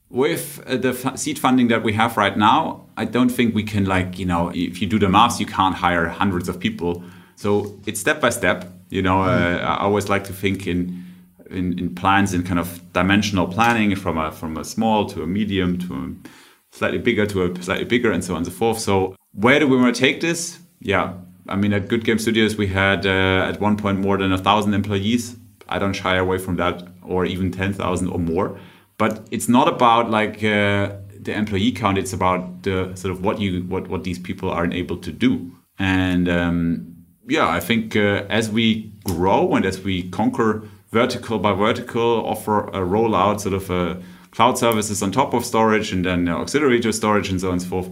with 0.09 0.61
uh, 0.67 0.77
the 0.77 0.89
f- 0.89 1.17
seed 1.17 1.39
funding 1.39 1.69
that 1.69 1.83
we 1.83 1.93
have 1.93 2.17
right 2.17 2.37
now, 2.37 2.85
I 2.97 3.05
don't 3.05 3.29
think 3.29 3.55
we 3.55 3.63
can 3.63 3.85
like, 3.85 4.19
you 4.19 4.25
know, 4.25 4.51
if 4.53 4.81
you 4.81 4.87
do 4.87 4.99
the 4.99 5.09
math, 5.09 5.39
you 5.39 5.45
can't 5.45 5.75
hire 5.75 6.07
hundreds 6.07 6.49
of 6.49 6.59
people. 6.59 7.03
So 7.35 7.79
it's 7.85 7.99
step 7.99 8.19
by 8.19 8.29
step. 8.29 8.65
You 8.89 9.01
know, 9.01 9.21
uh, 9.21 9.59
I 9.61 9.83
always 9.83 10.09
like 10.09 10.25
to 10.25 10.33
think 10.33 10.67
in, 10.67 11.05
in 11.49 11.79
in 11.79 11.95
plans 11.95 12.33
in 12.33 12.43
kind 12.43 12.59
of 12.59 12.81
dimensional 12.91 13.47
planning 13.47 13.95
from 13.95 14.17
a 14.17 14.31
from 14.31 14.57
a 14.57 14.65
small 14.65 15.05
to 15.07 15.23
a 15.23 15.27
medium 15.27 15.79
to 15.79 15.93
a 15.93 16.29
slightly 16.71 16.99
bigger 16.99 17.25
to 17.25 17.45
a 17.45 17.63
slightly 17.63 17.85
bigger 17.85 18.11
and 18.11 18.23
so 18.23 18.33
on 18.33 18.37
and 18.37 18.45
so 18.47 18.51
forth. 18.51 18.79
So 18.79 19.15
where 19.33 19.59
do 19.59 19.67
we 19.67 19.77
want 19.77 19.95
to 19.95 19.99
take 19.99 20.21
this? 20.21 20.59
Yeah, 20.79 21.13
I 21.47 21.55
mean, 21.55 21.73
at 21.73 21.87
Good 21.87 22.03
Game 22.03 22.19
Studios, 22.19 22.55
we 22.55 22.67
had 22.67 23.05
uh, 23.05 23.49
at 23.49 23.59
one 23.59 23.77
point 23.77 23.99
more 23.99 24.17
than 24.17 24.31
a 24.31 24.37
thousand 24.37 24.73
employees. 24.73 25.35
I 25.69 25.79
don't 25.79 25.93
shy 25.93 26.15
away 26.17 26.37
from 26.37 26.55
that, 26.57 26.87
or 27.03 27.25
even 27.25 27.51
ten 27.51 27.73
thousand 27.73 28.07
or 28.09 28.19
more. 28.19 28.59
But 28.97 29.27
it's 29.31 29.47
not 29.47 29.67
about 29.67 30.09
like 30.09 30.43
uh, 30.43 30.95
the 31.19 31.33
employee 31.33 31.71
count. 31.71 31.97
It's 31.97 32.13
about 32.13 32.63
the 32.63 32.93
sort 32.95 33.11
of 33.11 33.23
what 33.23 33.39
you 33.39 33.61
what 33.63 33.87
what 33.87 34.03
these 34.03 34.19
people 34.19 34.49
are 34.49 34.63
enabled 34.63 35.03
to 35.03 35.11
do. 35.11 35.51
And 35.79 36.29
um, 36.29 36.95
yeah, 37.27 37.47
I 37.47 37.59
think 37.59 37.95
uh, 37.95 38.25
as 38.29 38.49
we 38.49 38.91
grow 39.03 39.55
and 39.55 39.65
as 39.65 39.81
we 39.81 40.09
conquer 40.09 40.63
vertical 40.91 41.39
by 41.39 41.53
vertical, 41.53 42.25
offer 42.25 42.67
a 42.67 42.79
rollout, 42.79 43.39
sort 43.41 43.55
of 43.55 43.69
a 43.69 44.01
cloud 44.31 44.57
services 44.57 45.03
on 45.03 45.11
top 45.11 45.33
of 45.33 45.45
storage 45.45 45.91
and 45.91 46.05
then 46.05 46.27
auxiliary 46.27 46.79
to 46.79 46.91
storage 46.91 47.29
and 47.29 47.41
so 47.41 47.47
on 47.47 47.53
and 47.53 47.61
so 47.61 47.67
forth. 47.69 47.89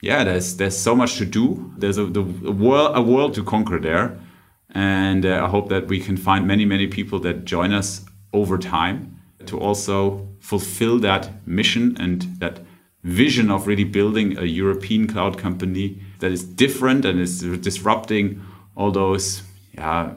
Yeah, 0.00 0.24
there's 0.24 0.56
there's 0.56 0.76
so 0.76 0.94
much 0.94 1.16
to 1.16 1.24
do. 1.24 1.72
There's 1.76 1.98
a, 1.98 2.04
the, 2.04 2.20
a 2.20 2.52
world 2.52 2.96
a 2.96 3.02
world 3.02 3.34
to 3.34 3.42
conquer 3.42 3.80
there, 3.80 4.16
and 4.70 5.26
uh, 5.26 5.44
I 5.44 5.48
hope 5.48 5.68
that 5.70 5.88
we 5.88 5.98
can 5.98 6.16
find 6.16 6.46
many 6.46 6.64
many 6.64 6.86
people 6.86 7.18
that 7.20 7.44
join 7.44 7.72
us 7.72 8.04
over 8.32 8.58
time 8.58 9.18
to 9.46 9.58
also 9.58 10.28
fulfill 10.40 10.98
that 11.00 11.30
mission 11.46 11.96
and 11.98 12.22
that 12.38 12.60
vision 13.02 13.50
of 13.50 13.66
really 13.66 13.84
building 13.84 14.36
a 14.38 14.44
European 14.44 15.06
cloud 15.06 15.38
company 15.38 16.00
that 16.18 16.30
is 16.30 16.44
different 16.44 17.04
and 17.04 17.20
is 17.20 17.40
disrupting 17.40 18.40
all 18.76 18.90
those 18.90 19.42
yeah, 19.72 20.12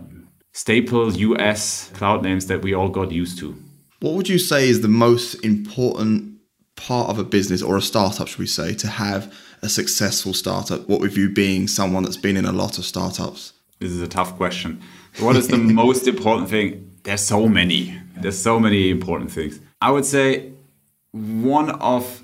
staple 0.53 1.11
US 1.13 1.89
cloud 1.93 2.23
names 2.23 2.47
that 2.47 2.61
we 2.61 2.73
all 2.73 2.89
got 2.89 3.11
used 3.11 3.37
to. 3.39 3.55
What 4.01 4.15
would 4.15 4.27
you 4.27 4.39
say 4.39 4.67
is 4.67 4.81
the 4.81 4.87
most 4.87 5.35
important 5.45 6.39
part 6.75 7.09
of 7.09 7.19
a 7.19 7.23
business 7.23 7.61
or 7.61 7.77
a 7.77 7.81
startup, 7.83 8.27
should 8.27 8.39
we 8.39 8.47
say, 8.47 8.73
to 8.73 8.87
have 8.87 9.31
a 9.61 9.69
successful 9.69 10.33
startup? 10.33 10.89
What 10.89 11.01
with 11.01 11.15
you 11.15 11.29
being 11.29 11.67
someone 11.67 12.01
that's 12.01 12.17
been 12.17 12.35
in 12.35 12.45
a 12.45 12.51
lot 12.51 12.79
of 12.79 12.85
startups? 12.85 13.53
This 13.79 13.91
is 13.91 14.01
a 14.01 14.07
tough 14.07 14.35
question. 14.37 14.81
What 15.19 15.35
is 15.35 15.49
the 15.49 15.57
most 15.83 16.07
important 16.07 16.49
thing? 16.49 16.89
There's 17.03 17.21
so 17.21 17.47
many. 17.47 17.95
There's 18.17 18.41
so 18.41 18.59
many 18.59 18.89
important 18.89 19.31
things. 19.31 19.59
I 19.79 19.91
would 19.91 20.05
say 20.05 20.51
one 21.11 21.69
of 21.69 22.23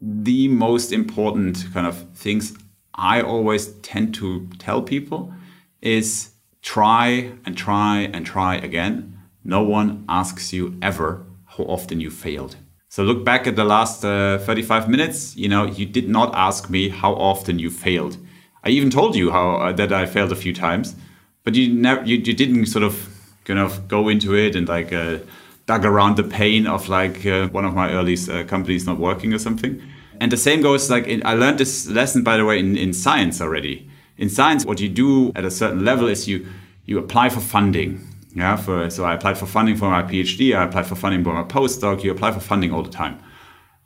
the 0.00 0.46
most 0.46 0.92
important 0.92 1.66
kind 1.74 1.88
of 1.88 2.08
things 2.14 2.56
I 2.94 3.20
always 3.20 3.72
tend 3.82 4.14
to 4.16 4.48
tell 4.60 4.80
people 4.80 5.34
is 5.82 6.30
try 6.62 7.32
and 7.44 7.56
try 7.56 8.02
and 8.12 8.24
try 8.24 8.56
again 8.56 9.15
no 9.46 9.62
one 9.62 10.04
asks 10.08 10.52
you 10.52 10.76
ever 10.82 11.24
how 11.46 11.64
often 11.64 12.00
you 12.00 12.10
failed. 12.10 12.56
So 12.88 13.04
look 13.04 13.24
back 13.24 13.46
at 13.46 13.54
the 13.54 13.64
last 13.64 14.04
uh, 14.04 14.38
35 14.38 14.88
minutes. 14.88 15.36
You 15.36 15.48
know, 15.48 15.66
you 15.66 15.86
did 15.86 16.08
not 16.08 16.34
ask 16.34 16.68
me 16.68 16.88
how 16.88 17.12
often 17.14 17.58
you 17.58 17.70
failed. 17.70 18.16
I 18.64 18.70
even 18.70 18.90
told 18.90 19.14
you 19.14 19.30
how 19.30 19.56
uh, 19.56 19.72
that 19.72 19.92
I 19.92 20.06
failed 20.06 20.32
a 20.32 20.36
few 20.36 20.52
times, 20.52 20.96
but 21.44 21.54
you 21.54 21.72
never, 21.72 22.04
you, 22.04 22.16
you 22.16 22.34
didn't 22.34 22.66
sort 22.66 22.82
of 22.82 23.08
kind 23.44 23.60
of 23.60 23.86
go 23.86 24.08
into 24.08 24.34
it 24.34 24.56
and 24.56 24.66
like 24.66 24.92
uh, 24.92 25.18
dug 25.66 25.84
around 25.84 26.16
the 26.16 26.24
pain 26.24 26.66
of 26.66 26.88
like 26.88 27.24
uh, 27.24 27.46
one 27.48 27.64
of 27.64 27.74
my 27.74 27.92
early 27.92 28.16
uh, 28.28 28.42
companies 28.44 28.84
not 28.86 28.98
working 28.98 29.32
or 29.32 29.38
something. 29.38 29.80
And 30.20 30.32
the 30.32 30.36
same 30.36 30.60
goes 30.60 30.90
like 30.90 31.06
in, 31.06 31.24
I 31.24 31.34
learned 31.34 31.58
this 31.58 31.86
lesson 31.86 32.24
by 32.24 32.36
the 32.36 32.44
way 32.44 32.58
in, 32.58 32.76
in 32.76 32.92
science 32.92 33.40
already. 33.40 33.88
In 34.16 34.28
science, 34.28 34.64
what 34.64 34.80
you 34.80 34.88
do 34.88 35.30
at 35.36 35.44
a 35.44 35.50
certain 35.50 35.84
level 35.84 36.08
is 36.08 36.26
you 36.26 36.46
you 36.86 36.98
apply 36.98 37.28
for 37.28 37.40
funding 37.40 38.00
yeah, 38.36 38.56
for 38.56 38.90
so 38.90 39.02
I 39.04 39.14
applied 39.14 39.38
for 39.38 39.46
funding 39.46 39.76
for 39.76 39.88
my 39.88 40.02
PhD. 40.02 40.54
I 40.54 40.64
applied 40.64 40.86
for 40.86 40.94
funding 40.94 41.24
for 41.24 41.32
my 41.32 41.42
postdoc. 41.42 42.04
You 42.04 42.10
apply 42.10 42.32
for 42.32 42.40
funding 42.40 42.70
all 42.70 42.82
the 42.82 42.90
time, 42.90 43.18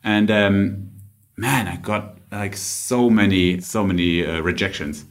and 0.02 0.28
um, 0.28 0.90
man, 1.36 1.68
I 1.68 1.76
got 1.76 2.18
like 2.32 2.56
so 2.56 3.08
many, 3.08 3.60
so 3.60 3.86
many 3.86 4.26
uh, 4.26 4.40
rejections. 4.40 5.04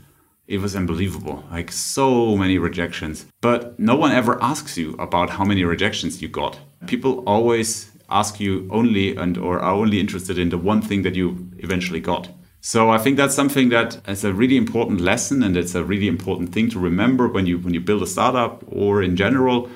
It 0.48 0.60
was 0.60 0.76
unbelievable, 0.76 1.46
like 1.52 1.72
so 1.72 2.36
many 2.36 2.58
rejections. 2.58 3.28
But 3.40 3.80
no 3.80 3.96
one 3.96 4.12
ever 4.12 4.44
asks 4.44 4.78
you 4.78 4.96
about 5.00 5.30
how 5.30 5.46
many 5.46 5.64
rejections 5.64 6.22
you 6.22 6.28
got. 6.28 6.60
People 6.88 7.24
always 7.26 7.92
ask 8.10 8.42
you 8.42 8.68
only 8.72 9.16
and 9.16 9.38
or 9.38 9.60
are 9.60 9.74
only 9.74 10.02
interested 10.02 10.38
in 10.38 10.50
the 10.50 10.58
one 10.58 10.82
thing 10.82 11.04
that 11.04 11.16
you 11.16 11.50
eventually 11.60 12.02
got. 12.02 12.28
So 12.62 12.90
I 12.90 12.98
think 12.98 13.18
that's 13.18 13.36
something 13.36 13.70
that 13.70 14.02
is 14.08 14.24
a 14.26 14.34
really 14.34 14.58
important 14.58 15.00
lesson, 15.02 15.44
and 15.44 15.56
it's 15.56 15.76
a 15.76 15.84
really 15.84 16.08
important 16.08 16.52
thing 16.54 16.70
to 16.72 16.80
remember 16.80 17.28
when 17.28 17.46
you 17.46 17.58
when 17.58 17.74
you 17.74 17.80
build 17.80 18.04
a 18.04 18.08
startup 18.08 18.64
or 18.68 19.02
in 19.02 19.16
general. 19.16 19.70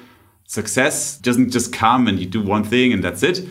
Success 0.45 1.17
doesn't 1.17 1.51
just 1.51 1.71
come 1.71 2.07
and 2.07 2.19
you 2.19 2.25
do 2.25 2.41
one 2.41 2.63
thing 2.63 2.93
and 2.93 3.03
that's 3.03 3.23
it. 3.23 3.47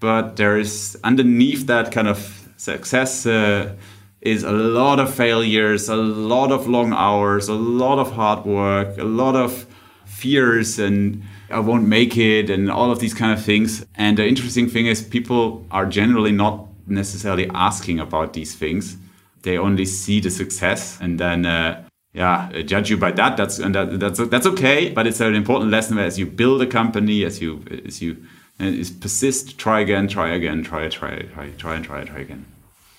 but 0.00 0.36
there 0.36 0.58
is 0.58 0.96
underneath 1.04 1.66
that 1.66 1.90
kind 1.92 2.08
of 2.08 2.48
success 2.56 3.26
uh, 3.26 3.74
is 4.20 4.42
a 4.42 4.52
lot 4.52 4.98
of 5.00 5.12
failures, 5.14 5.88
a 5.88 5.96
lot 5.96 6.52
of 6.52 6.66
long 6.66 6.92
hours, 6.92 7.48
a 7.48 7.54
lot 7.54 7.98
of 7.98 8.12
hard 8.12 8.44
work, 8.44 8.98
a 8.98 9.04
lot 9.04 9.36
of 9.36 9.66
fears 10.04 10.78
and 10.78 11.22
I 11.50 11.60
won't 11.60 11.86
make 11.86 12.16
it 12.16 12.50
and 12.50 12.70
all 12.70 12.90
of 12.90 12.98
these 12.98 13.14
kind 13.14 13.32
of 13.32 13.44
things. 13.44 13.86
And 13.94 14.18
the 14.18 14.26
interesting 14.26 14.68
thing 14.68 14.86
is 14.86 15.02
people 15.02 15.64
are 15.70 15.86
generally 15.86 16.32
not 16.32 16.66
necessarily 16.86 17.50
asking 17.54 18.00
about 18.00 18.32
these 18.32 18.54
things. 18.54 18.96
They 19.42 19.58
only 19.58 19.84
see 19.84 20.20
the 20.20 20.30
success 20.30 20.98
and 21.00 21.20
then 21.20 21.46
uh, 21.46 21.86
yeah, 22.16 22.50
judge 22.62 22.88
you 22.88 22.96
by 22.96 23.12
that. 23.12 23.36
That's 23.36 23.58
and 23.58 23.74
that, 23.74 24.00
that's 24.00 24.18
that's 24.28 24.46
okay. 24.46 24.90
But 24.90 25.06
it's 25.06 25.20
an 25.20 25.34
important 25.34 25.70
lesson 25.70 25.98
as 25.98 26.18
you 26.18 26.24
build 26.24 26.62
a 26.62 26.66
company, 26.66 27.24
as 27.24 27.42
you 27.42 27.62
as 27.86 28.00
you 28.00 28.16
as 28.58 28.90
persist, 28.90 29.58
try 29.58 29.80
again, 29.80 30.08
try 30.08 30.30
again, 30.30 30.62
try 30.62 30.88
try 30.88 31.18
try 31.34 31.50
try 31.50 31.74
and 31.74 31.84
try 31.84 32.04
try 32.04 32.20
again. 32.20 32.46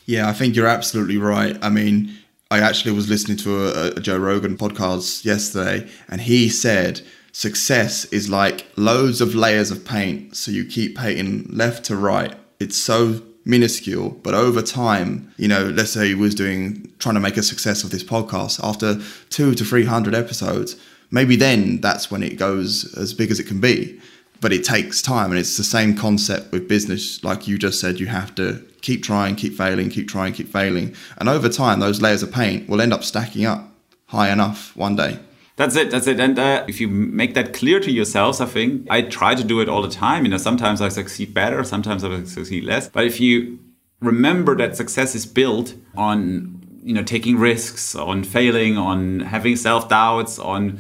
Yeah, 0.06 0.30
I 0.30 0.34
think 0.34 0.56
you're 0.56 0.68
absolutely 0.68 1.18
right. 1.18 1.58
I 1.64 1.70
mean, 1.70 2.16
I 2.52 2.60
actually 2.60 2.92
was 2.94 3.10
listening 3.10 3.38
to 3.38 3.68
a, 3.68 3.88
a 3.98 4.00
Joe 4.00 4.18
Rogan 4.18 4.56
podcast 4.56 5.26
yesterday, 5.26 5.90
and 6.08 6.22
he 6.22 6.48
said 6.48 7.02
success 7.32 8.06
is 8.06 8.30
like 8.30 8.68
loads 8.78 9.20
of 9.20 9.34
layers 9.34 9.72
of 9.72 9.84
paint. 9.84 10.36
So 10.36 10.52
you 10.52 10.64
keep 10.64 10.96
painting 10.96 11.48
left 11.50 11.86
to 11.86 11.96
right. 11.96 12.36
It's 12.60 12.78
so 12.78 13.22
minuscule, 13.48 14.10
but 14.24 14.34
over 14.34 14.62
time, 14.62 15.34
you 15.38 15.48
know, 15.48 15.66
let's 15.66 15.92
say 15.92 16.08
he 16.08 16.16
was 16.16 16.36
doing 16.36 16.92
trying 17.00 17.16
to 17.16 17.22
make 17.22 17.38
a 17.38 17.44
success 17.44 17.84
of 17.84 17.90
this 17.90 18.04
podcast 18.04 18.60
after 18.64 19.00
two 19.30 19.56
to 19.56 19.64
three 19.64 19.86
hundred 19.86 20.14
episodes, 20.14 20.76
maybe 21.10 21.36
then 21.36 21.80
that's 21.82 22.12
when 22.12 22.22
it 22.22 22.38
goes 22.38 22.94
as 22.98 23.14
big 23.14 23.32
as 23.32 23.40
it 23.40 23.48
can 23.48 23.60
be. 23.60 24.00
But 24.40 24.54
it 24.54 24.64
takes 24.64 25.02
time, 25.02 25.32
and 25.32 25.40
it's 25.40 25.58
the 25.58 25.64
same 25.64 25.96
concept 25.96 26.52
with 26.52 26.68
business. 26.68 27.24
Like 27.24 27.48
you 27.48 27.58
just 27.58 27.80
said, 27.80 28.00
you 28.00 28.06
have 28.06 28.36
to 28.36 28.64
keep 28.82 29.02
trying, 29.02 29.36
keep 29.36 29.54
failing, 29.54 29.90
keep 29.90 30.08
trying, 30.08 30.34
keep 30.34 30.50
failing, 30.50 30.94
and 31.18 31.28
over 31.28 31.50
time, 31.50 31.80
those 31.80 32.02
layers 32.02 32.22
of 32.22 32.32
paint 32.32 32.70
will 32.70 32.82
end 32.82 32.94
up 32.94 33.04
stacking 33.04 33.46
up 33.46 33.72
high 34.08 34.32
enough 34.32 34.76
one 34.76 34.96
day. 34.96 35.18
That's 35.58 35.76
it. 35.76 35.90
That's 35.90 36.06
it. 36.06 36.20
And 36.20 36.38
uh, 36.38 36.64
if 36.68 36.80
you 36.80 36.88
make 36.88 37.34
that 37.34 37.52
clear 37.52 37.80
to 37.80 37.92
yourselves, 37.92 38.40
I 38.40 38.46
think 38.46 38.88
I 38.92 39.02
try 39.02 39.34
to 39.34 39.44
do 39.44 39.60
it 39.60 39.68
all 39.68 39.82
the 39.82 39.90
time. 39.90 40.24
You 40.24 40.30
know, 40.30 40.38
sometimes 40.38 40.82
I 40.82 40.90
succeed 40.90 41.34
better, 41.34 41.64
sometimes 41.64 42.04
I 42.04 42.24
succeed 42.24 42.64
less. 42.64 42.88
But 42.88 43.06
if 43.06 43.20
you 43.20 43.60
remember 44.00 44.56
that 44.56 44.78
success 44.78 45.16
is 45.16 45.26
built 45.26 45.74
on 45.96 46.64
you 46.84 46.94
know 46.94 47.04
taking 47.04 47.38
risks, 47.40 47.96
on 47.96 48.24
failing, 48.24 48.78
on 48.78 49.22
having 49.22 49.56
self 49.56 49.90
doubts, 49.90 50.38
on 50.38 50.80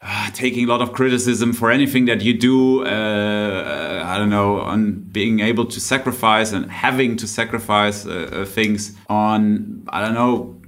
uh, 0.00 0.30
taking 0.30 0.66
a 0.66 0.68
lot 0.68 0.80
of 0.80 0.92
criticism 0.92 1.52
for 1.52 1.72
anything 1.72 2.04
that 2.04 2.20
you 2.22 2.32
do. 2.32 2.86
Uh, 2.86 4.02
I 4.06 4.18
don't 4.18 4.30
know, 4.30 4.60
on 4.60 5.00
being 5.00 5.40
able 5.40 5.66
to 5.66 5.80
sacrifice 5.80 6.52
and 6.52 6.70
having 6.70 7.16
to 7.16 7.26
sacrifice 7.26 8.06
uh, 8.06 8.30
uh 8.32 8.44
things 8.44 8.96
on 9.08 9.84
I 9.88 10.00
don't 10.00 10.14
know 10.14 10.60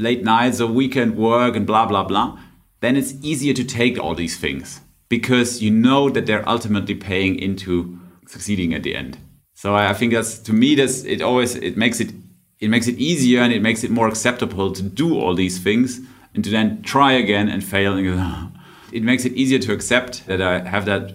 late 0.00 0.22
nights 0.22 0.60
or 0.60 0.68
weekend 0.68 1.16
work 1.16 1.56
and 1.56 1.66
blah 1.66 1.86
blah 1.86 2.04
blah 2.04 2.38
then 2.86 2.96
it's 2.96 3.14
easier 3.20 3.52
to 3.52 3.64
take 3.64 3.98
all 3.98 4.14
these 4.14 4.38
things 4.38 4.80
because 5.08 5.60
you 5.60 5.70
know 5.70 6.08
that 6.10 6.26
they're 6.26 6.48
ultimately 6.48 6.94
paying 6.94 7.36
into 7.36 7.98
succeeding 8.26 8.74
at 8.74 8.84
the 8.84 8.94
end. 8.94 9.18
So 9.54 9.74
I 9.74 9.92
think 9.92 10.12
that's 10.12 10.38
to 10.40 10.52
me 10.52 10.76
that's 10.76 11.02
it 11.04 11.20
always 11.20 11.56
it 11.56 11.76
makes 11.76 11.98
it 11.98 12.12
it 12.60 12.68
makes 12.68 12.86
it 12.86 12.96
easier 12.96 13.40
and 13.40 13.52
it 13.52 13.60
makes 13.60 13.82
it 13.82 13.90
more 13.90 14.06
acceptable 14.06 14.72
to 14.72 14.82
do 14.82 15.18
all 15.18 15.34
these 15.34 15.58
things 15.58 16.00
and 16.34 16.44
to 16.44 16.50
then 16.50 16.82
try 16.82 17.12
again 17.12 17.48
and 17.48 17.64
fail 17.64 17.96
and 17.96 18.52
it 18.92 19.02
makes 19.02 19.24
it 19.24 19.32
easier 19.32 19.58
to 19.58 19.72
accept 19.72 20.26
that 20.26 20.40
I 20.40 20.60
have 20.60 20.84
that 20.84 21.14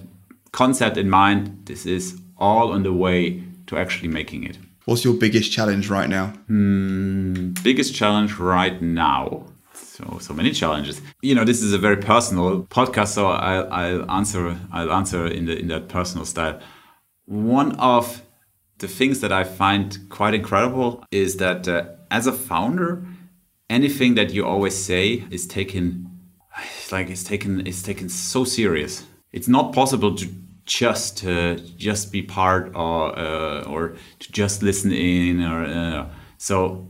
concept 0.52 0.98
in 0.98 1.10
mind. 1.10 1.62
This 1.66 1.86
is 1.86 2.20
all 2.38 2.74
on 2.74 2.84
the 2.84 2.94
way 2.94 3.44
to 3.68 3.78
actually 3.78 4.10
making 4.10 4.44
it. 4.44 4.58
What's 4.86 5.06
your 5.06 5.14
biggest 5.14 5.52
challenge 5.52 5.90
right 5.90 6.10
now? 6.10 6.34
Mm, 6.50 7.64
biggest 7.64 7.96
challenge 7.96 8.38
right 8.40 8.82
now 8.82 9.46
so 10.02 10.18
so 10.20 10.34
many 10.34 10.52
challenges. 10.52 11.02
You 11.22 11.36
know, 11.36 11.44
this 11.44 11.62
is 11.62 11.74
a 11.74 11.78
very 11.78 11.98
personal 11.98 12.64
podcast, 12.64 13.10
so 13.10 13.28
I'll, 13.28 13.72
I'll 13.72 14.12
answer 14.12 14.58
I'll 14.72 14.92
answer 14.92 15.28
in 15.28 15.46
the 15.46 15.58
in 15.58 15.68
that 15.68 15.88
personal 15.88 16.26
style. 16.26 16.60
One 17.26 17.74
of 17.74 18.22
the 18.80 18.88
things 18.88 19.20
that 19.22 19.32
I 19.32 19.44
find 19.44 19.98
quite 20.10 20.34
incredible 20.34 21.04
is 21.12 21.38
that 21.38 21.68
uh, 21.68 21.86
as 22.10 22.28
a 22.28 22.34
founder, 22.34 23.06
anything 23.70 24.16
that 24.16 24.34
you 24.34 24.46
always 24.46 24.76
say 24.76 25.24
is 25.30 25.48
taken 25.48 26.08
like 26.92 27.10
it's 27.10 27.24
taken 27.24 27.66
it's 27.66 27.84
taken 27.84 28.10
so 28.10 28.44
serious. 28.44 29.06
It's 29.32 29.48
not 29.48 29.74
possible 29.74 30.16
to 30.16 30.28
just 30.66 31.26
uh, 31.26 31.56
just 31.78 32.12
be 32.12 32.22
part 32.22 32.76
or 32.76 33.18
uh, 33.18 33.64
or 33.64 33.96
to 34.20 34.32
just 34.32 34.62
listen 34.62 34.92
in 34.92 35.42
or 35.42 35.66
uh, 35.66 36.10
so 36.38 36.88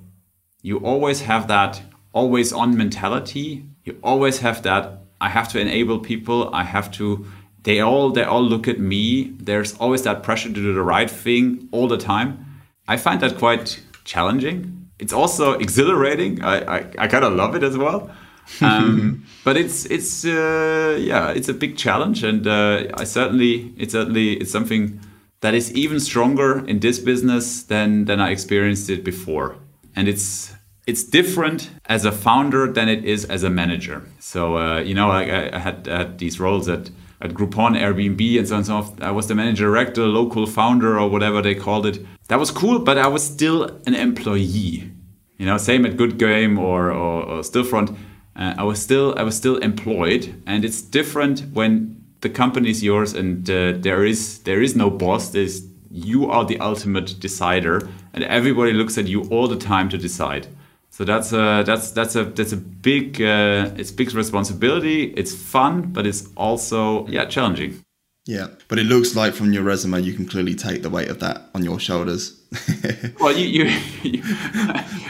you 0.61 0.77
always 0.77 1.21
have 1.21 1.47
that 1.47 1.81
always 2.13 2.53
on 2.53 2.77
mentality. 2.77 3.65
You 3.83 3.97
always 4.03 4.39
have 4.39 4.63
that. 4.63 5.01
I 5.19 5.29
have 5.29 5.47
to 5.49 5.59
enable 5.59 5.99
people. 5.99 6.53
I 6.53 6.63
have 6.63 6.91
to. 6.93 7.25
They 7.63 7.79
all 7.79 8.09
they 8.11 8.23
all 8.23 8.43
look 8.43 8.67
at 8.67 8.79
me. 8.79 9.33
There's 9.39 9.75
always 9.77 10.03
that 10.03 10.23
pressure 10.23 10.49
to 10.49 10.55
do 10.55 10.73
the 10.73 10.81
right 10.81 11.09
thing 11.09 11.69
all 11.71 11.87
the 11.87 11.97
time. 11.97 12.61
I 12.87 12.97
find 12.97 13.21
that 13.21 13.37
quite 13.37 13.81
challenging. 14.03 14.89
It's 14.99 15.13
also 15.13 15.53
exhilarating. 15.53 16.43
I 16.43 16.77
I, 16.77 16.77
I 16.97 17.07
kind 17.07 17.23
of 17.23 17.33
love 17.33 17.55
it 17.55 17.63
as 17.63 17.77
well. 17.77 18.09
Um, 18.61 19.23
but 19.45 19.55
it's 19.55 19.85
it's 19.85 20.25
uh, 20.25 20.97
yeah 20.99 21.29
it's 21.29 21.47
a 21.47 21.53
big 21.53 21.77
challenge, 21.77 22.23
and 22.23 22.45
uh, 22.45 22.87
I 22.95 23.05
certainly 23.05 23.73
it's 23.77 23.93
certainly 23.93 24.33
it's 24.33 24.51
something 24.51 24.99
that 25.39 25.53
is 25.53 25.71
even 25.73 25.99
stronger 25.99 26.65
in 26.65 26.79
this 26.79 26.99
business 26.99 27.63
than 27.63 28.05
than 28.05 28.19
I 28.19 28.31
experienced 28.31 28.89
it 28.89 29.05
before, 29.05 29.55
and 29.95 30.07
it's 30.07 30.53
it's 30.87 31.03
different 31.03 31.69
as 31.85 32.05
a 32.05 32.11
founder 32.11 32.71
than 32.71 32.89
it 32.89 33.05
is 33.05 33.25
as 33.25 33.43
a 33.43 33.49
manager. 33.49 34.03
So 34.19 34.57
uh, 34.57 34.79
you 34.79 34.93
know, 34.93 35.09
I, 35.09 35.21
I, 35.21 35.59
had, 35.59 35.87
I, 35.87 35.97
had, 35.97 36.17
these 36.17 36.39
roles 36.39 36.67
at 36.67 36.89
at 37.21 37.35
Groupon, 37.35 37.79
Airbnb, 37.79 38.39
and 38.39 38.47
so 38.47 38.55
on 38.55 38.63
so 38.63 38.81
forth. 38.81 39.01
I 39.01 39.11
was 39.11 39.27
the 39.27 39.35
manager 39.35 39.65
director, 39.65 40.07
local 40.07 40.47
founder, 40.47 40.99
or 40.99 41.07
whatever 41.07 41.41
they 41.41 41.53
called 41.53 41.85
it. 41.85 42.03
That 42.29 42.39
was 42.39 42.49
cool, 42.49 42.79
but 42.79 42.97
I 42.97 43.07
was 43.07 43.23
still 43.23 43.79
an 43.85 43.93
employee. 43.93 44.91
You 45.37 45.45
know, 45.45 45.57
same 45.57 45.85
at 45.85 45.97
Goodgame 45.97 46.57
or 46.59 46.91
or, 46.91 47.23
or 47.23 47.39
Stillfront. 47.41 47.95
Uh, 48.35 48.55
I 48.57 48.63
was 48.63 48.81
still 48.81 49.13
I 49.17 49.23
was 49.23 49.37
still 49.37 49.57
employed, 49.57 50.41
and 50.47 50.65
it's 50.65 50.81
different 50.81 51.45
when 51.53 52.01
the 52.21 52.29
company 52.29 52.69
is 52.69 52.83
yours 52.83 53.13
and 53.13 53.49
uh, 53.49 53.73
there 53.77 54.05
is 54.05 54.39
there 54.43 54.61
is 54.61 54.75
no 54.75 54.89
boss. 54.89 55.29
There's 55.29 55.63
you 55.91 56.29
are 56.31 56.45
the 56.45 56.59
ultimate 56.59 57.19
decider, 57.19 57.87
and 58.13 58.23
everybody 58.23 58.71
looks 58.71 58.97
at 58.97 59.07
you 59.07 59.23
all 59.25 59.47
the 59.47 59.57
time 59.57 59.89
to 59.89 59.97
decide. 59.97 60.47
So 60.91 61.05
that's 61.05 61.31
a 61.31 61.63
that's 61.65 61.91
that's 61.91 62.15
a 62.15 62.25
that's 62.25 62.51
a 62.51 62.57
big 62.57 63.21
uh, 63.21 63.71
it's 63.77 63.91
big 63.91 64.13
responsibility. 64.13 65.05
It's 65.15 65.33
fun, 65.33 65.93
but 65.93 66.05
it's 66.05 66.27
also 66.35 67.07
yeah 67.07 67.25
challenging. 67.25 67.81
Yeah, 68.25 68.47
but 68.67 68.77
it 68.77 68.83
looks 68.83 69.15
like 69.15 69.33
from 69.33 69.51
your 69.51 69.63
resume 69.63 70.01
you 70.01 70.13
can 70.13 70.27
clearly 70.27 70.53
take 70.53 70.83
the 70.83 70.89
weight 70.89 71.07
of 71.07 71.19
that 71.21 71.49
on 71.55 71.63
your 71.63 71.79
shoulders. 71.79 72.39
well, 73.19 73.35
you, 73.35 73.47
you, 73.47 73.79
you 74.03 74.23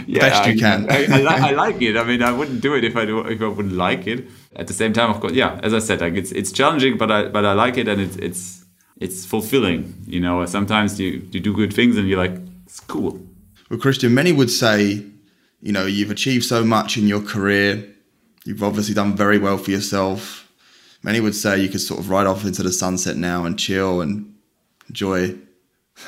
yeah, 0.08 0.20
best 0.20 0.48
you 0.48 0.58
can. 0.58 0.90
I, 0.90 1.06
I, 1.06 1.22
I, 1.22 1.50
I, 1.50 1.52
like 1.52 1.82
it. 1.82 1.98
I 1.98 2.06
mean, 2.06 2.24
I 2.24 2.32
wouldn't 2.32 2.62
do 2.62 2.74
it 2.76 2.86
if 2.86 2.96
I 2.96 3.06
do 3.06 3.20
if 3.20 3.42
I 3.42 3.48
wouldn't 3.48 3.76
like 3.76 4.08
it. 4.08 4.28
At 4.56 4.68
the 4.68 4.74
same 4.74 4.94
time, 4.94 5.10
of 5.10 5.20
course, 5.20 5.34
yeah. 5.34 5.60
As 5.62 5.74
I 5.74 5.80
said, 5.80 6.00
like 6.00 6.14
it's 6.14 6.32
it's 6.32 6.52
challenging, 6.52 6.98
but 6.98 7.12
I 7.12 7.28
but 7.28 7.44
I 7.44 7.54
like 7.54 7.78
it, 7.78 7.88
and 7.88 8.00
it's 8.00 8.16
it's 8.18 8.66
it's 8.98 9.26
fulfilling. 9.26 9.96
You 10.06 10.20
know, 10.20 10.46
sometimes 10.46 11.00
you 11.00 11.28
you 11.32 11.40
do 11.40 11.54
good 11.54 11.74
things, 11.74 11.98
and 11.98 12.08
you're 12.08 12.20
like, 12.20 12.40
it's 12.66 12.80
cool. 12.80 13.20
Well, 13.70 13.80
Christian, 13.80 14.14
many 14.14 14.32
would 14.32 14.52
say 14.52 15.04
you 15.62 15.72
know, 15.72 15.86
you've 15.86 16.12
achieved 16.12 16.46
so 16.46 16.64
much 16.64 16.98
in 16.98 17.08
your 17.08 17.22
career. 17.22 17.88
You've 18.46 18.64
obviously 18.64 18.94
done 18.94 19.16
very 19.16 19.38
well 19.38 19.58
for 19.58 19.72
yourself. 19.72 20.52
Many 21.04 21.20
would 21.20 21.36
say 21.36 21.60
you 21.60 21.70
could 21.70 21.82
sort 21.82 22.00
of 22.00 22.10
ride 22.10 22.28
off 22.28 22.46
into 22.46 22.64
the 22.64 22.72
sunset 22.72 23.16
now 23.16 23.46
and 23.46 23.58
chill 23.58 24.02
and 24.02 24.36
enjoy 24.90 25.36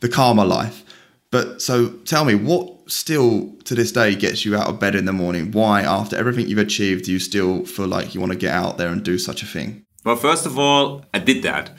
the 0.00 0.08
calmer 0.10 0.44
life. 0.44 0.84
But 1.30 1.62
so 1.62 1.90
tell 2.04 2.24
me, 2.24 2.34
what 2.34 2.90
still 2.90 3.52
to 3.64 3.74
this 3.74 3.92
day 3.92 4.14
gets 4.14 4.44
you 4.44 4.54
out 4.54 4.68
of 4.68 4.78
bed 4.78 4.94
in 4.94 5.06
the 5.06 5.12
morning? 5.12 5.50
Why, 5.50 5.82
after 5.82 6.16
everything 6.16 6.46
you've 6.48 6.58
achieved, 6.58 7.06
do 7.06 7.12
you 7.12 7.18
still 7.18 7.64
feel 7.64 7.86
like 7.86 8.14
you 8.14 8.20
want 8.20 8.32
to 8.32 8.38
get 8.38 8.52
out 8.52 8.76
there 8.76 8.88
and 8.88 9.02
do 9.02 9.18
such 9.18 9.42
a 9.42 9.46
thing? 9.46 9.84
Well, 10.04 10.16
first 10.16 10.44
of 10.44 10.58
all, 10.58 11.04
I 11.14 11.18
did 11.18 11.42
that. 11.44 11.70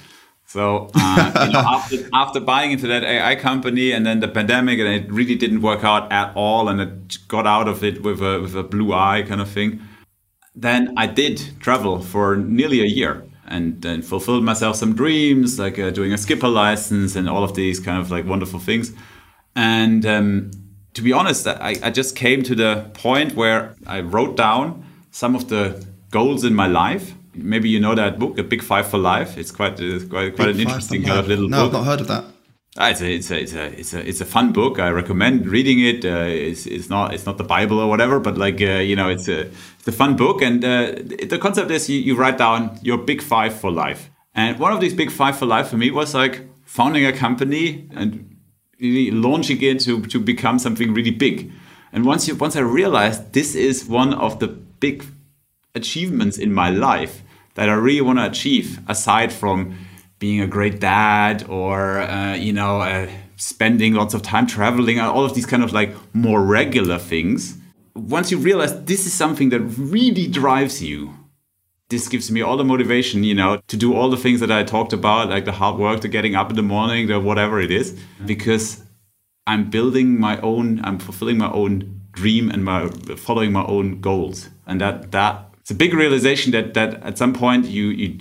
So 0.54 0.92
uh, 0.94 1.46
you 1.48 1.52
know, 1.52 1.64
after, 1.66 2.10
after 2.14 2.40
buying 2.40 2.74
into 2.74 2.86
that 2.86 3.04
AI 3.04 3.36
company 3.36 3.92
and 3.92 4.06
then 4.06 4.20
the 4.20 4.28
pandemic, 4.28 4.78
and 4.78 4.88
it 4.88 5.12
really 5.12 5.34
didn't 5.34 5.62
work 5.62 5.84
out 5.84 6.12
at 6.12 6.32
all, 6.36 6.70
and 6.70 6.80
it 6.80 7.18
got 7.28 7.48
out 7.48 7.68
of 7.68 7.84
it 7.84 8.04
with 8.04 8.22
a 8.22 8.40
with 8.40 8.56
a 8.56 8.62
blue 8.62 8.94
eye 8.94 9.24
kind 9.28 9.42
of 9.42 9.50
thing. 9.50 9.82
Then 10.54 10.94
I 10.96 11.08
did 11.08 11.42
travel 11.60 12.04
for 12.04 12.36
nearly 12.36 12.82
a 12.82 12.86
year 12.86 13.24
and 13.48 13.82
then 13.82 14.04
fulfilled 14.04 14.44
myself 14.44 14.76
some 14.76 14.94
dreams, 14.94 15.58
like 15.58 15.80
uh, 15.80 15.90
doing 15.90 16.14
a 16.14 16.20
skipper 16.20 16.48
license 16.48 17.16
and 17.16 17.28
all 17.28 17.44
of 17.44 17.56
these 17.56 17.80
kind 17.80 18.00
of 18.00 18.12
like 18.12 18.28
wonderful 18.28 18.60
things. 18.60 18.94
And 19.56 20.06
um, 20.06 20.52
to 20.94 21.02
be 21.02 21.12
honest, 21.12 21.48
I, 21.48 21.78
I 21.82 21.90
just 21.90 22.16
came 22.16 22.44
to 22.44 22.54
the 22.54 22.92
point 22.94 23.36
where 23.36 23.76
I 23.88 24.02
wrote 24.02 24.38
down 24.38 24.86
some 25.10 25.36
of 25.36 25.50
the 25.50 25.84
goals 26.12 26.44
in 26.44 26.54
my 26.54 26.68
life 26.68 27.13
maybe 27.36 27.70
you 27.70 27.80
know 27.80 27.96
that 27.96 28.20
book, 28.20 28.38
A 28.38 28.44
Big 28.44 28.62
Five 28.62 28.88
for 28.88 28.98
Life. 28.98 29.38
It's 29.38 29.52
quite 29.52 29.80
uh, 29.80 30.00
quite, 30.10 30.36
quite 30.36 30.50
an 30.50 30.60
interesting 30.60 31.04
kind 31.04 31.20
of 31.20 31.28
little 31.28 31.50
no, 31.50 31.64
book. 31.64 31.74
No, 31.74 31.80
I've 31.80 31.86
not 31.86 31.92
heard 31.92 32.02
of 32.02 32.08
that. 32.08 32.26
Ah, 32.76 32.90
it's 32.90 33.02
a, 33.02 33.14
it's 33.14 33.30
a, 33.30 33.40
it's 33.40 33.54
a, 33.54 33.80
it's 33.80 33.94
a, 33.94 34.10
it's 34.10 34.22
a 34.22 34.26
fun 34.26 34.52
book. 34.52 34.80
I 34.80 34.90
recommend 34.90 35.46
reading 35.46 35.80
it. 35.80 36.04
Uh, 36.04 36.26
it's, 36.26 36.66
it's 36.66 36.90
not, 36.90 37.14
it's 37.14 37.26
not 37.26 37.38
the 37.38 37.44
Bible 37.44 37.80
or 37.80 37.88
whatever, 37.88 38.20
but 38.20 38.36
like, 38.36 38.60
uh, 38.62 38.82
you 38.82 38.96
know, 38.96 39.10
it's 39.10 39.28
a, 39.28 39.42
it's 39.78 39.88
a 39.88 39.92
fun 39.92 40.16
book. 40.16 40.42
And 40.42 40.66
uh, 40.66 40.94
the 41.30 41.38
concept 41.40 41.70
is 41.70 41.88
you, 41.88 42.00
you 42.00 42.16
write 42.16 42.40
down 42.40 42.80
your 42.82 42.98
big 42.98 43.22
five 43.22 43.54
for 43.54 43.72
life. 43.72 44.10
And 44.34 44.58
one 44.58 44.74
of 44.74 44.82
these 44.82 44.96
big 44.96 45.12
five 45.12 45.38
for 45.38 45.46
life 45.46 45.68
for 45.68 45.78
me 45.78 45.92
was 45.92 46.16
like 46.16 46.48
founding 46.66 47.06
a 47.06 47.14
company 47.14 47.88
and 47.92 48.36
launching 48.82 49.62
it 49.62 49.80
to, 49.82 50.02
to 50.08 50.20
become 50.20 50.58
something 50.58 50.96
really 50.96 51.12
big. 51.12 51.52
And 51.92 52.06
once 52.06 52.28
you, 52.28 52.34
once 52.34 52.56
I 52.56 52.62
realized 52.62 53.34
this 53.34 53.54
is 53.54 53.86
one 53.86 54.16
of 54.16 54.40
the 54.40 54.48
big 54.48 55.06
achievements 55.76 56.38
in 56.38 56.54
my 56.54 56.70
life 56.70 57.24
that 57.56 57.70
I 57.70 57.74
really 57.74 58.02
want 58.02 58.20
to 58.20 58.26
achieve, 58.26 58.80
aside 58.88 59.32
from 59.32 59.76
being 60.20 60.42
a 60.42 60.48
great 60.48 60.80
dad 60.80 61.46
or 61.50 62.00
uh, 62.00 62.36
you 62.36 62.54
know 62.54 62.82
uh, 62.82 63.10
spending 63.36 63.94
lots 63.94 64.14
of 64.14 64.22
time 64.22 64.48
traveling 64.48 65.00
all 65.00 65.26
of 65.26 65.34
these 65.36 65.46
kind 65.46 65.64
of 65.64 65.74
like 65.74 65.94
more 66.14 66.42
regular 66.42 66.98
things 66.98 67.58
once 67.94 68.32
you 68.32 68.38
realize 68.38 68.86
this 68.86 69.06
is 69.06 69.12
something 69.12 69.50
that 69.50 69.60
really 69.60 70.26
drives 70.26 70.82
you 70.82 71.14
this 71.90 72.08
gives 72.08 72.32
me 72.32 72.42
all 72.42 72.56
the 72.56 72.64
motivation 72.64 73.26
you 73.26 73.36
know 73.36 73.60
to 73.68 73.76
do 73.76 73.94
all 73.94 74.10
the 74.10 74.16
things 74.16 74.40
that 74.40 74.50
i 74.50 74.64
talked 74.64 74.94
about 74.94 75.30
like 75.30 75.44
the 75.44 75.52
hard 75.52 75.78
work 75.78 76.00
to 76.00 76.08
getting 76.08 76.36
up 76.36 76.50
in 76.50 76.56
the 76.56 76.64
morning 76.64 77.08
the 77.08 77.20
whatever 77.20 77.60
it 77.60 77.70
is 77.70 78.00
because 78.26 78.82
i'm 79.46 79.70
building 79.70 80.18
my 80.18 80.40
own 80.40 80.80
i'm 80.86 80.98
fulfilling 80.98 81.38
my 81.38 81.52
own 81.52 82.00
dream 82.14 82.50
and 82.50 82.64
my 82.64 82.88
following 83.18 83.52
my 83.52 83.66
own 83.66 84.00
goals. 84.00 84.50
And 84.66 84.80
that 84.80 85.12
that 85.12 85.53
it's 85.64 85.72
a 85.72 85.76
big 85.76 85.96
realization 85.96 86.52
that 86.52 86.76
that 86.76 87.02
at 87.04 87.18
some 87.18 87.34
point 87.34 87.66
you 87.66 87.86
you 87.88 88.20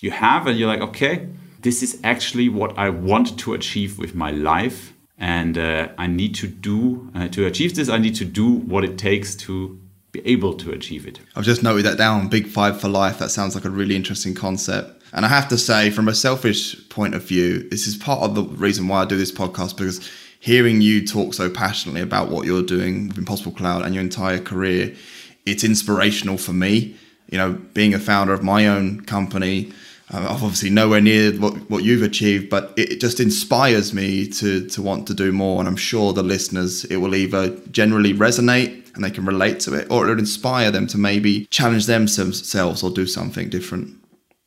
you 0.00 0.10
have 0.10 0.46
and 0.46 0.58
you're 0.58 0.68
like 0.68 0.80
okay 0.80 1.28
this 1.64 1.82
is 1.82 1.98
actually 2.04 2.50
what 2.50 2.78
I 2.78 2.90
want 2.90 3.38
to 3.38 3.54
achieve 3.54 3.98
with 3.98 4.14
my 4.14 4.30
life. 4.30 4.92
And 5.16 5.56
uh, 5.56 5.88
I 5.96 6.06
need 6.06 6.34
to 6.36 6.46
do, 6.46 7.10
uh, 7.14 7.28
to 7.28 7.46
achieve 7.46 7.74
this, 7.74 7.88
I 7.88 7.98
need 7.98 8.14
to 8.16 8.24
do 8.24 8.52
what 8.52 8.84
it 8.84 8.98
takes 8.98 9.34
to 9.46 9.80
be 10.12 10.20
able 10.26 10.54
to 10.54 10.72
achieve 10.72 11.06
it. 11.06 11.20
I've 11.34 11.44
just 11.44 11.62
noted 11.62 11.86
that 11.86 11.96
down 11.96 12.28
Big 12.28 12.48
Five 12.48 12.80
for 12.80 12.88
Life. 12.88 13.18
That 13.18 13.30
sounds 13.30 13.54
like 13.54 13.64
a 13.64 13.70
really 13.70 13.96
interesting 13.96 14.34
concept. 14.34 15.02
And 15.14 15.24
I 15.24 15.28
have 15.28 15.48
to 15.48 15.56
say, 15.56 15.90
from 15.90 16.06
a 16.08 16.14
selfish 16.14 16.76
point 16.90 17.14
of 17.14 17.22
view, 17.22 17.66
this 17.70 17.86
is 17.86 17.96
part 17.96 18.22
of 18.22 18.34
the 18.34 18.42
reason 18.42 18.86
why 18.86 19.02
I 19.02 19.04
do 19.06 19.16
this 19.16 19.32
podcast 19.32 19.76
because 19.76 20.10
hearing 20.40 20.82
you 20.82 21.06
talk 21.06 21.32
so 21.32 21.48
passionately 21.48 22.02
about 22.02 22.28
what 22.28 22.44
you're 22.44 22.62
doing 22.62 23.08
with 23.08 23.16
Impossible 23.16 23.52
Cloud 23.52 23.82
and 23.82 23.94
your 23.94 24.04
entire 24.04 24.38
career, 24.38 24.94
it's 25.46 25.64
inspirational 25.64 26.38
for 26.38 26.52
me. 26.52 26.96
You 27.30 27.38
know, 27.38 27.52
being 27.72 27.94
a 27.94 27.98
founder 27.98 28.32
of 28.32 28.42
my 28.42 28.66
own 28.66 29.00
company, 29.02 29.72
uh, 30.12 30.18
I'm 30.18 30.44
obviously 30.44 30.70
nowhere 30.70 31.00
near 31.00 31.32
what, 31.32 31.54
what 31.70 31.82
you've 31.82 32.02
achieved, 32.02 32.50
but 32.50 32.72
it 32.76 33.00
just 33.00 33.20
inspires 33.20 33.94
me 33.94 34.28
to 34.28 34.66
to 34.68 34.82
want 34.82 35.06
to 35.08 35.14
do 35.14 35.32
more. 35.32 35.58
And 35.60 35.68
I'm 35.68 35.76
sure 35.76 36.12
the 36.12 36.22
listeners, 36.22 36.84
it 36.84 36.96
will 36.96 37.14
either 37.14 37.50
generally 37.70 38.12
resonate 38.12 38.94
and 38.94 39.02
they 39.02 39.10
can 39.10 39.24
relate 39.24 39.60
to 39.60 39.74
it, 39.74 39.90
or 39.90 40.04
it'll 40.04 40.18
inspire 40.18 40.70
them 40.70 40.86
to 40.88 40.98
maybe 40.98 41.46
challenge 41.46 41.86
themselves 41.86 42.82
or 42.82 42.90
do 42.90 43.06
something 43.06 43.48
different. 43.48 43.96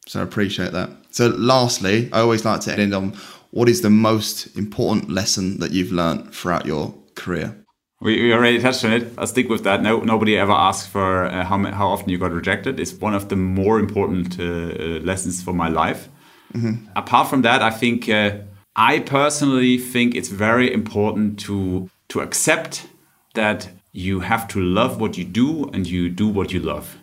So 0.06 0.22
I 0.22 0.24
appreciate 0.24 0.72
that. 0.72 0.90
So 1.12 1.28
lastly, 1.28 2.10
I 2.14 2.20
always 2.22 2.46
like 2.46 2.62
to 2.62 2.80
end 2.80 2.94
on 2.94 3.18
what 3.52 3.68
is 3.68 3.82
the 3.82 3.90
most 3.90 4.56
important 4.56 5.10
lesson 5.10 5.60
that 5.60 5.72
you've 5.72 5.92
learned 5.92 6.34
throughout 6.34 6.66
your 6.66 6.94
career? 7.16 7.56
We, 8.00 8.22
we 8.22 8.34
already 8.34 8.60
touched 8.60 8.86
on 8.86 8.94
it. 8.94 9.12
I'll 9.18 9.28
stick 9.28 9.50
with 9.50 9.64
that. 9.64 9.82
No, 9.82 10.00
nobody 10.00 10.38
ever 10.38 10.52
asked 10.52 10.90
for 10.90 11.26
uh, 11.26 11.44
how 11.44 11.58
how 11.72 11.88
often 11.88 12.10
you 12.10 12.18
got 12.18 12.32
rejected. 12.32 12.80
It's 12.80 12.94
one 12.94 13.16
of 13.16 13.30
the 13.30 13.36
more 13.36 13.80
important 13.80 14.40
uh, 14.40 14.44
uh, 14.44 15.00
lessons 15.02 15.42
for 15.42 15.54
my 15.54 15.68
life. 15.68 16.10
Mm-hmm. 16.54 16.86
Apart 16.96 17.28
from 17.30 17.42
that, 17.42 17.62
I 17.62 17.72
think 17.72 18.08
uh, 18.08 18.38
I 18.76 19.00
personally 19.00 19.78
think 19.80 20.16
it's 20.16 20.30
very 20.30 20.72
important 20.72 21.40
to 21.46 21.90
to 22.10 22.20
accept 22.22 22.88
that 23.34 23.70
you 23.94 24.20
have 24.20 24.48
to 24.48 24.62
love 24.62 25.02
what 25.02 25.18
you 25.18 25.24
do 25.24 25.66
and 25.74 25.88
you 25.88 26.10
do 26.10 26.28
what 26.28 26.54
you 26.54 26.60
love. 26.60 26.98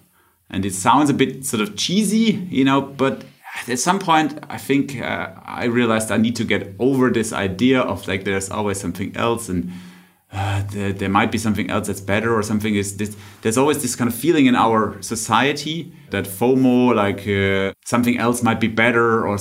And 0.49 0.65
it 0.65 0.75
sounds 0.75 1.11
a 1.11 1.15
bit 1.15 1.45
sort 1.45 1.61
of 1.61 1.77
cheesy, 1.77 2.47
you 2.51 2.65
know, 2.65 2.81
but 2.81 3.25
at 3.69 3.79
some 3.79 3.99
point 3.99 4.39
i 4.51 4.59
think 4.59 5.01
uh, 5.01 5.31
i 5.45 5.65
realized 5.65 6.11
i 6.11 6.17
need 6.17 6.37
to 6.37 6.45
get 6.45 6.75
over 6.79 7.11
this 7.11 7.33
idea 7.33 7.81
of 7.81 8.07
like 8.09 8.25
there's 8.25 8.51
always 8.51 8.81
something 8.81 9.17
else 9.17 9.49
and 9.49 9.71
uh, 10.35 10.63
there, 10.69 11.09
might 11.09 11.31
be 11.31 11.39
something 11.39 11.71
else 11.71 11.87
that's 11.87 12.01
better 12.01 12.35
or 12.35 12.43
something 12.43 12.75
is 12.75 12.97
this 12.97 13.17
there's 13.43 13.57
always 13.57 13.81
this 13.83 13.95
kind 13.95 14.09
of 14.09 14.15
feeling 14.15 14.47
in 14.47 14.57
our 14.57 15.01
society 15.01 15.93
that 16.11 16.25
fomo 16.25 16.95
like 16.95 17.27
uh, 17.29 17.73
something 17.85 18.19
else 18.19 18.43
might 18.43 18.61
be 18.61 18.69
better 18.69 19.27
or 19.27 19.39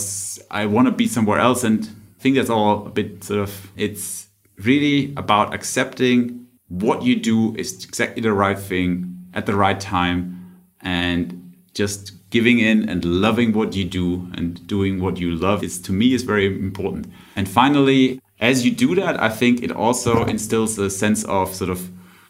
i 0.52 0.66
want 0.66 0.88
to 0.88 0.92
be 0.92 1.08
somewhere 1.08 1.40
else 1.40 1.64
and 1.64 1.90
i 2.18 2.22
think 2.22 2.36
that's 2.36 2.50
all 2.50 2.86
a 2.86 2.90
bit 2.90 3.24
sort 3.24 3.40
of 3.40 3.72
it's 3.76 4.28
really 4.58 5.14
about 5.18 5.54
accepting 5.54 6.46
what 6.70 7.02
you 7.04 7.16
do 7.16 7.56
is 7.56 7.84
exactly 7.84 8.22
the 8.22 8.34
right 8.34 8.60
thing 8.60 9.28
at 9.34 9.46
the 9.46 9.56
right 9.56 9.80
time 9.80 10.62
and 10.82 11.56
just 11.74 12.30
giving 12.30 12.60
in 12.60 12.88
and 12.88 13.04
loving 13.06 13.54
what 13.54 13.76
you 13.76 13.84
do 13.84 14.28
and 14.34 14.66
doing 14.68 15.02
what 15.02 15.18
you 15.18 15.36
love 15.36 15.64
is 15.64 15.80
to 15.80 15.92
me 15.92 16.14
is 16.14 16.24
very 16.24 16.46
important. 16.46 17.08
And 17.36 17.48
finally 17.48 18.20
as 18.44 18.66
you 18.66 18.72
do 18.72 18.94
that, 18.96 19.24
I 19.24 19.30
think 19.30 19.64
it 19.64 19.72
also 19.72 20.26
instills 20.26 20.78
a 20.78 20.90
sense 20.90 21.24
of 21.24 21.56
sort 21.56 21.70
of 21.70 21.90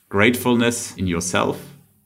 gratefulness 0.09 0.95
in 0.95 1.07
yourself 1.07 1.59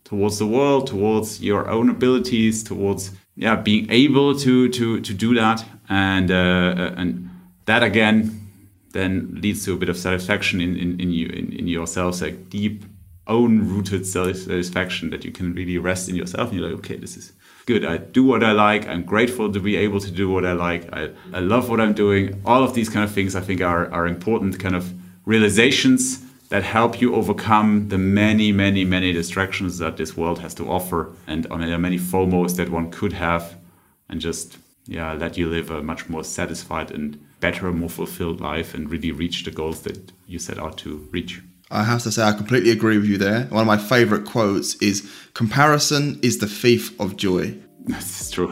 towards 0.06 0.40
the 0.40 0.48
world, 0.48 0.88
towards 0.88 1.44
your 1.44 1.70
own 1.70 1.90
abilities, 1.90 2.64
towards 2.64 3.12
yeah 3.36 3.58
being 3.58 3.92
able 3.92 4.34
to 4.40 4.70
to 4.70 5.02
to 5.02 5.14
do 5.14 5.36
that, 5.36 5.66
and 5.90 6.32
uh, 6.32 6.94
and 6.96 7.30
that 7.66 7.84
again 7.84 8.48
then 8.94 9.38
leads 9.42 9.66
to 9.66 9.74
a 9.74 9.78
bit 9.78 9.90
of 9.90 9.98
satisfaction 9.98 10.62
in 10.62 10.78
in, 10.78 11.00
in 11.02 11.12
you 11.12 11.28
in, 11.28 11.52
in 11.52 11.68
yourself, 11.68 12.22
like 12.22 12.50
deep 12.50 12.86
own 13.28 13.68
rooted 13.68 14.06
satisfaction 14.08 15.10
that 15.10 15.26
you 15.26 15.34
can 15.34 15.54
really 15.54 15.78
rest 15.78 16.08
in 16.08 16.16
yourself. 16.16 16.50
And 16.50 16.60
you're 16.60 16.70
like 16.70 16.80
okay 16.80 16.96
this 16.96 17.18
is 17.18 17.34
good. 17.68 17.86
I 17.86 17.98
do 17.98 18.24
what 18.24 18.44
I 18.44 18.54
like. 18.54 18.88
I'm 18.88 19.04
grateful 19.04 19.52
to 19.52 19.60
be 19.60 19.76
able 19.76 20.00
to 20.00 20.10
do 20.10 20.30
what 20.30 20.46
I 20.46 20.54
like. 20.54 20.92
I, 20.94 21.10
I 21.34 21.42
love 21.42 21.70
what 21.70 21.82
I'm 21.82 21.94
doing. 21.94 22.42
All 22.46 22.64
of 22.64 22.74
these 22.74 22.90
kind 22.90 23.04
of 23.04 23.12
things 23.12 23.36
I 23.36 23.42
think 23.42 23.62
are, 23.62 23.92
are 23.92 24.08
important 24.08 24.58
kind 24.58 24.76
of 24.76 24.94
realizations 25.26 26.24
that 26.48 26.64
help 26.64 27.02
you 27.02 27.14
overcome 27.14 27.90
the 27.90 27.98
many, 27.98 28.54
many, 28.54 28.86
many 28.86 29.12
distractions 29.12 29.80
that 29.80 29.98
this 29.98 30.16
world 30.16 30.40
has 30.40 30.54
to 30.56 30.72
offer 30.72 31.12
and 31.28 31.46
on 31.48 31.60
the 31.60 31.78
many 31.78 32.00
FOMOs 32.00 32.56
that 32.56 32.70
one 32.70 32.90
could 32.90 33.12
have 33.12 33.58
and 34.08 34.22
just 34.22 34.58
yeah, 34.86 35.12
let 35.12 35.38
you 35.38 35.50
live 35.50 35.70
a 35.70 35.84
much 35.84 36.08
more 36.08 36.24
satisfied 36.24 36.90
and 36.90 37.20
better, 37.42 37.74
more 37.74 37.90
fulfilled 37.90 38.40
life 38.40 38.74
and 38.74 38.90
really 38.90 39.12
reach 39.12 39.44
the 39.44 39.52
goals 39.52 39.82
that 39.82 40.14
you 40.26 40.40
set 40.40 40.58
out 40.58 40.78
to 40.78 41.06
reach. 41.12 41.42
I 41.70 41.84
have 41.84 42.02
to 42.04 42.12
say, 42.12 42.24
I 42.24 42.32
completely 42.32 42.72
agree 42.72 42.98
with 42.98 43.08
you 43.08 43.18
there. 43.18 43.44
One 43.46 43.62
of 43.62 43.68
my 43.68 43.78
favorite 43.78 44.26
quotes 44.26 44.76
is 44.76 45.12
comparison 45.34 46.20
is 46.24 46.38
the 46.38 46.48
thief 46.48 46.98
of 47.00 47.18
joy. 47.18 47.58
That's 47.88 48.32
true. 48.32 48.48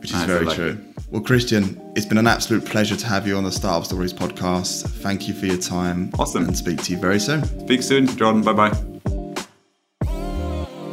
Which 0.00 0.10
is 0.10 0.16
I 0.16 0.26
very 0.26 0.44
like 0.44 0.56
true. 0.56 0.70
It. 0.70 0.78
Well, 1.10 1.22
Christian, 1.22 1.80
it's 1.96 2.06
been 2.06 2.18
an 2.18 2.26
absolute 2.26 2.64
pleasure 2.64 2.94
to 2.94 3.06
have 3.06 3.26
you 3.26 3.36
on 3.36 3.44
the 3.44 3.50
Startup 3.50 3.84
Stories 3.86 4.12
podcast. 4.12 4.86
Thank 5.02 5.28
you 5.28 5.34
for 5.34 5.46
your 5.46 5.56
time. 5.56 6.10
Awesome. 6.18 6.44
And 6.44 6.56
speak 6.56 6.82
to 6.84 6.92
you 6.92 6.98
very 6.98 7.18
soon. 7.18 7.44
Speak 7.60 7.82
soon, 7.82 8.06
Jordan. 8.06 8.42
Bye 8.42 8.52
bye. 8.52 8.84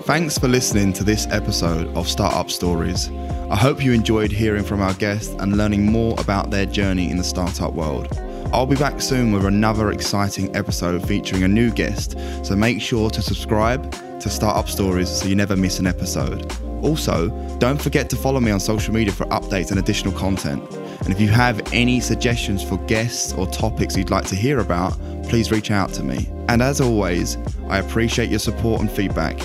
Thanks 0.03 0.37
for 0.37 0.47
listening 0.47 0.93
to 0.93 1.03
this 1.03 1.27
episode 1.27 1.87
of 1.87 2.07
Startup 2.07 2.49
Stories. 2.49 3.09
I 3.49 3.57
hope 3.57 3.83
you 3.83 3.91
enjoyed 3.91 4.31
hearing 4.31 4.63
from 4.63 4.81
our 4.81 4.93
guests 4.93 5.35
and 5.39 5.57
learning 5.57 5.85
more 5.85 6.15
about 6.19 6.51
their 6.51 6.65
journey 6.65 7.11
in 7.11 7.17
the 7.17 7.23
startup 7.23 7.73
world. 7.73 8.07
I'll 8.53 8.65
be 8.65 8.75
back 8.75 9.01
soon 9.01 9.31
with 9.31 9.45
another 9.45 9.91
exciting 9.91 10.55
episode 10.55 11.05
featuring 11.07 11.43
a 11.43 11.47
new 11.47 11.69
guest, 11.69 12.17
so 12.43 12.55
make 12.55 12.81
sure 12.81 13.09
to 13.09 13.21
subscribe 13.21 13.91
to 14.21 14.29
Startup 14.29 14.67
Stories 14.67 15.09
so 15.09 15.27
you 15.27 15.35
never 15.35 15.55
miss 15.55 15.79
an 15.79 15.87
episode. 15.87 16.51
Also, 16.81 17.29
don't 17.57 17.81
forget 17.81 18.09
to 18.09 18.15
follow 18.15 18.39
me 18.39 18.51
on 18.51 18.59
social 18.59 18.93
media 18.93 19.13
for 19.13 19.25
updates 19.25 19.71
and 19.71 19.79
additional 19.79 20.13
content. 20.13 20.63
And 21.01 21.09
if 21.09 21.19
you 21.19 21.27
have 21.27 21.61
any 21.73 21.99
suggestions 21.99 22.63
for 22.63 22.77
guests 22.85 23.33
or 23.33 23.47
topics 23.47 23.97
you'd 23.97 24.09
like 24.09 24.25
to 24.27 24.35
hear 24.35 24.59
about, 24.59 24.97
please 25.23 25.51
reach 25.51 25.71
out 25.71 25.93
to 25.93 26.03
me. 26.03 26.29
And 26.49 26.61
as 26.61 26.79
always, 26.79 27.37
I 27.67 27.79
appreciate 27.79 28.29
your 28.29 28.39
support 28.39 28.81
and 28.81 28.89
feedback. 28.89 29.37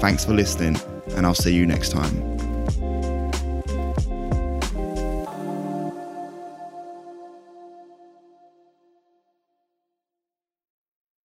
Thanks 0.00 0.24
for 0.24 0.34
listening, 0.34 0.76
and 1.16 1.24
I'll 1.26 1.34
see 1.34 1.54
you 1.54 1.66
next 1.66 1.90
time. 1.90 2.41